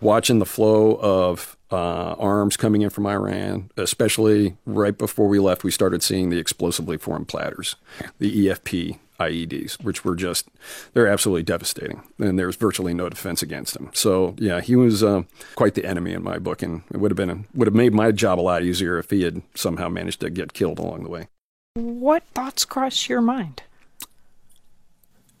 watching 0.00 0.40
the 0.40 0.46
flow 0.46 0.96
of 0.96 1.55
uh, 1.70 2.14
arms 2.18 2.56
coming 2.56 2.82
in 2.82 2.90
from 2.90 3.06
Iran, 3.06 3.70
especially 3.76 4.56
right 4.64 4.96
before 4.96 5.28
we 5.28 5.38
left, 5.38 5.64
we 5.64 5.70
started 5.70 6.02
seeing 6.02 6.30
the 6.30 6.38
explosively 6.38 6.96
formed 6.96 7.28
platters, 7.28 7.76
the 8.18 8.46
EFP 8.46 8.98
IEDs, 9.18 9.82
which 9.82 10.04
were 10.04 10.14
just, 10.14 10.48
they're 10.92 11.08
absolutely 11.08 11.42
devastating. 11.42 12.02
And 12.18 12.38
there's 12.38 12.56
virtually 12.56 12.94
no 12.94 13.08
defense 13.08 13.42
against 13.42 13.74
them. 13.74 13.90
So, 13.94 14.34
yeah, 14.38 14.60
he 14.60 14.76
was 14.76 15.02
uh, 15.02 15.22
quite 15.54 15.74
the 15.74 15.86
enemy 15.86 16.12
in 16.12 16.22
my 16.22 16.38
book. 16.38 16.62
And 16.62 16.82
it 16.92 16.98
would 16.98 17.10
have 17.10 17.16
been, 17.16 17.30
a, 17.30 17.38
would 17.54 17.66
have 17.66 17.74
made 17.74 17.94
my 17.94 18.12
job 18.12 18.38
a 18.38 18.42
lot 18.42 18.62
easier 18.62 18.98
if 18.98 19.10
he 19.10 19.22
had 19.22 19.42
somehow 19.54 19.88
managed 19.88 20.20
to 20.20 20.30
get 20.30 20.52
killed 20.52 20.78
along 20.78 21.02
the 21.02 21.10
way. 21.10 21.28
What 21.74 22.24
thoughts 22.34 22.64
cross 22.64 23.08
your 23.08 23.20
mind? 23.20 23.62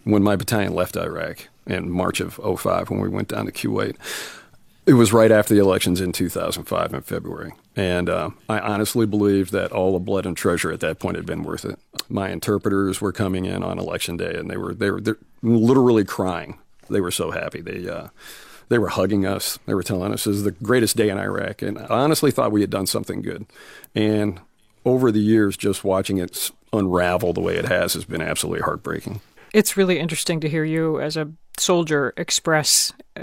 when 0.06 0.22
my 0.22 0.36
battalion 0.36 0.72
left 0.72 0.96
Iraq 0.96 1.48
in 1.66 1.90
March 1.90 2.20
of 2.20 2.34
05 2.34 2.90
when 2.90 3.00
we 3.00 3.08
went 3.08 3.28
down 3.28 3.44
to 3.44 3.52
Kuwait. 3.52 3.96
It 4.86 4.94
was 4.94 5.12
right 5.12 5.32
after 5.32 5.52
the 5.52 5.60
elections 5.60 6.00
in 6.00 6.12
2005 6.12 6.94
in 6.94 7.00
February. 7.00 7.52
And 7.74 8.08
uh, 8.08 8.30
I 8.48 8.60
honestly 8.60 9.04
believed 9.04 9.50
that 9.50 9.72
all 9.72 9.92
the 9.92 9.98
blood 9.98 10.26
and 10.26 10.36
treasure 10.36 10.70
at 10.70 10.78
that 10.80 11.00
point 11.00 11.16
had 11.16 11.26
been 11.26 11.42
worth 11.42 11.64
it. 11.64 11.78
My 12.08 12.30
interpreters 12.30 13.00
were 13.00 13.12
coming 13.12 13.46
in 13.46 13.64
on 13.64 13.80
election 13.80 14.16
day 14.16 14.36
and 14.36 14.48
they 14.48 14.56
were, 14.56 14.74
they 14.74 14.90
were 14.92 15.02
literally 15.42 16.04
crying. 16.04 16.58
They 16.88 17.00
were 17.00 17.10
so 17.10 17.32
happy. 17.32 17.60
They, 17.60 17.88
uh, 17.88 18.08
they 18.68 18.78
were 18.78 18.88
hugging 18.88 19.26
us. 19.26 19.58
They 19.66 19.74
were 19.74 19.82
telling 19.82 20.12
us 20.12 20.22
this 20.24 20.36
is 20.36 20.44
the 20.44 20.52
greatest 20.52 20.96
day 20.96 21.08
in 21.08 21.18
Iraq. 21.18 21.62
And 21.62 21.78
I 21.78 21.86
honestly 21.86 22.30
thought 22.30 22.52
we 22.52 22.60
had 22.60 22.70
done 22.70 22.86
something 22.86 23.22
good. 23.22 23.46
And 23.94 24.40
over 24.84 25.10
the 25.10 25.20
years, 25.20 25.56
just 25.56 25.82
watching 25.82 26.18
it 26.18 26.52
unravel 26.72 27.32
the 27.32 27.40
way 27.40 27.56
it 27.56 27.64
has 27.64 27.94
has 27.94 28.04
been 28.04 28.22
absolutely 28.22 28.62
heartbreaking. 28.62 29.20
It's 29.56 29.74
really 29.74 29.98
interesting 29.98 30.40
to 30.40 30.50
hear 30.50 30.64
you 30.64 31.00
as 31.00 31.16
a 31.16 31.32
soldier 31.56 32.12
express 32.18 32.92
uh, 33.16 33.22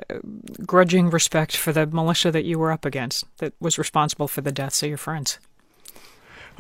grudging 0.66 1.12
respect 1.12 1.56
for 1.56 1.72
the 1.72 1.86
militia 1.86 2.32
that 2.32 2.44
you 2.44 2.58
were 2.58 2.72
up 2.72 2.86
against 2.86 3.26
that 3.38 3.54
was 3.60 3.78
responsible 3.78 4.28
for 4.28 4.42
the 4.42 4.52
deaths 4.52 4.82
of 4.82 4.90
your 4.90 4.98
friends. 4.98 5.38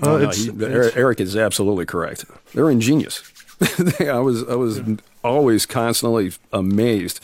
Oh, 0.03 0.19
no, 0.19 0.29
he, 0.29 0.51
Eric 0.63 1.19
is 1.19 1.35
absolutely 1.35 1.87
correct. 1.87 2.25
They're 2.53 2.69
ingenious. 2.69 3.23
I 3.99 4.19
was 4.19 4.47
I 4.47 4.53
was 4.53 4.79
always 5.23 5.65
constantly 5.65 6.33
amazed. 6.51 7.19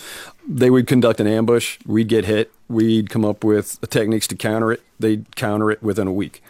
They 0.48 0.72
would 0.72 0.88
conduct 0.88 1.20
an 1.20 1.28
ambush. 1.28 1.78
We'd 1.86 2.08
get 2.08 2.26
hit. 2.26 2.52
We'd 2.68 3.12
come 3.12 3.26
up 3.26 3.44
with 3.44 3.80
techniques 3.92 4.26
to 4.26 4.36
counter 4.36 4.72
it. 4.72 4.82
They'd 5.00 5.36
counter 5.36 5.70
it 5.70 5.84
within 5.84 6.08
a 6.08 6.14
week. 6.14 6.42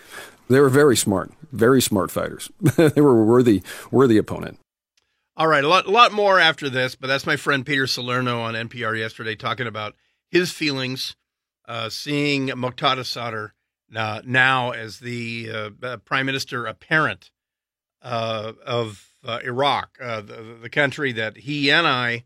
They 0.47 0.62
were 0.62 0.70
very 0.70 0.95
smart, 0.95 1.34
very 1.52 1.82
smart 1.82 2.10
fighters. 2.10 2.50
they 2.78 3.02
were 3.02 3.20
a 3.20 3.26
worthy 3.26 3.64
worthy 3.91 4.18
opponent. 4.18 4.60
All 5.39 5.47
right, 5.47 5.63
a 5.63 5.69
lot, 5.69 5.85
a 5.85 5.89
lot 5.89 6.11
more 6.11 6.37
after 6.37 6.69
this, 6.69 6.95
but 6.95 7.07
that's 7.07 7.25
my 7.25 7.37
friend 7.37 7.65
Peter 7.65 7.87
Salerno 7.87 8.41
on 8.41 8.55
NPR 8.55 8.99
yesterday 8.99 9.37
talking 9.37 9.67
about 9.67 9.95
his 10.29 10.51
feelings 10.51 11.15
uh, 11.65 11.87
seeing 11.87 12.47
Muqtada 12.47 13.05
Sadr 13.05 13.53
uh, 13.95 14.21
now 14.25 14.71
as 14.71 14.99
the 14.99 15.49
uh, 15.49 15.69
uh 15.81 15.97
prime 15.97 16.25
minister 16.25 16.65
apparent 16.65 17.31
uh, 18.01 18.51
of 18.65 19.13
uh, 19.25 19.39
Iraq, 19.41 19.97
the, 19.97 20.57
the, 20.61 20.69
country 20.69 21.13
that 21.13 21.37
he 21.37 21.71
and 21.71 21.87
I 21.87 22.25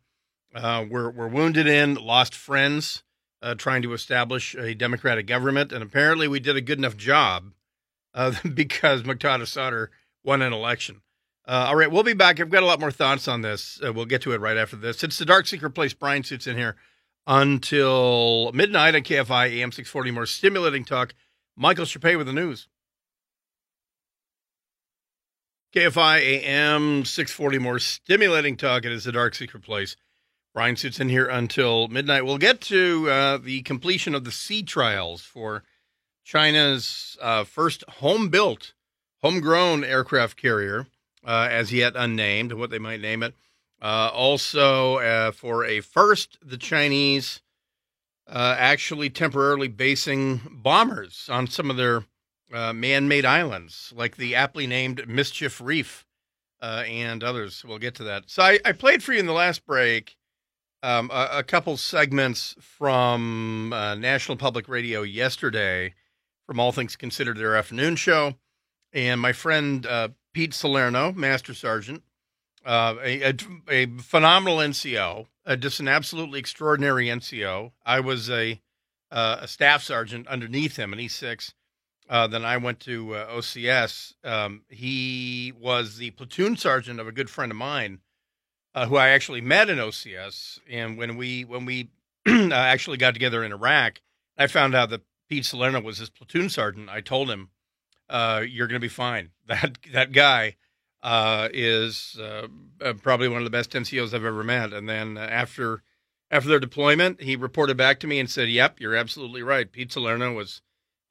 were, 0.89 1.11
were 1.11 1.27
wounded 1.27 1.67
in, 1.67 1.93
lost 1.93 2.33
friends 2.33 3.03
trying 3.57 3.83
to 3.83 3.93
establish 3.93 4.55
a 4.55 4.73
democratic 4.73 5.27
government, 5.27 5.71
and 5.71 5.83
apparently 5.83 6.27
we 6.27 6.39
did 6.39 6.55
a 6.55 6.61
good 6.61 6.79
enough 6.79 6.97
job 6.97 7.51
because 8.55 9.03
Muqtada 9.03 9.45
Sadr 9.45 9.91
won 10.23 10.41
an 10.41 10.51
election. 10.51 11.03
Uh, 11.45 11.65
all 11.67 11.75
right, 11.75 11.91
we'll 11.91 12.03
be 12.03 12.13
back. 12.13 12.39
I've 12.39 12.49
got 12.49 12.63
a 12.63 12.65
lot 12.65 12.79
more 12.79 12.91
thoughts 12.91 13.27
on 13.27 13.41
this. 13.41 13.79
Uh, 13.85 13.91
we'll 13.91 14.05
get 14.05 14.21
to 14.21 14.31
it 14.31 14.39
right 14.39 14.55
after 14.55 14.77
this. 14.77 15.03
It's 15.03 15.17
the 15.17 15.25
Dark 15.25 15.45
Secret 15.45 15.71
Place. 15.71 15.93
Bryan 15.93 16.23
Suits 16.23 16.47
in 16.47 16.55
here 16.55 16.77
until 17.27 18.51
midnight 18.53 18.95
on 18.95 19.01
KFI 19.01 19.49
AM 19.49 19.73
640. 19.73 20.11
More 20.11 20.25
stimulating 20.25 20.85
talk. 20.85 21.13
Michael 21.57 21.85
Chapé 21.85 22.17
with 22.17 22.27
the 22.27 22.33
news. 22.33 22.67
KFI 25.75 26.19
AM 26.21 27.03
640. 27.03 27.59
More 27.59 27.79
stimulating 27.79 28.55
talk. 28.55 28.85
It 28.85 28.93
is 28.93 29.03
the 29.03 29.11
Dark 29.11 29.35
Secret 29.35 29.63
Place. 29.63 29.97
Bryan 30.53 30.77
Suits 30.77 30.99
in 31.01 31.09
here 31.09 31.25
until 31.25 31.89
midnight. 31.89 32.25
We'll 32.25 32.37
get 32.37 32.61
to 32.61 33.09
uh, 33.09 33.37
the 33.37 33.63
completion 33.63 34.15
of 34.15 34.23
the 34.23 34.31
sea 34.31 34.63
trials 34.63 35.23
for 35.23 35.63
China's 36.23 37.17
uh, 37.21 37.43
first 37.43 37.83
home 37.89 38.29
built, 38.29 38.73
homegrown 39.21 39.83
aircraft 39.83 40.37
carrier 40.37 40.87
uh, 41.25 41.47
as 41.49 41.71
yet 41.71 41.93
unnamed, 41.95 42.53
what 42.53 42.69
they 42.69 42.79
might 42.79 43.01
name 43.01 43.23
it. 43.23 43.33
Uh, 43.81 44.09
also, 44.13 44.97
uh, 44.99 45.31
for 45.31 45.65
a 45.65 45.81
first, 45.81 46.37
the 46.41 46.57
Chinese 46.57 47.41
uh, 48.27 48.55
actually 48.57 49.09
temporarily 49.09 49.67
basing 49.67 50.39
bombers 50.49 51.27
on 51.29 51.47
some 51.47 51.69
of 51.69 51.75
their 51.75 52.05
uh, 52.53 52.71
man 52.71 53.09
made 53.09 53.25
islands, 53.25 53.91
like 53.93 54.15
the 54.15 54.35
aptly 54.35 54.67
named 54.67 55.05
Mischief 55.07 55.59
Reef 55.59 56.05
uh, 56.61 56.83
and 56.87 57.23
others. 57.23 57.65
We'll 57.65 57.77
get 57.77 57.95
to 57.95 58.05
that. 58.05 58.29
So, 58.29 58.43
I, 58.43 58.59
I 58.63 58.71
played 58.71 59.03
for 59.03 59.11
you 59.11 59.19
in 59.19 59.25
the 59.25 59.33
last 59.33 59.65
break 59.65 60.15
um, 60.81 61.09
a, 61.13 61.39
a, 61.39 61.43
couple 61.43 61.75
segments 61.75 62.55
from 62.59 63.69
National 63.69 64.37
Public 64.37 64.67
Radio 64.69 65.01
yesterday 65.01 65.93
from 66.45 66.59
All 66.59 66.71
Things 66.71 66.95
Considered, 66.95 67.37
their 67.37 67.55
afternoon 67.55 67.95
show. 67.95 68.35
And 68.93 69.19
my 69.19 69.31
friend 69.33 69.87
Pete 70.33 70.53
Salerno, 70.53 71.11
Master 71.11 71.53
Sergeant, 71.53 72.03
uh, 72.65 72.95
a, 73.01 73.29
a, 73.29 73.35
a, 73.69 73.85
phenomenal 73.99 74.57
NCO, 74.57 75.27
uh, 75.45 75.55
just 75.55 75.79
an 75.79 75.87
absolutely 75.87 76.39
extraordinary 76.39 77.07
NCO. 77.07 77.71
I 77.85 77.99
was 77.99 78.29
a, 78.29 78.61
uh, 79.11 79.37
a 79.41 79.47
staff 79.47 79.83
sergeant 79.83 80.27
underneath 80.27 80.77
him 80.77 80.93
in 80.93 80.99
E6. 80.99 81.53
Uh, 82.09 82.27
then 82.27 82.43
I 82.43 82.57
went 82.57 82.79
to 82.81 83.15
uh, 83.15 83.31
OCS. 83.31 84.13
Um, 84.23 84.63
he 84.69 85.53
was 85.59 85.97
the 85.97 86.11
platoon 86.11 86.57
sergeant 86.57 86.99
of 86.99 87.07
a 87.07 87.11
good 87.11 87.29
friend 87.29 87.51
of 87.51 87.57
mine, 87.57 87.99
uh, 88.75 88.87
who 88.87 88.97
I 88.97 89.09
actually 89.09 89.41
met 89.41 89.69
in 89.69 89.77
OCS. 89.77 90.59
And 90.69 90.97
when 90.97 91.15
we 91.15 91.45
when 91.45 91.65
we 91.65 91.91
actually 92.27 92.97
got 92.97 93.13
together 93.13 93.43
in 93.43 93.53
Iraq, 93.53 94.01
I 94.37 94.47
found 94.47 94.75
out 94.75 94.89
that 94.89 95.01
Pete 95.29 95.45
Salerno 95.45 95.81
was 95.81 95.97
his 95.97 96.09
platoon 96.09 96.49
sergeant. 96.49 96.89
I 96.89 97.01
told 97.01 97.29
him 97.29 97.49
uh, 98.09 98.43
you're 98.47 98.67
going 98.67 98.79
to 98.79 98.85
be 98.85 98.89
fine. 98.89 99.29
That 99.45 99.77
that 99.91 100.13
guy 100.13 100.55
uh, 101.01 101.49
is 101.53 102.17
uh, 102.17 102.47
uh 102.81 102.93
probably 102.93 103.27
one 103.27 103.39
of 103.39 103.43
the 103.43 103.49
best 103.49 103.71
NCOs 103.71 104.13
I've 104.13 104.23
ever 104.23 104.41
met. 104.41 104.71
And 104.71 104.87
then 104.87 105.17
after 105.17 105.83
after 106.31 106.47
their 106.47 106.61
deployment, 106.61 107.21
he 107.21 107.35
reported 107.35 107.75
back 107.75 107.99
to 107.99 108.07
me 108.07 108.19
and 108.19 108.29
said, 108.29 108.47
"Yep, 108.47 108.79
you're 108.79 108.95
absolutely 108.95 109.43
right. 109.43 109.69
Pete 109.69 109.91
Salerno 109.91 110.31
was 110.31 110.61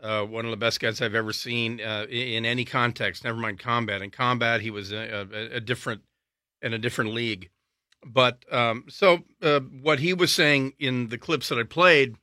uh, 0.00 0.22
one 0.22 0.46
of 0.46 0.50
the 0.50 0.56
best 0.56 0.80
guys 0.80 1.02
I've 1.02 1.14
ever 1.14 1.34
seen 1.34 1.78
uh, 1.82 2.06
in 2.08 2.46
any 2.46 2.64
context. 2.64 3.22
Never 3.22 3.36
mind 3.36 3.58
combat. 3.58 4.00
In 4.00 4.10
combat, 4.10 4.62
he 4.62 4.70
was 4.70 4.92
a, 4.92 5.26
a, 5.30 5.56
a 5.56 5.60
different 5.60 6.00
in 6.62 6.72
a 6.72 6.78
different 6.78 7.12
league." 7.12 7.50
But 8.04 8.46
um, 8.50 8.86
so 8.88 9.24
what 9.82 10.00
he 10.00 10.14
was 10.14 10.32
saying 10.32 10.72
in 10.78 11.10
the 11.10 11.18
clips 11.18 11.50
that 11.50 11.58
I 11.58 11.64
played 11.64 12.16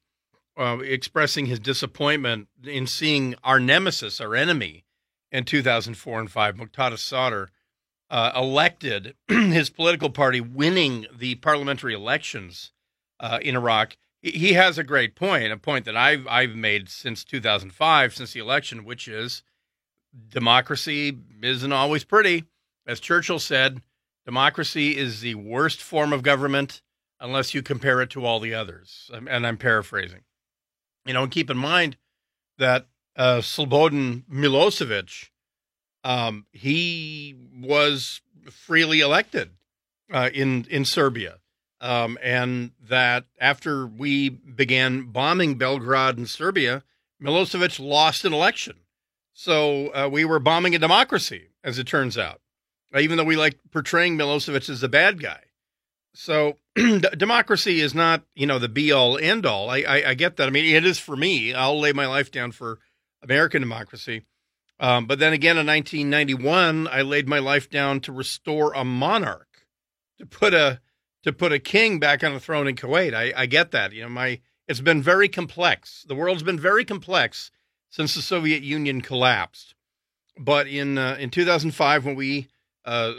uh, 0.59 0.79
expressing 0.83 1.45
his 1.45 1.59
disappointment 1.59 2.49
in 2.63 2.85
seeing 2.85 3.33
our 3.43 3.59
nemesis, 3.59 4.19
our 4.19 4.35
enemy, 4.35 4.83
in 5.31 5.45
2004 5.45 6.19
and 6.19 6.31
5, 6.31 6.55
Muqtada 6.55 6.97
Sadr, 6.97 7.45
uh, 8.09 8.31
elected, 8.35 9.15
his 9.27 9.69
political 9.69 10.09
party 10.09 10.41
winning 10.41 11.05
the 11.15 11.35
parliamentary 11.35 11.93
elections 11.93 12.71
uh, 13.19 13.39
in 13.41 13.55
Iraq. 13.55 13.95
He 14.21 14.53
has 14.53 14.77
a 14.77 14.83
great 14.83 15.15
point, 15.15 15.51
a 15.51 15.57
point 15.57 15.85
that 15.85 15.95
I've 15.95 16.27
I've 16.27 16.55
made 16.55 16.89
since 16.89 17.23
2005, 17.23 18.13
since 18.13 18.33
the 18.33 18.41
election, 18.41 18.83
which 18.83 19.07
is 19.07 19.43
democracy 20.29 21.17
isn't 21.41 21.71
always 21.71 22.03
pretty. 22.03 22.43
As 22.85 22.99
Churchill 22.99 23.39
said, 23.39 23.81
democracy 24.25 24.97
is 24.97 25.21
the 25.21 25.35
worst 25.35 25.81
form 25.81 26.11
of 26.11 26.23
government 26.23 26.81
unless 27.21 27.53
you 27.53 27.61
compare 27.61 28.01
it 28.01 28.09
to 28.09 28.25
all 28.25 28.39
the 28.39 28.53
others. 28.53 29.09
And 29.13 29.47
I'm 29.47 29.57
paraphrasing. 29.57 30.23
You 31.09 31.13
know, 31.13 31.23
and 31.23 31.31
keep 31.31 31.49
in 31.49 31.57
mind 31.57 31.97
that 32.59 32.85
uh, 33.15 33.37
Slobodan 33.37 34.25
Milosevic, 34.31 35.29
um, 36.03 36.45
he 36.51 37.35
was 37.59 38.21
freely 38.51 38.99
elected 38.99 39.49
uh, 40.13 40.29
in 40.31 40.67
in 40.69 40.85
Serbia, 40.85 41.39
um, 41.81 42.19
and 42.21 42.73
that 42.87 43.25
after 43.39 43.87
we 43.87 44.29
began 44.29 45.05
bombing 45.05 45.55
Belgrade 45.55 46.15
and 46.15 46.29
Serbia, 46.29 46.83
Milosevic 47.19 47.79
lost 47.79 48.23
an 48.23 48.31
election. 48.31 48.75
So 49.33 49.87
uh, 49.87 50.09
we 50.11 50.25
were 50.25 50.37
bombing 50.37 50.75
a 50.75 50.79
democracy, 50.79 51.47
as 51.63 51.79
it 51.79 51.87
turns 51.87 52.19
out, 52.19 52.39
even 52.95 53.17
though 53.17 53.23
we 53.23 53.35
like 53.35 53.57
portraying 53.71 54.15
Milosevic 54.15 54.69
as 54.69 54.83
a 54.83 54.87
bad 54.87 55.19
guy. 55.19 55.41
So 56.13 56.57
democracy 56.75 57.81
is 57.81 57.93
not, 57.93 58.23
you 58.35 58.47
know, 58.47 58.59
the 58.59 58.69
be 58.69 58.91
all 58.91 59.17
end 59.17 59.45
all. 59.45 59.69
I, 59.69 59.79
I, 59.79 60.09
I, 60.09 60.13
get 60.15 60.37
that. 60.37 60.47
I 60.47 60.51
mean, 60.51 60.75
it 60.75 60.85
is 60.85 60.99
for 60.99 61.15
me. 61.15 61.53
I'll 61.53 61.79
lay 61.79 61.93
my 61.93 62.07
life 62.07 62.31
down 62.31 62.51
for 62.51 62.79
American 63.21 63.61
democracy. 63.61 64.25
Um, 64.79 65.05
but 65.05 65.19
then 65.19 65.33
again, 65.33 65.57
in 65.57 65.67
1991, 65.67 66.87
I 66.87 67.01
laid 67.01 67.27
my 67.27 67.39
life 67.39 67.69
down 67.69 67.99
to 68.01 68.11
restore 68.11 68.73
a 68.73 68.85
monarch, 68.85 69.47
to 70.17 70.25
put 70.25 70.53
a 70.53 70.79
to 71.23 71.33
put 71.33 71.51
a 71.51 71.59
king 71.59 71.99
back 71.99 72.23
on 72.23 72.33
the 72.33 72.39
throne 72.39 72.65
in 72.65 72.75
Kuwait. 72.75 73.13
I, 73.13 73.33
I 73.35 73.45
get 73.45 73.71
that. 73.71 73.91
You 73.91 74.03
know, 74.03 74.09
my 74.09 74.39
it's 74.69 74.79
been 74.79 75.01
very 75.01 75.27
complex. 75.27 76.05
The 76.07 76.15
world's 76.15 76.43
been 76.43 76.59
very 76.59 76.85
complex 76.85 77.51
since 77.89 78.15
the 78.15 78.21
Soviet 78.21 78.63
Union 78.63 79.01
collapsed. 79.01 79.75
But 80.37 80.67
in 80.67 80.97
uh, 80.97 81.17
in 81.19 81.29
2005, 81.29 82.05
when 82.05 82.15
we 82.15 82.47
uh, 82.89 83.13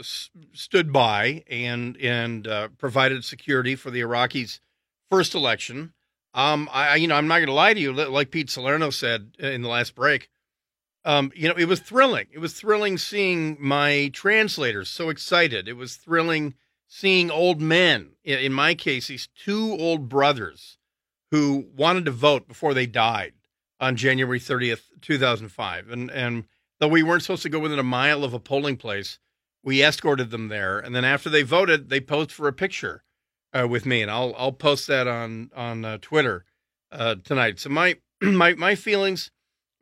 stood 0.51 0.91
by 0.91 1.45
and 1.49 1.95
and 1.97 2.45
uh, 2.45 2.67
provided 2.77 3.23
security 3.23 3.73
for 3.75 3.89
the 3.89 4.01
Iraqis' 4.01 4.59
first 5.09 5.33
election. 5.33 5.93
Um, 6.33 6.67
I 6.73 6.97
you 6.97 7.07
know 7.07 7.15
I'm 7.15 7.27
not 7.27 7.37
going 7.37 7.47
to 7.47 7.53
lie 7.53 7.73
to 7.73 7.79
you, 7.79 7.93
like 7.93 8.31
Pete 8.31 8.49
Salerno 8.49 8.89
said 8.89 9.31
in 9.39 9.61
the 9.61 9.69
last 9.69 9.95
break. 9.95 10.29
Um, 11.05 11.31
you 11.33 11.47
know, 11.47 11.55
it 11.55 11.69
was 11.69 11.79
thrilling. 11.79 12.27
It 12.31 12.39
was 12.39 12.53
thrilling 12.53 12.97
seeing 12.97 13.55
my 13.59 14.11
translators 14.13 14.89
so 14.89 15.09
excited. 15.09 15.69
It 15.69 15.77
was 15.77 15.95
thrilling 15.95 16.53
seeing 16.87 17.31
old 17.31 17.61
men, 17.61 18.11
in, 18.23 18.53
my 18.53 18.75
case, 18.75 19.07
these 19.07 19.29
two 19.33 19.75
old 19.79 20.09
brothers 20.09 20.77
who 21.31 21.65
wanted 21.75 22.05
to 22.05 22.11
vote 22.11 22.47
before 22.47 22.75
they 22.75 22.85
died 22.85 23.33
on 23.79 23.95
January 23.95 24.39
30th, 24.39 24.83
2005. 25.01 25.89
And, 25.89 26.11
and 26.11 26.43
though 26.79 26.87
we 26.87 27.01
weren't 27.01 27.23
supposed 27.23 27.43
to 27.43 27.49
go 27.49 27.59
within 27.59 27.79
a 27.79 27.83
mile 27.83 28.23
of 28.23 28.35
a 28.35 28.39
polling 28.39 28.77
place, 28.77 29.17
we 29.63 29.83
escorted 29.83 30.31
them 30.31 30.47
there. 30.47 30.79
And 30.79 30.95
then 30.95 31.05
after 31.05 31.29
they 31.29 31.43
voted, 31.43 31.89
they 31.89 32.01
posed 32.01 32.31
for 32.31 32.47
a 32.47 32.53
picture 32.53 33.03
uh, 33.53 33.67
with 33.67 33.85
me. 33.85 34.01
And 34.01 34.09
I'll, 34.09 34.33
I'll 34.37 34.51
post 34.51 34.87
that 34.87 35.07
on, 35.07 35.51
on 35.55 35.85
uh, 35.85 35.97
Twitter 36.01 36.45
uh, 36.91 37.15
tonight. 37.23 37.59
So 37.59 37.69
my, 37.69 37.97
my, 38.21 38.53
my 38.53 38.75
feelings, 38.75 39.31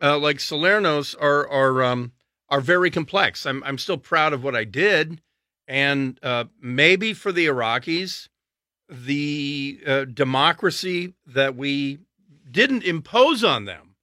uh, 0.01 0.17
like 0.17 0.38
Salerno's 0.38 1.15
are, 1.15 1.47
are, 1.49 1.84
um, 1.84 2.11
are 2.49 2.61
very 2.61 2.91
complex. 2.91 3.45
I'm, 3.45 3.63
I'm 3.63 3.77
still 3.77 3.97
proud 3.97 4.34
of 4.34 4.43
what 4.43 4.55
I 4.55 4.63
did. 4.63 5.21
And 5.67 6.19
uh, 6.23 6.45
maybe 6.59 7.13
for 7.13 7.32
the 7.32 7.45
Iraqis, 7.45 8.27
the 8.89 9.80
uh, 9.86 10.05
democracy 10.05 11.13
that 11.27 11.55
we 11.55 11.99
didn't 12.49 12.84
impose 12.84 13.43
on 13.43 13.65
them, 13.65 13.95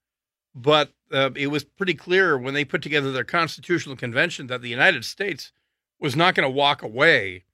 but 0.55 0.93
it 1.11 1.51
was 1.51 1.65
pretty 1.65 1.95
clear 1.95 2.37
when 2.37 2.55
they 2.55 2.65
put 2.65 2.83
together 2.83 3.11
their 3.11 3.25
constitutional 3.25 3.97
convention 3.97 4.47
that 4.49 4.61
the 4.61 4.69
United 4.69 5.05
States 5.05 5.53
was 6.01 6.17
not 6.17 6.35
going 6.35 6.47
to 6.47 6.55
walk 6.55 6.83
away 6.83 7.45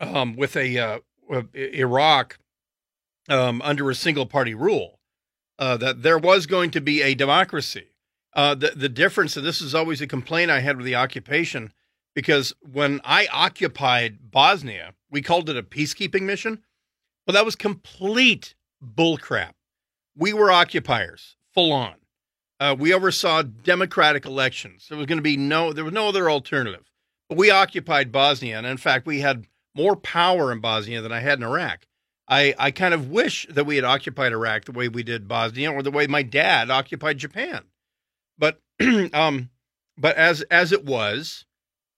um, 0.00 0.36
with 0.36 0.56
a 0.56 0.78
uh, 0.78 0.98
Iraq 1.54 2.38
um, 3.28 3.62
under 3.62 3.90
a 3.90 3.94
single 3.94 4.26
party 4.26 4.54
rule. 4.54 4.98
Uh, 5.58 5.76
that 5.76 6.02
there 6.02 6.18
was 6.18 6.46
going 6.46 6.70
to 6.72 6.80
be 6.80 7.02
a 7.02 7.14
democracy. 7.14 7.88
Uh, 8.34 8.54
the 8.54 8.72
the 8.74 8.88
difference, 8.88 9.36
and 9.36 9.46
this 9.46 9.60
is 9.60 9.74
always 9.74 10.00
a 10.00 10.06
complaint 10.06 10.50
I 10.50 10.60
had 10.60 10.76
with 10.76 10.86
the 10.86 10.96
occupation, 10.96 11.72
because 12.14 12.54
when 12.60 13.00
I 13.04 13.28
occupied 13.32 14.30
Bosnia, 14.30 14.94
we 15.10 15.22
called 15.22 15.50
it 15.50 15.56
a 15.56 15.62
peacekeeping 15.62 16.22
mission. 16.22 16.62
Well, 17.26 17.34
that 17.34 17.44
was 17.44 17.54
complete 17.54 18.54
bullcrap. 18.82 19.52
We 20.16 20.32
were 20.32 20.50
occupiers, 20.50 21.36
full 21.54 21.72
on. 21.72 21.94
Uh, 22.58 22.74
we 22.78 22.92
oversaw 22.94 23.42
democratic 23.42 24.24
elections. 24.24 24.86
There 24.88 24.98
was 24.98 25.06
going 25.06 25.18
to 25.18 25.22
be 25.22 25.36
no, 25.36 25.72
there 25.72 25.84
was 25.84 25.92
no 25.92 26.08
other 26.08 26.30
alternative. 26.30 26.91
We 27.34 27.50
occupied 27.50 28.12
Bosnia, 28.12 28.58
and 28.58 28.66
in 28.66 28.76
fact, 28.76 29.06
we 29.06 29.20
had 29.20 29.46
more 29.74 29.96
power 29.96 30.52
in 30.52 30.60
Bosnia 30.60 31.00
than 31.00 31.12
I 31.12 31.20
had 31.20 31.38
in 31.38 31.44
Iraq. 31.44 31.86
I, 32.28 32.54
I 32.58 32.70
kind 32.70 32.94
of 32.94 33.10
wish 33.10 33.46
that 33.50 33.64
we 33.64 33.76
had 33.76 33.84
occupied 33.84 34.32
Iraq 34.32 34.64
the 34.64 34.72
way 34.72 34.88
we 34.88 35.02
did 35.02 35.28
Bosnia, 35.28 35.72
or 35.72 35.82
the 35.82 35.90
way 35.90 36.06
my 36.06 36.22
dad 36.22 36.70
occupied 36.70 37.18
Japan. 37.18 37.64
But, 38.38 38.60
um, 39.12 39.50
but 39.98 40.16
as 40.16 40.42
as 40.42 40.72
it 40.72 40.84
was, 40.84 41.44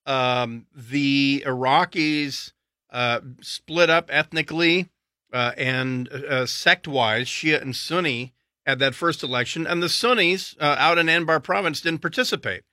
um, 0.05 0.65
the 0.73 1.43
Iraqis 1.45 2.51
uh, 2.91 3.21
split 3.41 3.89
up 3.89 4.09
ethnically 4.11 4.89
uh, 5.33 5.51
and 5.57 6.09
uh, 6.09 6.45
sect 6.45 6.87
wise, 6.87 7.27
Shia 7.27 7.61
and 7.61 7.75
Sunni 7.75 8.33
at 8.65 8.79
that 8.79 8.95
first 8.95 9.23
election, 9.23 9.67
and 9.67 9.81
the 9.81 9.89
Sunnis 9.89 10.55
uh, 10.59 10.75
out 10.79 10.97
in 10.97 11.07
Anbar 11.07 11.43
province 11.43 11.81
didn't 11.81 12.01
participate. 12.01 12.63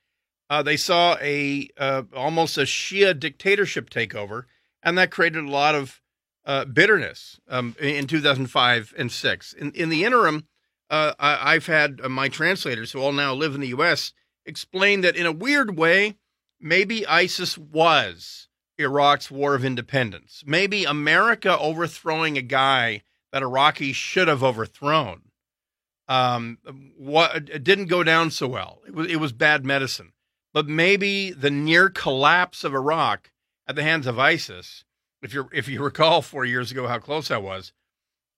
Uh, 0.49 0.61
they 0.61 0.77
saw 0.77 1.17
a 1.21 1.69
uh, 1.77 2.03
almost 2.15 2.57
a 2.57 2.61
Shia 2.61 3.17
dictatorship 3.19 3.89
takeover, 3.89 4.43
and 4.81 4.97
that 4.97 5.11
created 5.11 5.43
a 5.43 5.49
lot 5.49 5.75
of 5.75 5.99
bitterness 6.73 7.39
um, 7.47 7.75
in 7.79 8.05
2005 8.05 8.93
and 8.97 9.11
six. 9.11 9.53
In, 9.53 9.71
in 9.71 9.89
the 9.89 10.03
interim, 10.03 10.47
I, 10.89 11.53
have 11.53 11.65
had 11.65 11.99
my 12.01 12.27
translators, 12.27 12.91
who 12.91 12.99
all 12.99 13.13
now 13.13 13.33
live 13.33 13.55
in 13.55 13.61
the 13.61 13.69
U.S., 13.69 14.13
explain 14.45 15.01
that 15.01 15.15
in 15.15 15.25
a 15.25 15.31
weird 15.31 15.77
way, 15.77 16.17
maybe 16.59 17.07
ISIS 17.07 17.57
was 17.57 18.47
Iraq's 18.77 19.29
war 19.29 19.55
of 19.55 19.65
independence. 19.65 20.43
Maybe 20.45 20.85
America 20.85 21.57
overthrowing 21.57 22.37
a 22.37 22.41
guy 22.41 23.03
that 23.31 23.43
Iraqis 23.43 23.95
should 23.95 24.27
have 24.27 24.43
overthrown. 24.43 25.21
Um, 26.07 26.57
what 26.97 27.63
didn't 27.63 27.87
go 27.87 28.03
down 28.03 28.31
so 28.31 28.47
well. 28.47 28.81
It 28.85 28.93
was 28.93 29.07
it 29.07 29.15
was 29.17 29.31
bad 29.31 29.65
medicine. 29.65 30.12
But 30.53 30.67
maybe 30.67 31.31
the 31.31 31.49
near 31.49 31.89
collapse 31.89 32.63
of 32.63 32.73
Iraq 32.75 33.31
at 33.67 33.75
the 33.75 33.83
hands 33.83 34.05
of 34.05 34.19
ISIS, 34.19 34.83
if 35.21 35.33
you 35.33 35.49
if 35.51 35.67
you 35.67 35.83
recall 35.83 36.21
four 36.21 36.45
years 36.45 36.71
ago 36.71 36.87
how 36.87 36.99
close 36.99 37.29
that 37.29 37.43
was, 37.43 37.73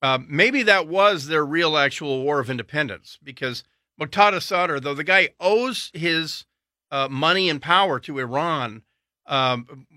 uh, 0.02 0.20
maybe 0.28 0.64
that 0.64 0.88
was 0.88 1.28
their 1.28 1.46
real 1.46 1.78
actual 1.78 2.24
war 2.24 2.40
of 2.40 2.50
independence 2.50 3.18
because 3.22 3.64
Muqtada 4.00 4.42
Sadr, 4.42 4.80
though 4.80 4.94
the 4.94 5.04
guy 5.04 5.30
owes 5.40 5.92
his 5.94 6.46
uh, 6.92 7.08
money 7.10 7.50
and 7.50 7.62
power 7.62 8.00
to 8.00 8.20
Iran, 8.20 8.84
um, 9.26 9.88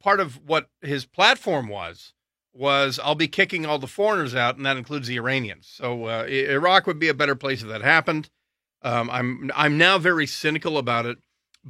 part 0.00 0.20
of 0.20 0.44
what 0.44 0.68
his 0.82 1.06
platform 1.06 1.68
was 1.68 2.12
was 2.52 2.98
I'll 2.98 3.14
be 3.14 3.28
kicking 3.28 3.64
all 3.64 3.78
the 3.78 3.86
foreigners 3.86 4.34
out, 4.34 4.56
and 4.56 4.66
that 4.66 4.76
includes 4.76 5.06
the 5.06 5.16
Iranians. 5.16 5.68
So 5.72 6.06
uh, 6.06 6.24
Iraq 6.28 6.86
would 6.86 6.98
be 6.98 7.08
a 7.08 7.14
better 7.14 7.36
place 7.36 7.62
if 7.62 7.68
that 7.68 7.82
happened. 7.82 8.30
Um, 8.82 9.08
I'm 9.10 9.50
I'm 9.54 9.78
now 9.78 9.98
very 9.98 10.26
cynical 10.26 10.78
about 10.78 11.06
it, 11.06 11.18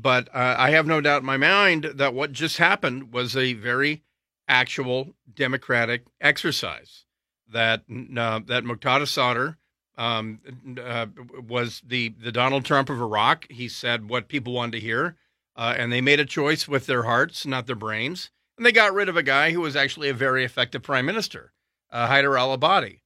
but 0.00 0.28
uh, 0.34 0.54
I 0.58 0.70
have 0.70 0.86
no 0.86 1.00
doubt 1.00 1.20
in 1.20 1.26
my 1.26 1.36
mind 1.36 1.84
that 1.94 2.14
what 2.14 2.32
just 2.32 2.58
happened 2.58 3.12
was 3.12 3.36
a 3.36 3.54
very 3.54 4.02
actual 4.46 5.14
democratic 5.32 6.04
exercise. 6.20 7.04
That 7.50 7.80
uh, 7.90 8.40
that 8.46 8.64
Muqtada 8.64 9.08
Sadr 9.08 9.56
um, 9.96 10.40
uh, 10.80 11.06
was 11.46 11.82
the 11.86 12.10
the 12.10 12.30
Donald 12.30 12.64
Trump 12.64 12.90
of 12.90 13.00
Iraq. 13.00 13.46
He 13.50 13.68
said 13.68 14.08
what 14.08 14.28
people 14.28 14.52
wanted 14.52 14.72
to 14.72 14.80
hear. 14.80 15.16
Uh, 15.56 15.74
and 15.76 15.92
they 15.92 16.00
made 16.00 16.20
a 16.20 16.24
choice 16.24 16.68
with 16.68 16.86
their 16.86 17.02
hearts, 17.02 17.44
not 17.44 17.66
their 17.66 17.74
brains. 17.74 18.30
And 18.56 18.64
they 18.64 18.70
got 18.70 18.94
rid 18.94 19.08
of 19.08 19.16
a 19.16 19.24
guy 19.24 19.50
who 19.50 19.60
was 19.60 19.74
actually 19.74 20.08
a 20.08 20.14
very 20.14 20.44
effective 20.44 20.82
prime 20.84 21.04
minister, 21.04 21.52
uh, 21.90 22.06
Haider 22.06 22.38
al 22.38 22.56
Abadi. 22.56 23.00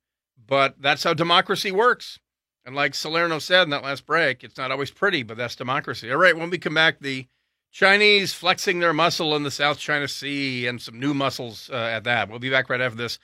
But 0.47 0.75
that's 0.79 1.05
how 1.05 1.15
democracy 1.15 1.73
works. 1.73 2.19
And 2.65 2.77
like 2.77 2.95
Salerno 2.95 3.39
said 3.39 3.65
in 3.65 3.71
that 3.71 3.83
last 3.83 4.07
break, 4.07 4.45
it's 4.45 4.57
not 4.57 4.71
always 4.71 4.91
pretty, 4.91 5.23
but 5.23 5.37
that's 5.37 5.57
democracy. 5.57 6.11
All 6.11 6.19
right, 6.19 6.37
when 6.37 6.51
we 6.51 6.59
come 6.59 6.75
back, 6.75 7.01
the 7.01 7.27
Chinese 7.73 8.33
flexing 8.33 8.79
their 8.79 8.93
muscle 8.93 9.35
in 9.35 9.43
the 9.43 9.51
South 9.51 9.79
China 9.79 10.07
Sea 10.07 10.67
and 10.67 10.81
some 10.81 10.99
new 11.01 11.15
muscles 11.15 11.71
uh, 11.73 11.77
at 11.77 12.05
that. 12.05 12.29
We'll 12.29 12.39
be 12.39 12.51
back 12.51 12.71
right 12.71 12.81
after 12.81 12.97
this. 12.97 13.19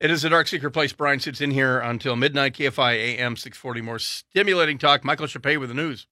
It 0.00 0.10
is 0.10 0.24
a 0.24 0.30
dark 0.30 0.48
secret 0.48 0.72
place. 0.72 0.92
Bryan 0.92 1.20
Suits 1.20 1.40
in 1.40 1.52
here 1.52 1.78
until 1.78 2.16
midnight. 2.16 2.54
KFI 2.54 2.94
AM 2.94 3.36
640. 3.36 3.80
More 3.80 4.00
stimulating 4.00 4.76
talk. 4.76 5.04
Michael 5.04 5.28
Chape 5.28 5.58
with 5.58 5.68
the 5.68 5.74
news. 5.74 6.06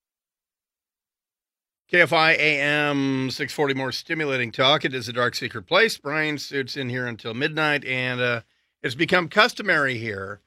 KFI 1.92 2.38
AM 2.38 3.30
640 3.30 3.74
more 3.74 3.90
stimulating 3.90 4.52
talk. 4.52 4.84
It 4.84 4.94
is 4.94 5.08
a 5.08 5.12
dark 5.12 5.34
secret 5.34 5.66
place. 5.66 5.98
Bryan 5.98 6.38
Suits 6.38 6.76
in 6.76 6.88
here 6.88 7.04
until 7.04 7.34
midnight, 7.34 7.84
and 7.84 8.20
uh, 8.20 8.42
it's 8.80 8.94
become 8.94 9.28
customary 9.28 9.98
here 9.98 10.40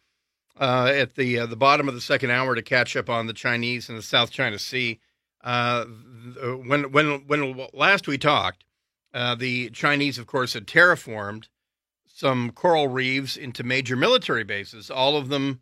uh, 0.59 0.91
at 0.93 1.15
the 1.15 1.39
uh, 1.39 1.45
the 1.45 1.55
bottom 1.55 1.87
of 1.87 1.95
the 1.95 2.01
second 2.01 2.31
hour 2.31 2.55
to 2.55 2.61
catch 2.61 2.95
up 2.95 3.09
on 3.09 3.27
the 3.27 3.33
Chinese 3.33 3.89
and 3.89 3.97
the 3.97 4.03
South 4.03 4.31
China 4.31 4.59
Sea. 4.59 4.99
Uh, 5.43 5.85
when 5.85 6.91
when 6.91 7.27
when 7.27 7.67
last 7.73 8.07
we 8.07 8.17
talked, 8.17 8.63
uh, 9.13 9.35
the 9.35 9.69
Chinese, 9.71 10.17
of 10.17 10.27
course, 10.27 10.53
had 10.53 10.67
terraformed 10.67 11.47
some 12.07 12.51
coral 12.51 12.87
reefs 12.87 13.35
into 13.35 13.63
major 13.63 13.95
military 13.95 14.43
bases. 14.43 14.89
All 14.91 15.17
of 15.17 15.29
them 15.29 15.61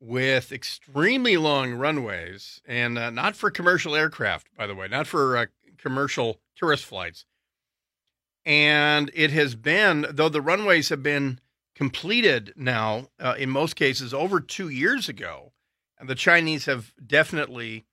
with 0.00 0.50
extremely 0.50 1.36
long 1.36 1.74
runways 1.74 2.60
and 2.66 2.98
uh, 2.98 3.10
not 3.10 3.36
for 3.36 3.50
commercial 3.50 3.94
aircraft, 3.94 4.48
by 4.56 4.66
the 4.66 4.74
way, 4.74 4.88
not 4.88 5.06
for 5.06 5.36
uh, 5.36 5.46
commercial 5.78 6.40
tourist 6.56 6.84
flights. 6.84 7.24
And 8.44 9.10
it 9.14 9.30
has 9.30 9.54
been, 9.54 10.06
though 10.10 10.28
the 10.28 10.40
runways 10.40 10.88
have 10.88 11.04
been 11.04 11.38
completed 11.74 12.52
now, 12.56 13.08
uh, 13.18 13.34
in 13.38 13.50
most 13.50 13.76
cases, 13.76 14.12
over 14.12 14.40
two 14.40 14.68
years 14.68 15.08
ago, 15.08 15.52
and 15.98 16.08
the 16.08 16.14
Chinese 16.14 16.66
have 16.66 16.92
definitely 17.04 17.84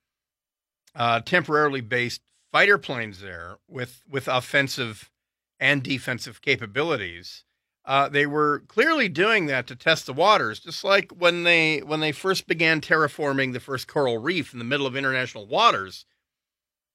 uh, 0.94 1.20
temporarily 1.20 1.80
based 1.80 2.22
fighter 2.52 2.78
planes 2.78 3.20
there 3.20 3.58
with, 3.68 4.02
with 4.08 4.28
offensive 4.28 5.10
and 5.58 5.82
defensive 5.82 6.40
capabilities 6.42 7.44
uh, 7.84 8.08
they 8.08 8.26
were 8.26 8.62
clearly 8.68 9.08
doing 9.08 9.46
that 9.46 9.66
to 9.66 9.74
test 9.74 10.06
the 10.06 10.12
waters, 10.12 10.60
just 10.60 10.84
like 10.84 11.10
when 11.12 11.44
they 11.44 11.80
when 11.80 12.00
they 12.00 12.12
first 12.12 12.46
began 12.46 12.80
terraforming 12.80 13.52
the 13.52 13.60
first 13.60 13.88
coral 13.88 14.18
reef 14.18 14.52
in 14.52 14.58
the 14.58 14.64
middle 14.64 14.86
of 14.86 14.96
international 14.96 15.46
waters. 15.46 16.04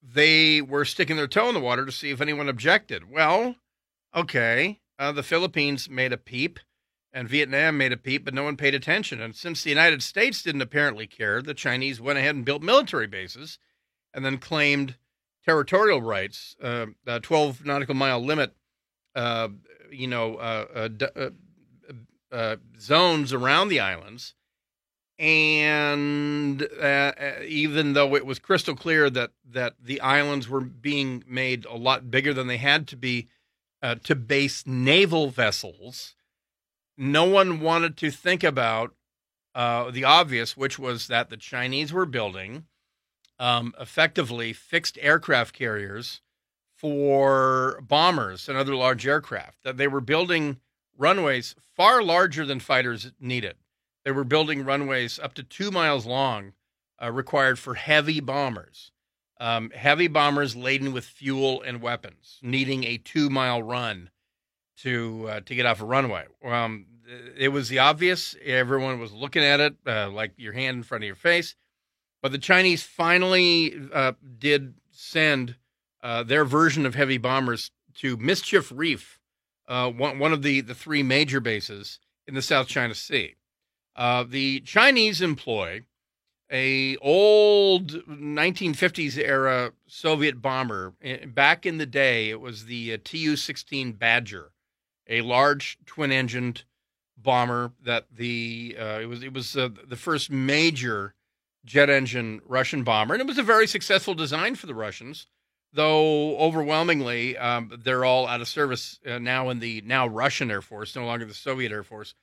They 0.01 0.61
were 0.61 0.85
sticking 0.85 1.17
their 1.17 1.27
toe 1.27 1.49
in 1.49 1.55
the 1.55 1.59
water 1.59 1.85
to 1.85 1.91
see 1.91 2.11
if 2.11 2.21
anyone 2.21 2.47
objected. 2.47 3.09
Well, 3.09 3.55
okay, 4.15 4.79
uh, 4.99 5.11
the 5.11 5.23
Philippines 5.23 5.89
made 5.89 6.13
a 6.13 6.17
peep, 6.17 6.59
and 7.15 7.27
Vietnam 7.27 7.77
made 7.77 7.91
a 7.91 7.97
peep, 7.97 8.25
but 8.25 8.33
no 8.35 8.43
one 8.43 8.57
paid 8.57 8.75
attention. 8.75 9.19
And 9.19 9.35
since 9.35 9.63
the 9.63 9.71
United 9.71 10.03
States 10.03 10.43
didn't 10.43 10.61
apparently 10.61 11.07
care, 11.07 11.41
the 11.41 11.55
Chinese 11.55 11.99
went 11.99 12.19
ahead 12.19 12.35
and 12.35 12.45
built 12.45 12.61
military 12.61 13.07
bases, 13.07 13.57
and 14.13 14.23
then 14.23 14.37
claimed 14.37 14.95
territorial 15.43 16.01
rights, 16.01 16.55
uh, 16.61 16.87
a 17.07 17.19
12 17.19 17.65
nautical 17.65 17.95
mile 17.95 18.23
limit 18.23 18.53
uh, 19.15 19.47
you 19.89 20.07
know, 20.07 20.35
uh, 20.35 20.89
uh, 21.01 21.07
uh, 21.15 21.29
uh, 22.31 22.55
zones 22.79 23.33
around 23.33 23.69
the 23.69 23.79
islands. 23.79 24.33
And 25.17 26.61
even 27.47 27.93
though 27.93 28.15
it 28.15 28.25
was 28.25 28.37
crystal 28.37 28.75
clear 28.75 29.09
that, 29.09 29.31
that 29.49 29.75
the 29.81 30.01
islands 30.01 30.49
were 30.49 30.59
being 30.59 31.23
made 31.25 31.63
a 31.65 31.77
lot 31.77 32.11
bigger 32.11 32.33
than 32.33 32.47
they 32.47 32.57
had 32.57 32.85
to 32.89 32.97
be 32.97 33.29
to 34.03 34.15
base 34.15 34.65
naval 34.67 35.29
vessels, 35.29 36.15
no 36.97 37.25
one 37.25 37.59
wanted 37.59 37.97
to 37.97 38.11
think 38.11 38.43
about 38.43 38.93
uh, 39.53 39.89
the 39.91 40.03
obvious, 40.03 40.57
which 40.57 40.77
was 40.77 41.07
that 41.07 41.29
the 41.29 41.37
Chinese 41.37 41.93
were 41.93 42.05
building 42.05 42.65
um, 43.39 43.73
effectively 43.79 44.53
fixed 44.53 44.97
aircraft 45.01 45.53
carriers 45.53 46.21
for 46.73 47.81
bombers 47.81 48.49
and 48.49 48.57
other 48.57 48.75
large 48.75 49.07
aircraft. 49.07 49.63
That 49.63 49.77
they 49.77 49.87
were 49.87 50.01
building 50.01 50.59
runways 50.97 51.55
far 51.75 52.03
larger 52.03 52.45
than 52.45 52.59
fighters 52.59 53.11
needed. 53.19 53.55
They 54.03 54.11
were 54.11 54.23
building 54.23 54.63
runways 54.63 55.19
up 55.19 55.33
to 55.35 55.43
two 55.43 55.71
miles 55.71 56.05
long, 56.05 56.53
uh, 57.01 57.11
required 57.11 57.57
for 57.59 57.75
heavy 57.75 58.19
bombers. 58.19 58.91
Um, 59.39 59.71
heavy 59.71 60.07
bombers 60.07 60.55
laden 60.55 60.93
with 60.93 61.03
fuel 61.03 61.61
and 61.61 61.81
weapons, 61.81 62.39
needing 62.41 62.85
a 62.85 62.97
two-mile 62.97 63.63
run 63.63 64.09
to 64.77 65.27
uh, 65.29 65.39
to 65.41 65.55
get 65.55 65.65
off 65.65 65.81
a 65.81 65.85
runway. 65.85 66.25
Um, 66.43 66.85
it 67.37 67.49
was 67.49 67.69
the 67.69 67.79
obvious. 67.79 68.35
Everyone 68.43 68.99
was 68.99 69.13
looking 69.13 69.43
at 69.43 69.59
it 69.59 69.75
uh, 69.85 70.09
like 70.09 70.33
your 70.37 70.53
hand 70.53 70.77
in 70.77 70.83
front 70.83 71.03
of 71.03 71.07
your 71.07 71.15
face. 71.15 71.55
But 72.21 72.31
the 72.31 72.37
Chinese 72.39 72.81
finally 72.81 73.75
uh, 73.93 74.13
did 74.39 74.73
send 74.91 75.57
uh, 76.01 76.23
their 76.23 76.45
version 76.45 76.85
of 76.85 76.95
heavy 76.95 77.17
bombers 77.17 77.71
to 77.95 78.17
Mischief 78.17 78.71
Reef, 78.73 79.19
uh, 79.67 79.89
one, 79.91 80.19
one 80.19 80.33
of 80.33 80.41
the, 80.41 80.61
the 80.61 80.75
three 80.75 81.03
major 81.03 81.39
bases 81.39 81.99
in 82.27 82.33
the 82.33 82.41
South 82.41 82.67
China 82.67 82.95
Sea. 82.95 83.35
Uh, 83.95 84.23
the 84.27 84.59
Chinese 84.61 85.21
employ 85.21 85.81
a 86.51 86.95
old 86.97 87.91
1950s 88.07 89.17
era 89.17 89.71
Soviet 89.87 90.41
bomber. 90.41 90.93
Back 91.27 91.65
in 91.65 91.77
the 91.77 91.85
day, 91.85 92.29
it 92.29 92.39
was 92.39 92.65
the 92.65 92.93
uh, 92.93 92.97
Tu-16 93.03 93.97
Badger, 93.97 94.51
a 95.07 95.21
large 95.21 95.77
twin-engined 95.85 96.63
bomber 97.17 97.71
that 97.83 98.05
the 98.11 98.75
uh, 98.79 98.99
it 99.01 99.07
was 99.07 99.23
it 99.23 99.33
was 99.33 99.55
uh, 99.57 99.69
the 99.87 99.95
first 99.95 100.29
major 100.29 101.13
jet 101.65 101.89
engine 101.89 102.41
Russian 102.45 102.83
bomber, 102.83 103.13
and 103.13 103.21
it 103.21 103.27
was 103.27 103.37
a 103.37 103.43
very 103.43 103.67
successful 103.67 104.13
design 104.13 104.55
for 104.55 104.67
the 104.67 104.75
Russians. 104.75 105.27
Though 105.73 106.37
overwhelmingly, 106.37 107.37
um, 107.37 107.81
they're 107.83 108.05
all 108.05 108.27
out 108.27 108.39
of 108.39 108.47
service 108.47 108.99
uh, 109.05 109.19
now 109.19 109.49
in 109.49 109.59
the 109.59 109.81
now 109.85 110.07
Russian 110.07 110.49
Air 110.49 110.61
Force, 110.61 110.95
no 110.95 111.05
longer 111.05 111.25
the 111.25 111.33
Soviet 111.33 111.71
Air 111.71 111.83
Force, 111.83 112.13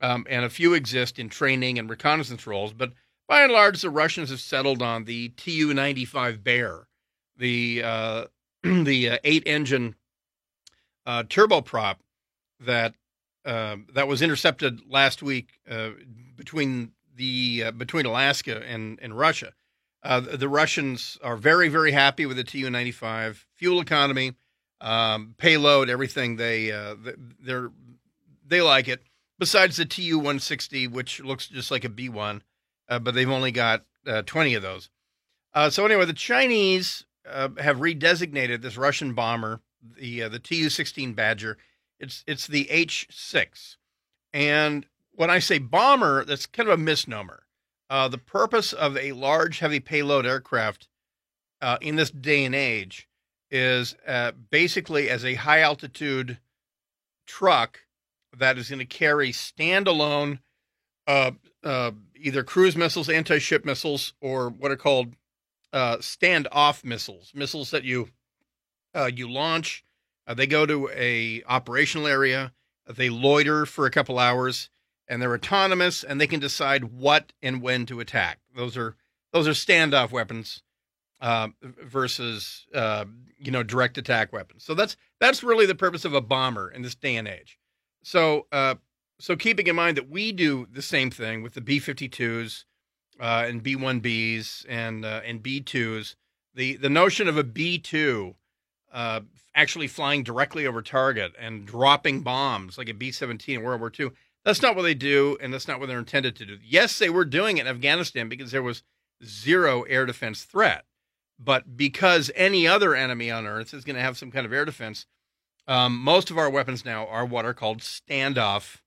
um, 0.00 0.26
and 0.30 0.44
a 0.44 0.50
few 0.50 0.72
exist 0.72 1.18
in 1.18 1.28
training 1.28 1.78
and 1.78 1.90
reconnaissance 1.90 2.46
roles. 2.46 2.72
But 2.72 2.92
by 3.28 3.42
and 3.42 3.52
large, 3.52 3.82
the 3.82 3.90
Russians 3.90 4.30
have 4.30 4.40
settled 4.40 4.80
on 4.80 5.04
the 5.04 5.30
Tu-95 5.30 6.42
Bear, 6.42 6.86
the 7.36 7.82
uh, 7.84 8.24
the 8.62 9.10
uh, 9.10 9.18
eight-engine 9.24 9.96
uh, 11.04 11.24
turboprop 11.24 11.96
that 12.60 12.94
uh, 13.46 13.76
that 13.94 14.08
was 14.08 14.22
intercepted 14.22 14.80
last 14.88 15.22
week 15.22 15.60
uh, 15.70 15.90
between 16.34 16.92
the 17.14 17.64
uh, 17.66 17.70
between 17.70 18.04
Alaska 18.04 18.62
and 18.66 18.98
and 19.00 19.16
Russia. 19.16 19.52
Uh, 20.02 20.20
the 20.20 20.48
Russians 20.48 21.16
are 21.22 21.36
very 21.36 21.68
very 21.68 21.92
happy 21.92 22.26
with 22.26 22.36
the 22.36 22.44
Tu-95 22.44 23.44
fuel 23.54 23.80
economy, 23.80 24.34
um, 24.80 25.34
payload, 25.38 25.88
everything. 25.88 26.36
They 26.36 26.72
uh, 26.72 26.96
they're 27.40 27.70
they 28.44 28.60
like 28.60 28.88
it. 28.88 29.02
Besides 29.38 29.76
the 29.76 29.84
Tu-160, 29.84 30.90
which 30.90 31.20
looks 31.20 31.46
just 31.46 31.70
like 31.70 31.84
a 31.84 31.90
B-1, 31.90 32.40
uh, 32.88 32.98
but 32.98 33.14
they've 33.14 33.30
only 33.30 33.52
got 33.52 33.84
20 34.24 34.54
of 34.54 34.62
those. 34.62 34.88
so 35.68 35.84
anyway, 35.84 36.06
the 36.06 36.14
Chinese 36.14 37.04
have 37.24 37.76
redesignated 37.76 38.62
this 38.62 38.78
Russian 38.78 39.12
bomber, 39.12 39.60
the 39.96 40.28
the 40.28 40.38
Tu-16 40.38 41.14
Badger 41.14 41.58
it's 41.98 42.24
it's 42.26 42.46
the 42.46 42.66
H6, 42.66 43.76
and 44.32 44.86
when 45.12 45.30
I 45.30 45.38
say 45.38 45.58
bomber, 45.58 46.24
that's 46.24 46.46
kind 46.46 46.68
of 46.68 46.78
a 46.78 46.82
misnomer. 46.82 47.44
Uh, 47.88 48.08
the 48.08 48.18
purpose 48.18 48.72
of 48.72 48.96
a 48.96 49.12
large, 49.12 49.60
heavy 49.60 49.80
payload 49.80 50.26
aircraft 50.26 50.88
uh, 51.62 51.78
in 51.80 51.96
this 51.96 52.10
day 52.10 52.44
and 52.44 52.54
age 52.54 53.08
is 53.50 53.96
uh, 54.06 54.32
basically 54.50 55.08
as 55.08 55.24
a 55.24 55.34
high 55.34 55.60
altitude 55.60 56.38
truck 57.26 57.80
that 58.36 58.58
is 58.58 58.68
going 58.68 58.80
to 58.80 58.84
carry 58.84 59.30
standalone 59.30 60.40
uh, 61.06 61.30
uh, 61.62 61.92
either 62.16 62.42
cruise 62.42 62.76
missiles, 62.76 63.08
anti 63.08 63.38
ship 63.38 63.64
missiles, 63.64 64.12
or 64.20 64.50
what 64.50 64.72
are 64.72 64.76
called 64.76 65.14
uh, 65.72 65.96
standoff 65.98 66.84
missiles, 66.84 67.32
missiles 67.34 67.70
that 67.70 67.84
you 67.84 68.08
you 69.12 69.30
launch 69.30 69.84
uh, 70.26 70.34
they 70.34 70.46
go 70.46 70.66
to 70.66 70.88
a 70.92 71.42
operational 71.46 72.06
area. 72.06 72.52
They 72.88 73.10
loiter 73.10 73.66
for 73.66 73.86
a 73.86 73.90
couple 73.90 74.18
hours, 74.18 74.70
and 75.08 75.20
they're 75.20 75.34
autonomous, 75.34 76.04
and 76.04 76.20
they 76.20 76.26
can 76.26 76.40
decide 76.40 76.84
what 76.84 77.32
and 77.42 77.60
when 77.60 77.86
to 77.86 78.00
attack. 78.00 78.38
Those 78.54 78.76
are 78.76 78.96
those 79.32 79.48
are 79.48 79.52
standoff 79.52 80.12
weapons 80.12 80.62
uh, 81.20 81.48
versus 81.62 82.66
uh, 82.74 83.04
you 83.38 83.50
know 83.50 83.62
direct 83.62 83.98
attack 83.98 84.32
weapons. 84.32 84.64
So 84.64 84.74
that's 84.74 84.96
that's 85.20 85.42
really 85.42 85.66
the 85.66 85.74
purpose 85.74 86.04
of 86.04 86.14
a 86.14 86.20
bomber 86.20 86.70
in 86.70 86.82
this 86.82 86.94
day 86.94 87.16
and 87.16 87.28
age. 87.28 87.58
So 88.02 88.46
uh, 88.52 88.76
so 89.18 89.36
keeping 89.36 89.66
in 89.66 89.76
mind 89.76 89.96
that 89.96 90.10
we 90.10 90.32
do 90.32 90.66
the 90.70 90.82
same 90.82 91.10
thing 91.10 91.42
with 91.42 91.54
the 91.54 91.60
B-52s 91.60 92.64
uh, 93.18 93.44
and 93.46 93.62
B-1Bs 93.62 94.66
and 94.68 95.04
uh, 95.04 95.20
and 95.24 95.42
B-2s. 95.42 96.14
The 96.54 96.76
the 96.76 96.90
notion 96.90 97.28
of 97.28 97.36
a 97.36 97.44
B-2 97.44 98.34
uh, 98.92 99.20
actually 99.56 99.88
flying 99.88 100.22
directly 100.22 100.66
over 100.66 100.82
target 100.82 101.32
and 101.40 101.66
dropping 101.66 102.20
bombs 102.20 102.78
like 102.78 102.88
a 102.88 102.94
B 102.94 103.10
17 103.10 103.58
in 103.58 103.64
World 103.64 103.80
War 103.80 103.90
II. 103.98 104.10
That's 104.44 104.62
not 104.62 104.76
what 104.76 104.82
they 104.82 104.94
do, 104.94 105.36
and 105.40 105.52
that's 105.52 105.66
not 105.66 105.80
what 105.80 105.88
they're 105.88 105.98
intended 105.98 106.36
to 106.36 106.46
do. 106.46 106.58
Yes, 106.62 106.98
they 106.98 107.10
were 107.10 107.24
doing 107.24 107.56
it 107.56 107.62
in 107.62 107.66
Afghanistan 107.66 108.28
because 108.28 108.52
there 108.52 108.62
was 108.62 108.84
zero 109.24 109.82
air 109.82 110.06
defense 110.06 110.44
threat. 110.44 110.84
But 111.38 111.76
because 111.76 112.30
any 112.36 112.68
other 112.68 112.94
enemy 112.94 113.30
on 113.30 113.46
Earth 113.46 113.74
is 113.74 113.84
going 113.84 113.96
to 113.96 114.02
have 114.02 114.16
some 114.16 114.30
kind 114.30 114.46
of 114.46 114.52
air 114.52 114.64
defense, 114.64 115.06
um, 115.66 115.98
most 115.98 116.30
of 116.30 116.38
our 116.38 116.48
weapons 116.48 116.84
now 116.84 117.06
are 117.06 117.26
what 117.26 117.44
are 117.44 117.52
called 117.54 117.80
standoff 117.80 118.78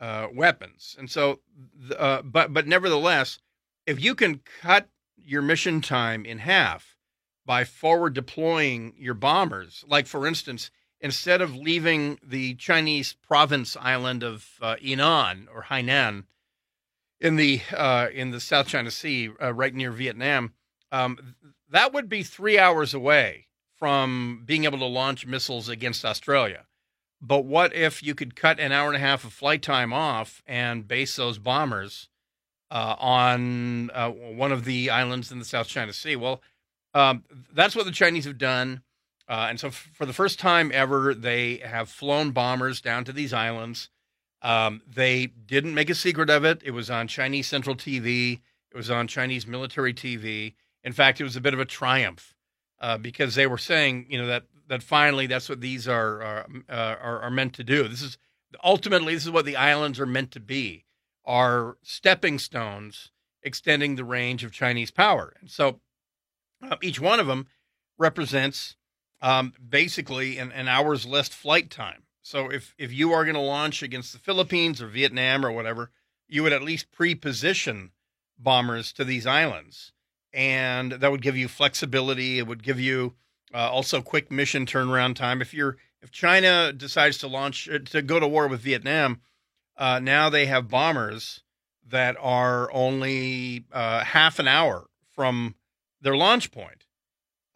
uh, 0.00 0.26
weapons. 0.34 0.96
And 0.98 1.10
so, 1.10 1.40
uh, 1.96 2.22
but 2.22 2.52
but 2.52 2.66
nevertheless, 2.66 3.38
if 3.86 4.02
you 4.02 4.14
can 4.14 4.40
cut 4.60 4.88
your 5.16 5.42
mission 5.42 5.80
time 5.80 6.24
in 6.24 6.38
half 6.38 6.96
by 7.50 7.64
forward 7.64 8.14
deploying 8.14 8.94
your 8.96 9.12
bombers. 9.12 9.84
Like, 9.88 10.06
for 10.06 10.24
instance, 10.24 10.70
instead 11.00 11.40
of 11.40 11.56
leaving 11.56 12.16
the 12.22 12.54
Chinese 12.54 13.12
province 13.12 13.76
island 13.80 14.22
of 14.22 14.48
uh, 14.62 14.76
or 15.52 15.64
Hainan 15.68 16.26
in 17.18 17.34
the 17.34 17.60
uh, 17.76 18.06
in 18.14 18.30
the 18.30 18.38
South 18.38 18.68
China 18.68 18.92
Sea, 18.92 19.30
uh, 19.42 19.52
right 19.52 19.74
near 19.74 19.90
Vietnam, 19.90 20.52
um, 20.92 21.34
that 21.68 21.92
would 21.92 22.08
be 22.08 22.22
three 22.22 22.56
hours 22.56 22.94
away 22.94 23.48
from 23.76 24.44
being 24.46 24.62
able 24.62 24.78
to 24.78 24.84
launch 24.84 25.26
missiles 25.26 25.68
against 25.68 26.04
Australia. 26.04 26.66
But 27.20 27.46
what 27.46 27.74
if 27.74 28.00
you 28.00 28.14
could 28.14 28.36
cut 28.36 28.60
an 28.60 28.70
hour 28.70 28.86
and 28.86 28.96
a 28.96 29.00
half 29.00 29.24
of 29.24 29.32
flight 29.32 29.60
time 29.60 29.92
off 29.92 30.40
and 30.46 30.86
base 30.86 31.16
those 31.16 31.38
bombers 31.38 32.10
uh, 32.70 32.94
on 33.00 33.90
uh, 33.90 34.08
one 34.08 34.52
of 34.52 34.64
the 34.64 34.88
islands 34.88 35.32
in 35.32 35.40
the 35.40 35.44
South 35.44 35.66
China 35.66 35.92
Sea? 35.92 36.14
Well, 36.14 36.40
um, 36.94 37.24
that's 37.52 37.76
what 37.76 37.86
the 37.86 37.92
Chinese 37.92 38.24
have 38.24 38.38
done. 38.38 38.82
Uh, 39.28 39.46
and 39.48 39.60
so, 39.60 39.68
f- 39.68 39.90
for 39.92 40.06
the 40.06 40.12
first 40.12 40.40
time 40.40 40.70
ever, 40.74 41.14
they 41.14 41.58
have 41.58 41.88
flown 41.88 42.32
bombers 42.32 42.80
down 42.80 43.04
to 43.04 43.12
these 43.12 43.32
islands. 43.32 43.88
Um, 44.42 44.82
they 44.86 45.26
didn't 45.26 45.74
make 45.74 45.90
a 45.90 45.94
secret 45.94 46.30
of 46.30 46.44
it. 46.44 46.62
It 46.64 46.72
was 46.72 46.90
on 46.90 47.06
Chinese 47.06 47.46
Central 47.46 47.76
TV. 47.76 48.40
It 48.72 48.76
was 48.76 48.90
on 48.90 49.06
Chinese 49.06 49.46
military 49.46 49.94
TV. 49.94 50.54
In 50.82 50.92
fact, 50.92 51.20
it 51.20 51.24
was 51.24 51.36
a 51.36 51.40
bit 51.40 51.54
of 51.54 51.60
a 51.60 51.64
triumph 51.64 52.34
uh, 52.80 52.98
because 52.98 53.34
they 53.34 53.46
were 53.46 53.58
saying, 53.58 54.06
you 54.08 54.18
know, 54.18 54.26
that 54.26 54.44
that 54.68 54.82
finally 54.82 55.26
that's 55.26 55.48
what 55.48 55.60
these 55.60 55.86
are 55.86 56.22
are, 56.22 56.46
uh, 56.68 56.96
are 57.00 57.20
are 57.22 57.30
meant 57.30 57.54
to 57.54 57.64
do. 57.64 57.86
This 57.86 58.02
is 58.02 58.18
ultimately 58.64 59.14
this 59.14 59.24
is 59.24 59.30
what 59.30 59.44
the 59.44 59.56
islands 59.56 60.00
are 60.00 60.06
meant 60.06 60.30
to 60.32 60.40
be: 60.40 60.84
are 61.24 61.76
stepping 61.82 62.38
stones 62.38 63.10
extending 63.42 63.96
the 63.96 64.04
range 64.04 64.44
of 64.44 64.52
Chinese 64.52 64.90
power. 64.90 65.34
And 65.40 65.50
so 65.50 65.80
uh, 66.62 66.76
each 66.82 67.00
one 67.00 67.20
of 67.20 67.26
them 67.26 67.46
represents 67.98 68.76
um, 69.22 69.52
basically 69.68 70.38
an, 70.38 70.52
an 70.52 70.68
hour's 70.68 71.06
less 71.06 71.28
flight 71.28 71.70
time. 71.70 72.04
So 72.22 72.50
if 72.50 72.74
if 72.78 72.92
you 72.92 73.12
are 73.12 73.24
going 73.24 73.34
to 73.34 73.40
launch 73.40 73.82
against 73.82 74.12
the 74.12 74.18
Philippines 74.18 74.80
or 74.80 74.86
Vietnam 74.86 75.44
or 75.44 75.52
whatever, 75.52 75.90
you 76.28 76.42
would 76.42 76.52
at 76.52 76.62
least 76.62 76.92
pre-position 76.92 77.90
bombers 78.38 78.92
to 78.94 79.04
these 79.04 79.26
islands, 79.26 79.92
and 80.32 80.92
that 80.92 81.10
would 81.10 81.22
give 81.22 81.36
you 81.36 81.48
flexibility. 81.48 82.38
It 82.38 82.46
would 82.46 82.62
give 82.62 82.78
you 82.78 83.14
uh, 83.52 83.70
also 83.70 84.00
quick 84.00 84.30
mission 84.30 84.66
turnaround 84.66 85.16
time. 85.16 85.42
If 85.42 85.52
you're 85.52 85.76
if 86.02 86.10
China 86.10 86.72
decides 86.72 87.18
to 87.18 87.26
launch 87.26 87.68
uh, 87.68 87.78
to 87.86 88.02
go 88.02 88.20
to 88.20 88.28
war 88.28 88.48
with 88.48 88.60
Vietnam, 88.60 89.20
uh, 89.76 89.98
now 89.98 90.30
they 90.30 90.46
have 90.46 90.68
bombers 90.68 91.42
that 91.86 92.16
are 92.20 92.70
only 92.72 93.64
uh, 93.72 94.04
half 94.04 94.38
an 94.38 94.46
hour 94.46 94.86
from 95.14 95.54
their 96.00 96.16
launch 96.16 96.50
point. 96.50 96.86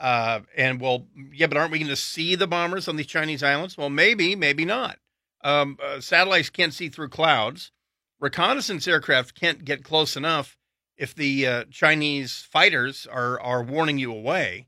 Uh, 0.01 0.41
and 0.57 0.81
well, 0.81 1.07
yeah, 1.33 1.47
but 1.47 1.57
aren't 1.57 1.73
we 1.73 1.79
going 1.79 1.89
to 1.89 1.97
see 1.97 2.35
the 2.35 2.47
bombers 2.47 2.89
on 2.89 2.97
these 2.97 3.07
Chinese 3.07 3.43
islands? 3.43 3.79
Well, 3.79 3.91
maybe, 3.91 4.35
maybe 4.35 4.65
not. 4.65 4.99
Um, 5.43 5.79
uh, 5.83 6.01
satellites 6.01 6.51
can't 6.51 6.75
see 6.75 6.89
through 6.89 7.11
clouds. 7.11 7.71
Reconnaissance 8.19 8.89
aircraft 8.89 9.39
can't 9.39 9.65
get 9.65 9.85
close 9.85 10.17
enough 10.17 10.57
if 10.97 11.15
the 11.15 11.47
uh, 11.47 11.65
Chinese 11.71 12.47
fighters 12.51 13.07
are 13.07 13.41
are 13.41 13.63
warning 13.63 13.99
you 13.99 14.13
away. 14.13 14.67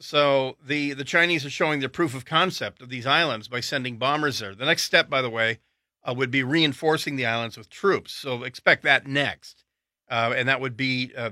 So 0.00 0.56
the 0.64 0.94
the 0.94 1.04
Chinese 1.04 1.44
are 1.44 1.50
showing 1.50 1.80
their 1.80 1.88
proof 1.88 2.14
of 2.14 2.24
concept 2.24 2.80
of 2.80 2.88
these 2.88 3.06
islands 3.06 3.48
by 3.48 3.60
sending 3.60 3.98
bombers 3.98 4.38
there. 4.38 4.54
The 4.54 4.66
next 4.66 4.82
step, 4.84 5.08
by 5.08 5.22
the 5.22 5.30
way, 5.30 5.60
uh, 6.04 6.14
would 6.16 6.30
be 6.30 6.42
reinforcing 6.42 7.16
the 7.16 7.26
islands 7.26 7.56
with 7.56 7.70
troops. 7.70 8.12
So 8.12 8.42
expect 8.42 8.82
that 8.82 9.06
next, 9.06 9.64
uh, 10.10 10.34
and 10.36 10.48
that 10.48 10.60
would 10.60 10.76
be 10.76 11.12
uh, 11.16 11.30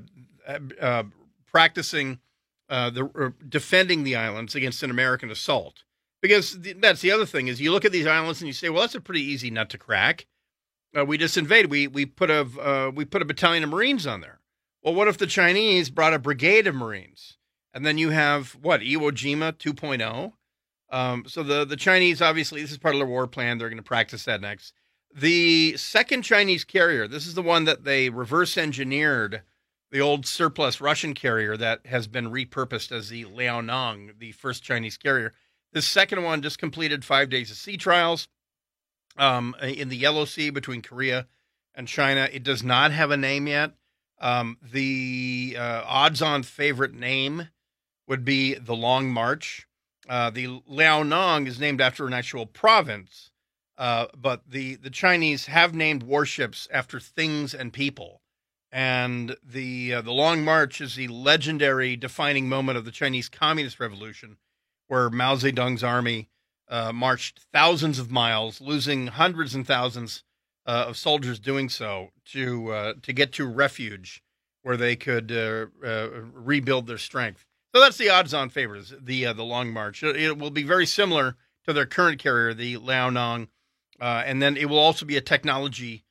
uh, 0.81 1.05
practicing 1.51 2.21
uh, 2.69 2.91
the 2.91 3.35
defending 3.49 4.05
the 4.05 4.17
islands 4.17 4.55
against 4.55 4.83
an 4.83 4.91
American 4.91 5.31
assault. 5.31 5.83
Because 6.23 6.61
the, 6.61 6.75
that's 6.75 7.01
the 7.01 7.11
other 7.11 7.27
thing 7.27 7.49
is 7.49 7.61
you 7.61 7.73
look 7.73 7.85
at 7.85 7.93
these 7.93 8.07
islands 8.07 8.41
and 8.41 8.47
you 8.47 8.53
say, 8.53 8.69
well, 8.69 8.83
that's 8.83 8.95
a 8.95 9.01
pretty 9.01 9.23
easy 9.23 9.51
nut 9.51 9.71
to 9.71 9.79
crack. 9.79 10.27
Uh, 10.97 11.05
we 11.05 11.19
just 11.19 11.37
invaded. 11.37 11.71
We 11.71 11.87
we 11.87 12.07
put 12.07 12.31
a 12.31 12.41
uh, 12.41 12.91
we 12.95 13.05
put 13.05 13.23
a 13.23 13.25
battalion 13.27 13.65
of 13.65 13.71
Marines 13.71 14.07
on 14.07 14.21
there. 14.21 14.41
Well, 14.83 14.95
what 14.95 15.09
if 15.09 15.19
the 15.19 15.27
Chinese 15.27 15.91
brought 15.91 16.15
a 16.15 16.19
brigade 16.19 16.67
of 16.67 16.75
Marines, 16.75 17.37
and 17.73 17.85
then 17.85 17.99
you 17.99 18.11
have 18.11 18.57
what 18.61 18.81
Iwo 18.81 19.11
Jima 19.13 19.53
2.0? 19.53 20.33
Um, 20.91 21.25
so 21.27 21.43
the 21.43 21.65
the 21.65 21.77
Chinese 21.77 22.21
obviously 22.21 22.61
this 22.61 22.73
is 22.73 22.79
part 22.79 22.95
of 22.95 22.99
their 22.99 23.07
war 23.07 23.27
plan. 23.27 23.59
They're 23.59 23.69
going 23.69 23.77
to 23.77 23.83
practice 23.83 24.25
that 24.25 24.41
next. 24.41 24.73
The 25.15 25.77
second 25.77 26.23
Chinese 26.23 26.65
carrier. 26.65 27.09
This 27.09 27.27
is 27.27 27.35
the 27.35 27.43
one 27.43 27.65
that 27.65 27.85
they 27.85 28.11
reverse 28.11 28.57
engineered 28.59 29.43
the 29.91 30.01
old 30.01 30.27
surplus 30.27 30.81
Russian 30.81 31.15
carrier 31.15 31.57
that 31.57 31.87
has 31.87 32.07
been 32.07 32.31
repurposed 32.31 32.93
as 32.93 33.09
the 33.09 33.25
Liaoning, 33.25 34.19
the 34.19 34.33
first 34.33 34.63
Chinese 34.63 34.97
carrier. 34.97 35.35
This 35.73 35.87
second 35.87 36.23
one 36.23 36.43
just 36.43 36.59
completed 36.59 37.05
five 37.05 37.29
days 37.29 37.51
of 37.51 37.57
sea 37.57 37.77
trials 37.77 38.29
um, 39.17 39.55
in 39.63 39.89
the 39.89 39.97
Yellow 39.97 40.25
Sea 40.25 40.51
between 40.51 40.83
Korea 40.83 41.27
and 41.75 41.89
China. 41.89 42.29
It 42.33 42.43
does 42.43 42.63
not 42.63 42.93
have 42.93 43.11
a 43.11 43.17
name 43.17 43.47
yet. 43.47 43.73
Um, 44.21 44.59
the 44.63 45.57
uh, 45.59 45.83
odds-on 45.87 46.43
favorite 46.43 46.95
name 46.95 47.49
would 48.07 48.25
be 48.25 48.55
the 48.55 48.77
Long 48.77 49.11
March. 49.11 49.67
Uh, 50.09 50.31
the 50.31 50.47
Liaoning 50.69 51.47
is 51.47 51.61
named 51.61 51.81
after 51.81 52.07
an 52.07 52.13
actual 52.13 52.45
province, 52.45 53.31
uh, 53.79 54.07
but 54.17 54.43
the 54.51 54.75
the 54.77 54.91
Chinese 54.91 55.47
have 55.47 55.75
named 55.75 56.03
warships 56.03 56.69
after 56.73 56.99
things 56.99 57.55
and 57.55 57.73
people. 57.73 58.20
And 58.73 59.37
the 59.43 59.95
uh, 59.95 60.03
the 60.03 60.13
Long 60.13 60.45
March 60.45 60.81
is 60.81 60.95
the 60.95 61.09
legendary 61.09 61.97
defining 61.97 62.49
moment 62.49 62.79
of 62.79 62.85
the 62.85 62.93
Chinese 62.93 63.29
Communist 63.29 63.81
Revolution, 63.81 64.37
where 64.87 65.11
Mao 65.11 65.35
Zedong's 65.35 65.83
army 65.83 66.29
uh, 66.69 66.93
marched 66.93 67.41
thousands 67.53 67.99
of 67.99 68.11
miles, 68.11 68.61
losing 68.61 69.09
hundreds 69.09 69.55
and 69.55 69.67
thousands 69.67 70.23
uh, 70.67 70.85
of 70.89 70.97
soldiers 70.97 71.41
doing 71.41 71.69
so 71.69 72.11
to 72.27 72.71
uh, 72.73 72.95
to 73.03 73.13
get 73.13 73.33
to 73.33 73.47
refuge 73.47 74.23
where 74.63 74.77
they 74.77 74.95
could 74.95 75.33
uh, 75.33 75.67
uh, 75.85 76.09
rebuild 76.33 76.87
their 76.87 76.99
strength. 76.99 77.45
So 77.75 77.81
that's 77.81 77.97
the 77.97 78.11
odds-on 78.11 78.51
favorites, 78.51 78.95
the 79.01 79.25
the 79.33 79.43
Long 79.43 79.73
March. 79.73 80.03
It, 80.03 80.39
will 80.39 80.51
be 80.51 80.63
very 80.63 80.87
similar 80.87 81.37
to 81.67 81.73
their 81.73 81.87
current 81.87 82.21
carrier, 82.21 82.55
the 82.55 82.77
Liaoning, 82.77 83.49
and 84.01 84.41
then 84.41 84.57
it 84.57 84.67
will 84.67 84.79
also 84.79 85.05
be 85.05 85.17
a 85.17 85.21
technology 85.21 86.05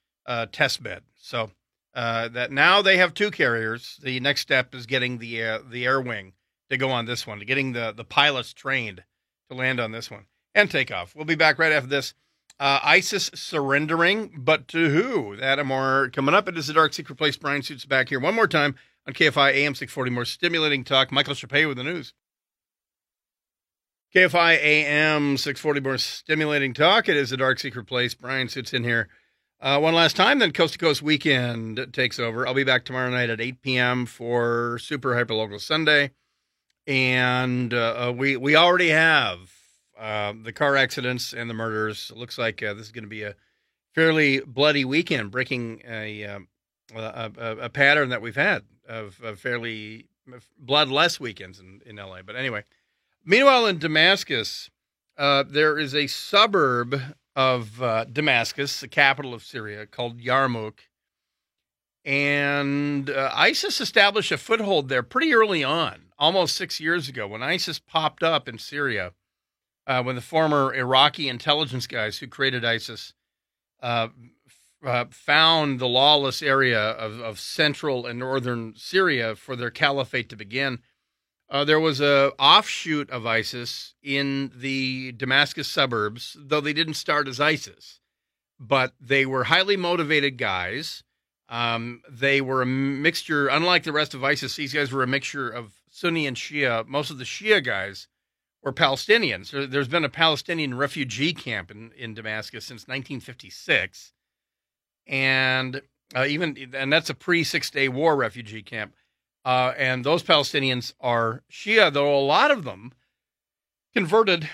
test 0.51 0.84
bed. 0.84 1.03
So 1.16 1.51
that 2.00 2.52
now 2.52 2.82
they 2.82 2.97
have 2.97 3.14
two 3.14 3.32
carriers. 3.32 4.00
The 4.02 4.20
next 4.20 4.41
step 4.41 4.74
is 4.74 4.86
getting 4.86 5.18
the 5.18 5.62
the 5.70 5.86
air 5.86 6.02
wing 6.02 6.34
to 6.70 6.78
go 6.78 6.89
on 6.89 7.06
this 7.06 7.26
one, 7.26 7.39
getting 7.39 7.74
the, 7.74 7.93
the 7.95 8.04
pilots 8.04 8.54
trained 8.54 9.04
to 9.50 9.58
land 9.58 9.80
on 9.80 9.91
this 9.91 10.10
one 10.10 10.26
and 10.56 10.70
take 10.70 10.91
off. 10.91 11.16
We'll 11.16 11.26
be 11.26 11.36
back 11.36 11.60
right 11.60 11.72
after 11.72 11.89
this. 11.89 12.14
Uh, 12.60 12.80
ISIS 12.84 13.32
surrendering, 13.34 14.32
but 14.38 14.68
to 14.68 14.89
who? 14.89 15.38
That 15.38 15.60
and 15.60 15.68
more 15.68 16.10
coming 16.12 16.36
up. 16.36 16.50
It 16.50 16.58
is 16.58 16.68
the 16.68 16.74
Dark 16.74 16.93
Secret 16.93 17.16
Place. 17.16 17.38
Bryan 17.38 17.62
Suits 17.62 17.86
back 17.86 18.10
here 18.10 18.20
one 18.20 18.36
more 18.36 18.47
time 18.47 18.76
on 19.08 19.14
KFI 19.14 19.54
AM 19.54 19.76
640. 19.76 20.12
More 20.12 20.26
stimulating 20.26 20.84
talk. 20.84 21.12
Michael 21.12 21.36
Chapay 21.36 21.68
with 21.68 21.78
the 21.78 21.84
news. 21.84 22.14
KFI 24.14 24.58
AM 24.58 25.38
640. 25.38 25.80
More 25.80 25.97
stimulating 25.97 26.74
talk. 26.74 27.08
It 27.08 27.16
is 27.16 27.30
the 27.30 27.38
Dark 27.38 27.60
Secret 27.60 27.86
Place. 27.86 28.14
Brian 28.14 28.50
Suits 28.50 28.74
in 28.74 28.84
here 28.84 29.08
uh, 29.62 29.80
one 29.80 29.93
last 29.93 30.16
time. 30.16 30.39
Then 30.39 30.51
Coast 30.51 30.74
to 30.74 30.80
Coast 30.80 31.01
Weekend 31.01 31.88
takes 31.93 32.20
over. 32.20 32.47
I'll 32.47 32.53
be 32.53 32.64
back 32.64 32.86
tomorrow 32.86 33.10
night 33.10 33.30
at 33.30 33.41
8 33.41 33.62
p.m. 33.62 34.05
for 34.05 34.80
Super 34.80 35.16
Hyper 35.16 35.34
Local 35.34 35.60
Sunday 35.60 36.12
and 36.89 37.72
uh, 37.72 38.07
uh, 38.07 38.12
we 38.12 38.36
we 38.36 38.55
already 38.55 38.89
have 38.89 39.51
uh, 39.97 40.34
the 40.43 40.51
car 40.51 40.76
accidents 40.76 41.34
and 41.34 41.47
the 41.47 41.53
murders. 41.53 42.12
It 42.12 42.18
looks 42.18 42.38
like 42.38 42.64
uh, 42.64 42.74
this 42.74 42.88
is 42.88 42.91
going 42.91 43.03
to 43.03 43.10
be 43.10 43.22
a 43.22 43.36
fairly 43.93 44.39
bloody 44.39 44.84
weekend, 44.84 45.30
breaking 45.30 45.84
a 45.88 46.26
um, 46.26 46.47
a, 46.95 47.32
a, 47.38 47.57
a, 47.57 47.70
pattern 47.70 48.10
that 48.10 48.24
we've 48.24 48.36
had 48.36 48.64
of, 48.88 49.22
of 49.22 49.39
fairly 49.39 50.07
bloodless 50.57 51.20
weekends 51.20 51.60
in, 51.60 51.82
in 51.86 51.97
LA. 51.97 52.24
But 52.24 52.36
anyway, 52.36 52.64
meanwhile 53.24 53.68
in 53.68 53.78
Damascus, 53.78 54.72
uh, 55.16 55.43
there 55.47 55.78
is 55.78 55.93
a 55.93 56.07
suburb 56.07 56.99
of 57.39 57.81
uh, 57.81 58.03
Damascus, 58.03 58.81
the 58.81 58.87
capital 58.89 59.33
of 59.33 59.43
Syria, 59.43 59.85
called 59.85 60.19
Yarmouk. 60.19 60.79
And 62.03 63.09
ISIS 63.09 63.79
established 63.79 64.33
a 64.33 64.37
foothold 64.37 64.89
there 64.89 65.03
pretty 65.03 65.33
early 65.33 65.63
on 65.63 66.09
almost 66.17 66.57
six 66.57 66.81
years 66.81 67.07
ago 67.07 67.25
when 67.27 67.41
ISIS 67.41 67.79
popped 67.79 68.23
up 68.23 68.49
in 68.49 68.57
Syria, 68.57 69.13
uh, 69.87 70.03
when 70.03 70.15
the 70.15 70.21
former 70.21 70.73
Iraqi 70.75 71.29
intelligence 71.29 71.87
guys 71.87 72.17
who 72.17 72.27
created 72.27 72.65
ISIS 72.65 73.13
uh, 73.81 74.09
uh, 74.85 75.05
found 75.09 75.79
the 75.79 75.87
lawless 75.87 76.41
area 76.41 76.79
of, 76.79 77.21
of, 77.21 77.39
central 77.39 78.05
and 78.05 78.19
northern 78.19 78.73
Syria 78.75 79.35
for 79.35 79.55
their 79.55 79.71
caliphate 79.71 80.27
to 80.29 80.35
begin. 80.35 80.79
Uh, 81.50 81.66
there 81.66 81.80
was 81.80 82.00
a 82.00 82.32
offshoot 82.38 83.10
of 83.10 83.26
ISIS 83.26 83.95
in 84.04 84.52
the 84.56 85.12
Damascus 85.14 85.68
suburbs, 85.68 86.38
though 86.39 86.62
they 86.62 86.74
didn't 86.74 86.93
start 86.93 87.28
as 87.28 87.39
ISIS, 87.39 88.00
but 88.60 88.93
they 89.00 89.26
were 89.26 89.45
highly 89.45 89.76
motivated 89.76 90.38
guys. 90.38 91.04
Um, 91.47 92.04
they 92.08 92.39
were 92.41 92.62
a 92.62 92.68
mixture, 92.68 93.47
unlike 93.47 93.84
the 93.84 93.91
rest 93.91 94.14
of 94.14 94.24
ISIS. 94.24 94.56
These 94.56 94.74
guys 94.74 94.91
were 94.91 95.02
a 95.02 95.08
mixture 95.08 95.50
of 95.50 95.74
Sunni 95.89 96.28
and 96.28 96.38
Shia, 96.38 96.86
most 96.86 97.10
of 97.10 97.18
the 97.18 97.24
Shia 97.24 97.64
guys 97.64 98.08
were 98.62 98.74
Palestinians. 98.74 99.72
There's 99.72 99.88
been 99.88 100.06
a 100.06 100.10
Palestinian 100.10 100.76
refugee 100.76 101.34
camp 101.34 101.72
in, 101.72 101.91
in 101.97 102.14
Damascus 102.14 102.66
since 102.66 102.82
1956, 102.82 104.14
and 105.08 105.82
uh, 106.16 106.26
even 106.26 106.72
and 106.74 106.91
that's 106.91 107.10
a 107.10 107.16
pre 107.16 107.43
Six 107.43 107.70
Day 107.70 107.89
War 107.89 108.16
refugee 108.16 108.62
camp. 108.62 108.93
Uh, 109.45 109.73
and 109.77 110.03
those 110.03 110.21
Palestinians 110.21 110.93
are 110.99 111.43
Shia, 111.51 111.91
though 111.91 112.17
a 112.17 112.19
lot 112.19 112.51
of 112.51 112.63
them 112.63 112.91
converted 113.93 114.49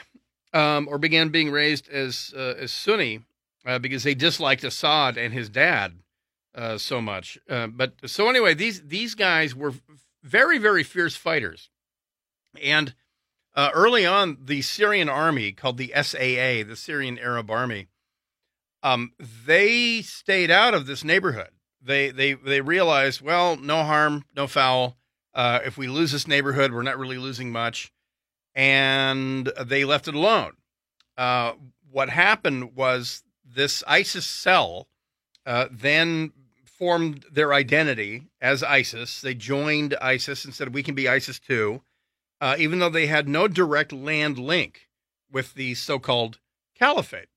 um, 0.54 0.88
or 0.88 0.98
began 0.98 1.30
being 1.30 1.52
raised 1.52 1.90
as 1.90 2.34
uh, 2.36 2.54
as 2.58 2.72
Sunni 2.72 3.22
uh, 3.66 3.80
because 3.80 4.04
they 4.04 4.14
disliked 4.14 4.64
Assad 4.64 5.18
and 5.18 5.34
his 5.34 5.50
dad 5.50 6.00
uh, 6.54 6.78
so 6.78 7.02
much. 7.02 7.38
Uh, 7.50 7.68
but 7.68 7.94
so 8.06 8.30
anyway, 8.30 8.54
these 8.54 8.82
these 8.84 9.16
guys 9.16 9.56
were 9.56 9.74
very, 10.26 10.58
very 10.58 10.84
fierce 10.84 11.16
fighters. 11.16 11.70
And 12.62 12.96
uh, 13.56 13.70
early 13.74 14.06
on, 14.06 14.38
the 14.44 14.62
Syrian 14.62 15.08
army, 15.08 15.52
called 15.52 15.78
the 15.78 15.94
SAA, 15.96 16.68
the 16.68 16.76
Syrian 16.76 17.18
Arab 17.18 17.50
Army, 17.50 17.88
um, 18.84 19.14
they 19.20 20.02
stayed 20.02 20.52
out 20.52 20.74
of 20.74 20.88
this 20.88 21.04
neighborhood. 21.04 21.50
They 21.86 22.10
they 22.10 22.34
they 22.34 22.62
realized, 22.62 23.22
well, 23.22 23.56
no 23.58 23.84
harm, 23.84 24.26
no 24.36 24.48
foul. 24.48 24.98
Uh, 25.34 25.60
if 25.66 25.78
we 25.78 25.88
lose 25.88 26.12
this 26.12 26.28
neighborhood, 26.28 26.72
we're 26.72 26.82
not 26.82 26.98
really 26.98 27.18
losing 27.18 27.52
much, 27.52 27.92
and 28.56 29.52
they 29.64 29.86
left 29.86 30.08
it 30.08 30.16
alone. 30.16 30.54
Uh, 31.18 31.54
what 31.92 32.10
happened 32.10 32.76
was 32.76 33.24
this 33.46 33.84
ISIS 33.88 34.26
cell 34.26 34.88
uh, 35.46 35.68
then 35.72 36.34
formed 36.66 37.26
their 37.32 37.54
identity 37.54 38.24
as 38.42 38.64
ISIS. 38.64 39.22
They 39.22 39.34
joined 39.34 39.96
ISIS 40.02 40.44
and 40.44 40.54
said, 40.54 40.74
we 40.74 40.84
can 40.84 40.96
be 40.96 41.08
ISIS 41.08 41.40
too, 41.40 41.82
uh, 42.42 42.56
even 42.60 42.80
though 42.80 42.90
they 42.90 43.08
had 43.08 43.30
no 43.30 43.48
direct 43.48 43.94
land 43.94 44.38
link 44.38 44.90
with 45.32 45.54
the 45.54 45.76
so 45.76 46.00
called 46.00 46.40
caliphate. 46.78 47.30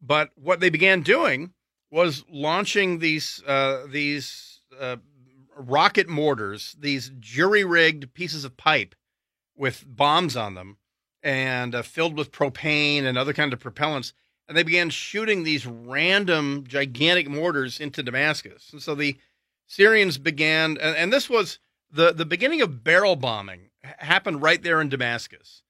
But 0.00 0.30
what 0.36 0.60
they 0.60 0.70
began 0.70 1.02
doing 1.02 1.54
was 1.94 2.24
launching 2.28 2.98
these, 2.98 3.42
uh, 3.46 3.86
these 3.88 4.60
uh, 4.78 4.96
rocket 5.56 6.08
mortars, 6.08 6.76
these 6.78 7.12
jury 7.20 7.64
rigged 7.64 8.12
pieces 8.14 8.44
of 8.44 8.56
pipe 8.56 8.94
with 9.56 9.84
bombs 9.86 10.36
on 10.36 10.54
them 10.54 10.76
and 11.22 11.74
uh, 11.74 11.82
filled 11.82 12.18
with 12.18 12.32
propane 12.32 13.04
and 13.04 13.16
other 13.16 13.32
kind 13.32 13.52
of 13.52 13.60
propellants 13.60 14.12
and 14.48 14.56
they 14.56 14.62
began 14.62 14.90
shooting 14.90 15.42
these 15.42 15.66
random 15.66 16.64
gigantic 16.66 17.28
mortars 17.28 17.80
into 17.80 18.02
Damascus. 18.02 18.70
And 18.72 18.82
so 18.82 18.94
the 18.94 19.16
Syrians 19.66 20.18
began, 20.18 20.76
and, 20.78 20.96
and 20.96 21.12
this 21.12 21.30
was 21.30 21.58
the, 21.90 22.12
the 22.12 22.26
beginning 22.26 22.60
of 22.60 22.84
barrel 22.84 23.16
bombing 23.16 23.70
happened 23.82 24.42
right 24.42 24.62
there 24.62 24.80
in 24.80 24.88
Damascus. 24.88 25.62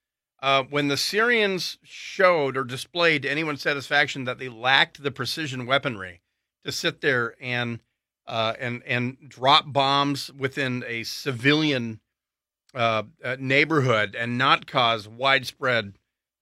Uh, 0.45 0.63
when 0.69 0.89
the 0.89 0.95
Syrians 0.95 1.79
showed 1.81 2.55
or 2.55 2.63
displayed 2.63 3.23
to 3.23 3.31
anyone's 3.31 3.63
satisfaction 3.63 4.25
that 4.25 4.37
they 4.37 4.47
lacked 4.47 5.01
the 5.01 5.09
precision 5.09 5.65
weaponry 5.65 6.21
to 6.63 6.71
sit 6.71 7.01
there 7.01 7.33
and 7.41 7.79
uh, 8.27 8.53
and 8.59 8.83
and 8.85 9.17
drop 9.27 9.73
bombs 9.73 10.31
within 10.37 10.83
a 10.85 11.01
civilian 11.01 11.99
uh, 12.75 13.01
uh, 13.23 13.37
neighborhood 13.39 14.15
and 14.15 14.37
not 14.37 14.67
cause 14.67 15.07
widespread 15.07 15.93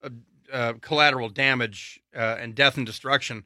uh, 0.04 0.10
uh, 0.52 0.74
collateral 0.82 1.30
damage 1.30 2.02
and 2.12 2.56
death 2.56 2.76
and 2.76 2.86
destruction. 2.86 3.46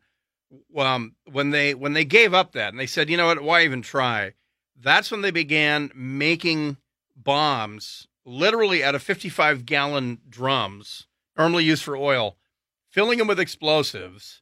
Um, 0.76 1.14
when 1.32 1.51
they 1.51 1.76
when 1.76 1.93
they 1.93 2.03
gave 2.03 2.34
up 2.34 2.53
that 2.53 2.70
and 2.70 2.80
they 2.80 2.88
said, 2.88 3.12
you 3.12 3.18
know 3.18 3.28
what, 3.28 3.43
why 3.43 3.64
even 3.64 3.84
try? 3.84 4.34
That's 4.76 5.12
when 5.12 5.22
they 5.22 5.30
began 5.30 5.91
making 5.93 6.78
bombs, 7.16 8.07
literally 8.28 8.84
out 8.84 8.93
of 8.93 9.01
55 9.01 9.65
gallon 9.65 10.19
drums, 10.30 11.07
normally 11.38 11.63
used 11.63 11.84
for 11.84 11.95
oil, 11.95 12.38
filling 12.89 13.17
them 13.17 13.28
with 13.28 13.39
explosives 13.39 14.41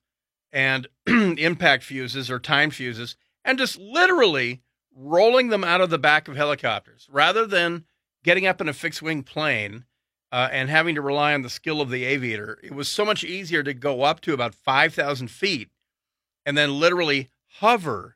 and 0.51 0.87
impact 1.07 1.83
fuses 1.83 2.31
or 2.31 2.39
time 2.39 2.71
fuses, 2.71 3.15
and 3.45 3.59
just 3.59 3.77
literally 3.77 4.63
rolling 4.95 5.49
them 5.49 5.63
out 5.63 5.81
of 5.81 5.89
the 5.89 5.99
back 5.99 6.27
of 6.27 6.35
helicopters 6.35 7.07
rather 7.11 7.45
than 7.45 7.85
getting 8.23 8.47
up 8.47 8.59
in 8.59 8.67
a 8.67 8.73
fixed 8.73 9.01
wing 9.01 9.21
plane 9.21 9.85
uh, 10.31 10.49
and 10.51 10.69
having 10.69 10.95
to 10.95 11.01
rely 11.01 11.33
on 11.33 11.43
the 11.43 11.49
skill 11.49 11.79
of 11.79 11.89
the 11.89 12.05
aviator. 12.05 12.57
It 12.63 12.73
was 12.73 12.87
so 12.87 13.05
much 13.05 13.23
easier 13.23 13.61
to 13.61 13.73
go 13.73 14.01
up 14.01 14.19
to 14.21 14.33
about 14.33 14.55
5,000 14.55 15.29
feet 15.29 15.69
and 16.45 16.57
then 16.57 16.79
literally 16.79 17.29
hover 17.59 18.15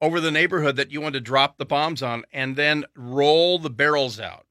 over 0.00 0.18
the 0.18 0.30
neighborhood 0.30 0.76
that 0.76 0.90
you 0.90 1.00
want 1.00 1.14
to 1.14 1.20
drop 1.20 1.58
the 1.58 1.66
bombs 1.66 2.02
on 2.02 2.24
and 2.32 2.56
then 2.56 2.84
roll 2.96 3.58
the 3.58 3.68
barrels 3.68 4.18
out. 4.18 4.46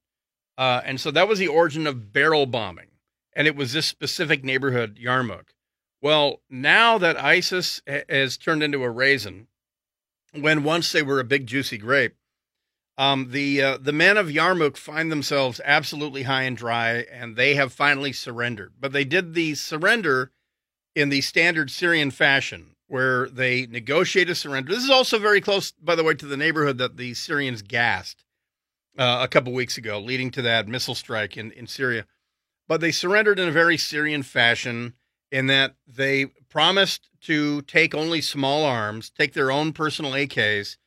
Uh, 0.60 0.82
and 0.84 1.00
so 1.00 1.10
that 1.10 1.30
was 1.30 1.40
the 1.40 1.48
origin 1.48 1.88
of 1.88 2.12
barrel 2.12 2.46
bombing. 2.46 2.88
And 3.34 3.48
it 3.48 3.56
was 3.56 3.72
this 3.72 3.86
specific 3.86 4.44
neighborhood, 4.44 5.00
Yarmouk. 5.02 5.54
Well, 6.02 6.42
now 6.50 6.98
that 6.98 7.18
ISIS 7.18 7.82
has 7.88 8.36
turned 8.36 8.62
into 8.62 8.84
a 8.84 8.90
raisin, 8.90 9.48
when 10.34 10.66
once 10.66 10.92
they 10.92 11.02
were 11.02 11.22
a 11.22 11.24
big 11.24 11.48
juicy 11.48 11.78
grape, 11.78 12.16
um, 12.98 13.32
the 13.32 13.62
uh, 13.62 13.78
the 13.78 13.94
men 13.94 14.18
of 14.18 14.28
Yarmouk 14.28 14.76
find 14.76 15.10
themselves 15.10 15.62
absolutely 15.64 16.24
high 16.24 16.44
and 16.44 16.58
dry, 16.58 17.06
and 17.10 17.38
they 17.38 17.56
have 17.56 17.72
finally 17.72 18.12
surrendered. 18.12 18.74
But 18.78 18.92
they 18.92 19.06
did 19.06 19.36
the 19.36 19.56
surrender 19.56 20.32
in 20.94 21.08
the 21.08 21.22
standard 21.22 21.72
Syrian 21.72 22.12
fashion, 22.12 22.76
where 22.88 23.30
they 23.30 23.66
negotiate 23.66 24.30
a 24.30 24.36
surrender. 24.36 24.74
This 24.74 24.84
is 24.84 24.90
also 24.90 25.20
very 25.20 25.40
close, 25.40 25.72
by 25.72 25.96
the 25.96 26.04
way, 26.04 26.16
to 26.16 26.26
the 26.26 26.36
neighborhood 26.36 26.80
that 26.80 26.98
the 26.98 27.14
Syrians 27.14 27.62
gassed 27.62 28.26
uh, 28.98 29.20
a 29.22 29.28
couple 29.28 29.54
weeks 29.54 29.78
ago, 29.78 30.00
leading 30.00 30.32
to 30.32 30.42
that 30.42 30.68
missile 30.68 30.96
strike 30.96 31.38
in, 31.38 31.52
in 31.52 31.68
Syria. 31.68 32.06
But 32.68 32.82
they 32.82 32.92
surrendered 32.92 33.40
in 33.40 33.48
a 33.48 33.54
very 33.54 33.78
Syrian 33.78 34.24
fashion 34.24 34.94
in 35.32 35.48
that 35.48 35.76
they 35.88 36.26
promised 36.50 37.10
to 37.22 37.62
take 37.64 37.94
only 37.94 38.22
small 38.22 38.66
arms, 38.66 39.10
take 39.10 39.34
their 39.34 39.52
own 39.52 39.74
personal 39.74 40.12
AKs, 40.12 40.78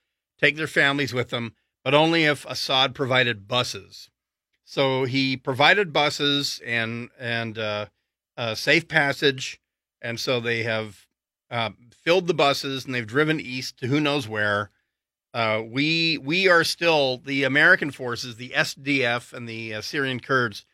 take 0.40 0.56
their 0.56 0.66
families 0.66 1.12
with 1.12 1.30
them, 1.30 1.54
but 1.84 1.94
only 1.94 2.24
if 2.24 2.44
Assad 2.46 2.94
provided 2.94 3.46
buses. 3.46 4.10
So 4.64 5.04
he 5.04 5.36
provided 5.36 5.92
buses 5.92 6.60
and 6.64 7.10
and 7.18 7.58
uh, 7.58 7.86
safe 8.54 8.88
passage, 8.88 9.60
and 10.00 10.18
so 10.18 10.40
they 10.40 10.62
have 10.62 11.06
uh, 11.50 11.70
filled 11.90 12.26
the 12.26 12.34
buses 12.34 12.84
and 12.84 12.94
they've 12.94 13.06
driven 13.06 13.40
east 13.40 13.78
to 13.78 13.86
who 13.86 14.00
knows 14.00 14.26
where. 14.26 14.70
Uh, 15.34 15.62
we 15.66 16.18
we 16.18 16.48
are 16.48 16.62
still 16.62 17.18
the 17.18 17.44
American 17.44 17.90
forces, 17.90 18.36
the 18.36 18.50
SDF 18.50 19.32
and 19.32 19.48
the 19.48 19.74
uh, 19.74 19.80
Syrian 19.80 20.20
Kurds 20.20 20.66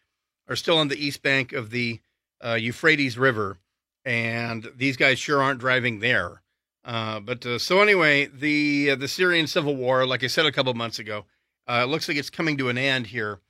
are 0.48 0.56
still 0.56 0.78
on 0.78 0.88
the 0.88 0.96
east 1.04 1.22
bank 1.22 1.52
of 1.52 1.70
the 1.70 2.00
uh, 2.44 2.54
Euphrates 2.54 3.16
River, 3.16 3.58
and 4.04 4.68
these 4.76 4.96
guys 4.96 5.18
sure 5.18 5.40
aren't 5.40 5.60
driving 5.60 6.00
there. 6.00 6.42
Uh, 6.84 7.20
but 7.20 7.44
uh, 7.46 7.58
so 7.58 7.82
anyway, 7.82 8.26
the 8.26 8.90
uh, 8.92 8.96
the 8.96 9.06
Syrian 9.06 9.46
civil 9.46 9.76
war, 9.76 10.06
like 10.06 10.24
I 10.24 10.28
said 10.28 10.46
a 10.46 10.52
couple 10.52 10.74
months 10.74 10.98
ago, 10.98 11.24
looks 11.68 12.08
like 12.08 12.16
it's 12.16 12.30
coming 12.30 12.56
to 12.58 12.68
an 12.68 12.78
end 12.78 13.08
here 13.08 13.40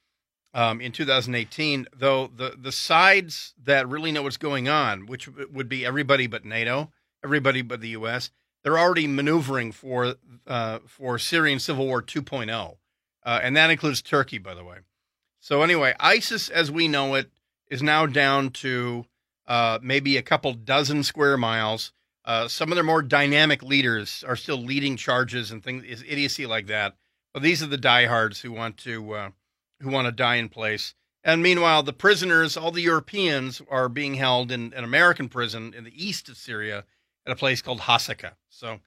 um, 0.53 0.81
in 0.81 0.93
2018. 0.93 1.87
Though 1.97 2.27
the 2.27 2.55
the 2.61 2.73
sides 2.73 3.55
that 3.65 3.89
really 3.89 4.13
know 4.13 4.25
what's 4.25 4.37
going 4.37 4.69
on, 4.69 5.07
which 5.07 5.27
would 5.29 5.71
be 5.71 5.87
everybody 5.87 6.27
but 6.27 6.45
NATO, 6.45 6.93
everybody 7.25 7.63
but 7.63 7.81
the 7.81 7.91
U.S., 7.91 8.31
they're 8.69 8.79
already 8.79 9.07
maneuvering 9.07 9.73
for 9.73 10.17
uh, 10.47 10.81
for 10.87 11.19
Syrian 11.19 11.59
civil 11.59 11.87
war 11.87 12.03
2.0, 12.03 12.77
uh, 13.25 13.41
and 13.43 13.57
that 13.57 13.71
includes 13.71 14.03
Turkey, 14.03 14.37
by 14.37 14.53
the 14.53 14.63
way. 14.63 14.77
So 15.41 15.63
anyway, 15.63 15.95
ISIS, 15.99 16.51
as 16.51 16.71
we 16.71 16.87
know 16.87 17.15
it, 17.15 17.31
is 17.69 17.83
now 17.83 18.05
down 18.05 18.51
to 18.51 19.07
uh, 19.47 19.79
maybe 19.83 20.19
a 20.19 20.23
couple 20.23 20.53
dozen 20.53 21.03
square 21.03 21.39
miles. 21.39 21.95
Uh, 22.27 22.47
some 22.47 22.71
of 22.71 22.77
their 22.77 22.85
more 22.85 23.01
dynamic 23.01 23.63
leaders 23.63 24.23
are 24.29 24.37
still 24.37 24.59
leading 24.59 24.99
charges 24.99 25.51
and 25.51 25.65
things, 25.65 25.83
is 25.85 26.05
idiocy 26.07 26.45
like 26.45 26.67
that. 26.67 26.95
But 27.33 27.43
these 27.43 27.63
are 27.63 27.69
the 27.69 27.79
diehards 27.79 28.43
who 28.43 28.53
want 28.53 28.77
to 28.79 29.15
uh, 29.15 29.31
who 29.81 29.89
want 29.89 30.09
to 30.09 30.13
die 30.13 30.37
in 30.37 30.51
place. 30.51 30.95
And 31.25 31.43
meanwhile, 31.43 31.83
the 31.83 31.95
prisoners, 31.95 32.55
all 32.55 32.71
the 32.71 32.83
Europeans, 32.83 33.63
are 33.71 33.89
being 33.89 34.17
held 34.17 34.53
in 34.53 34.75
an 34.75 34.85
American 34.85 35.31
prison 35.31 35.73
in 35.75 35.85
the 35.85 36.05
east 36.07 36.29
of 36.29 36.37
Syria 36.37 36.85
at 37.29 37.33
a 37.33 37.37
place 37.37 37.61
called 37.63 37.81
Hasaka. 37.81 38.33
So, 38.49 38.81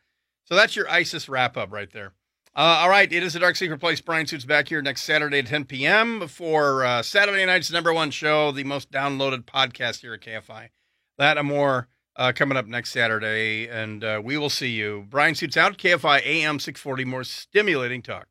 so 0.45 0.55
that's 0.55 0.75
your 0.75 0.89
ISIS 0.89 1.29
wrap 1.29 1.55
up 1.55 1.71
right 1.71 1.91
there. 1.91 2.13
Uh, 2.53 2.81
all 2.81 2.89
right, 2.89 3.11
it 3.11 3.23
is 3.23 3.35
a 3.35 3.39
Dark 3.39 3.55
Secret 3.55 3.79
Place. 3.79 4.01
Bryan 4.01 4.27
Suits 4.27 4.43
back 4.43 4.67
here 4.67 4.81
next 4.81 5.03
Saturday 5.03 5.39
at 5.39 5.47
10 5.47 5.65
p.m. 5.65 6.27
for 6.27 6.83
uh, 6.83 7.01
Saturday 7.01 7.45
night's 7.45 7.71
number 7.71 7.93
one 7.93 8.11
show, 8.11 8.51
the 8.51 8.65
most 8.65 8.91
downloaded 8.91 9.45
podcast 9.45 10.01
here 10.01 10.13
at 10.13 10.21
KFI. 10.21 10.69
That 11.17 11.37
and 11.37 11.47
more 11.47 11.87
uh, 12.17 12.33
coming 12.35 12.57
up 12.57 12.65
next 12.65 12.91
Saturday, 12.91 13.69
and 13.69 14.03
uh, 14.03 14.21
we 14.21 14.37
will 14.37 14.49
see 14.49 14.71
you. 14.71 15.05
Bryan 15.09 15.35
Suits 15.35 15.55
out, 15.55 15.77
KFI 15.77 16.25
AM 16.25 16.59
640, 16.59 17.05
more 17.05 17.23
stimulating 17.23 18.01
talk. 18.01 18.19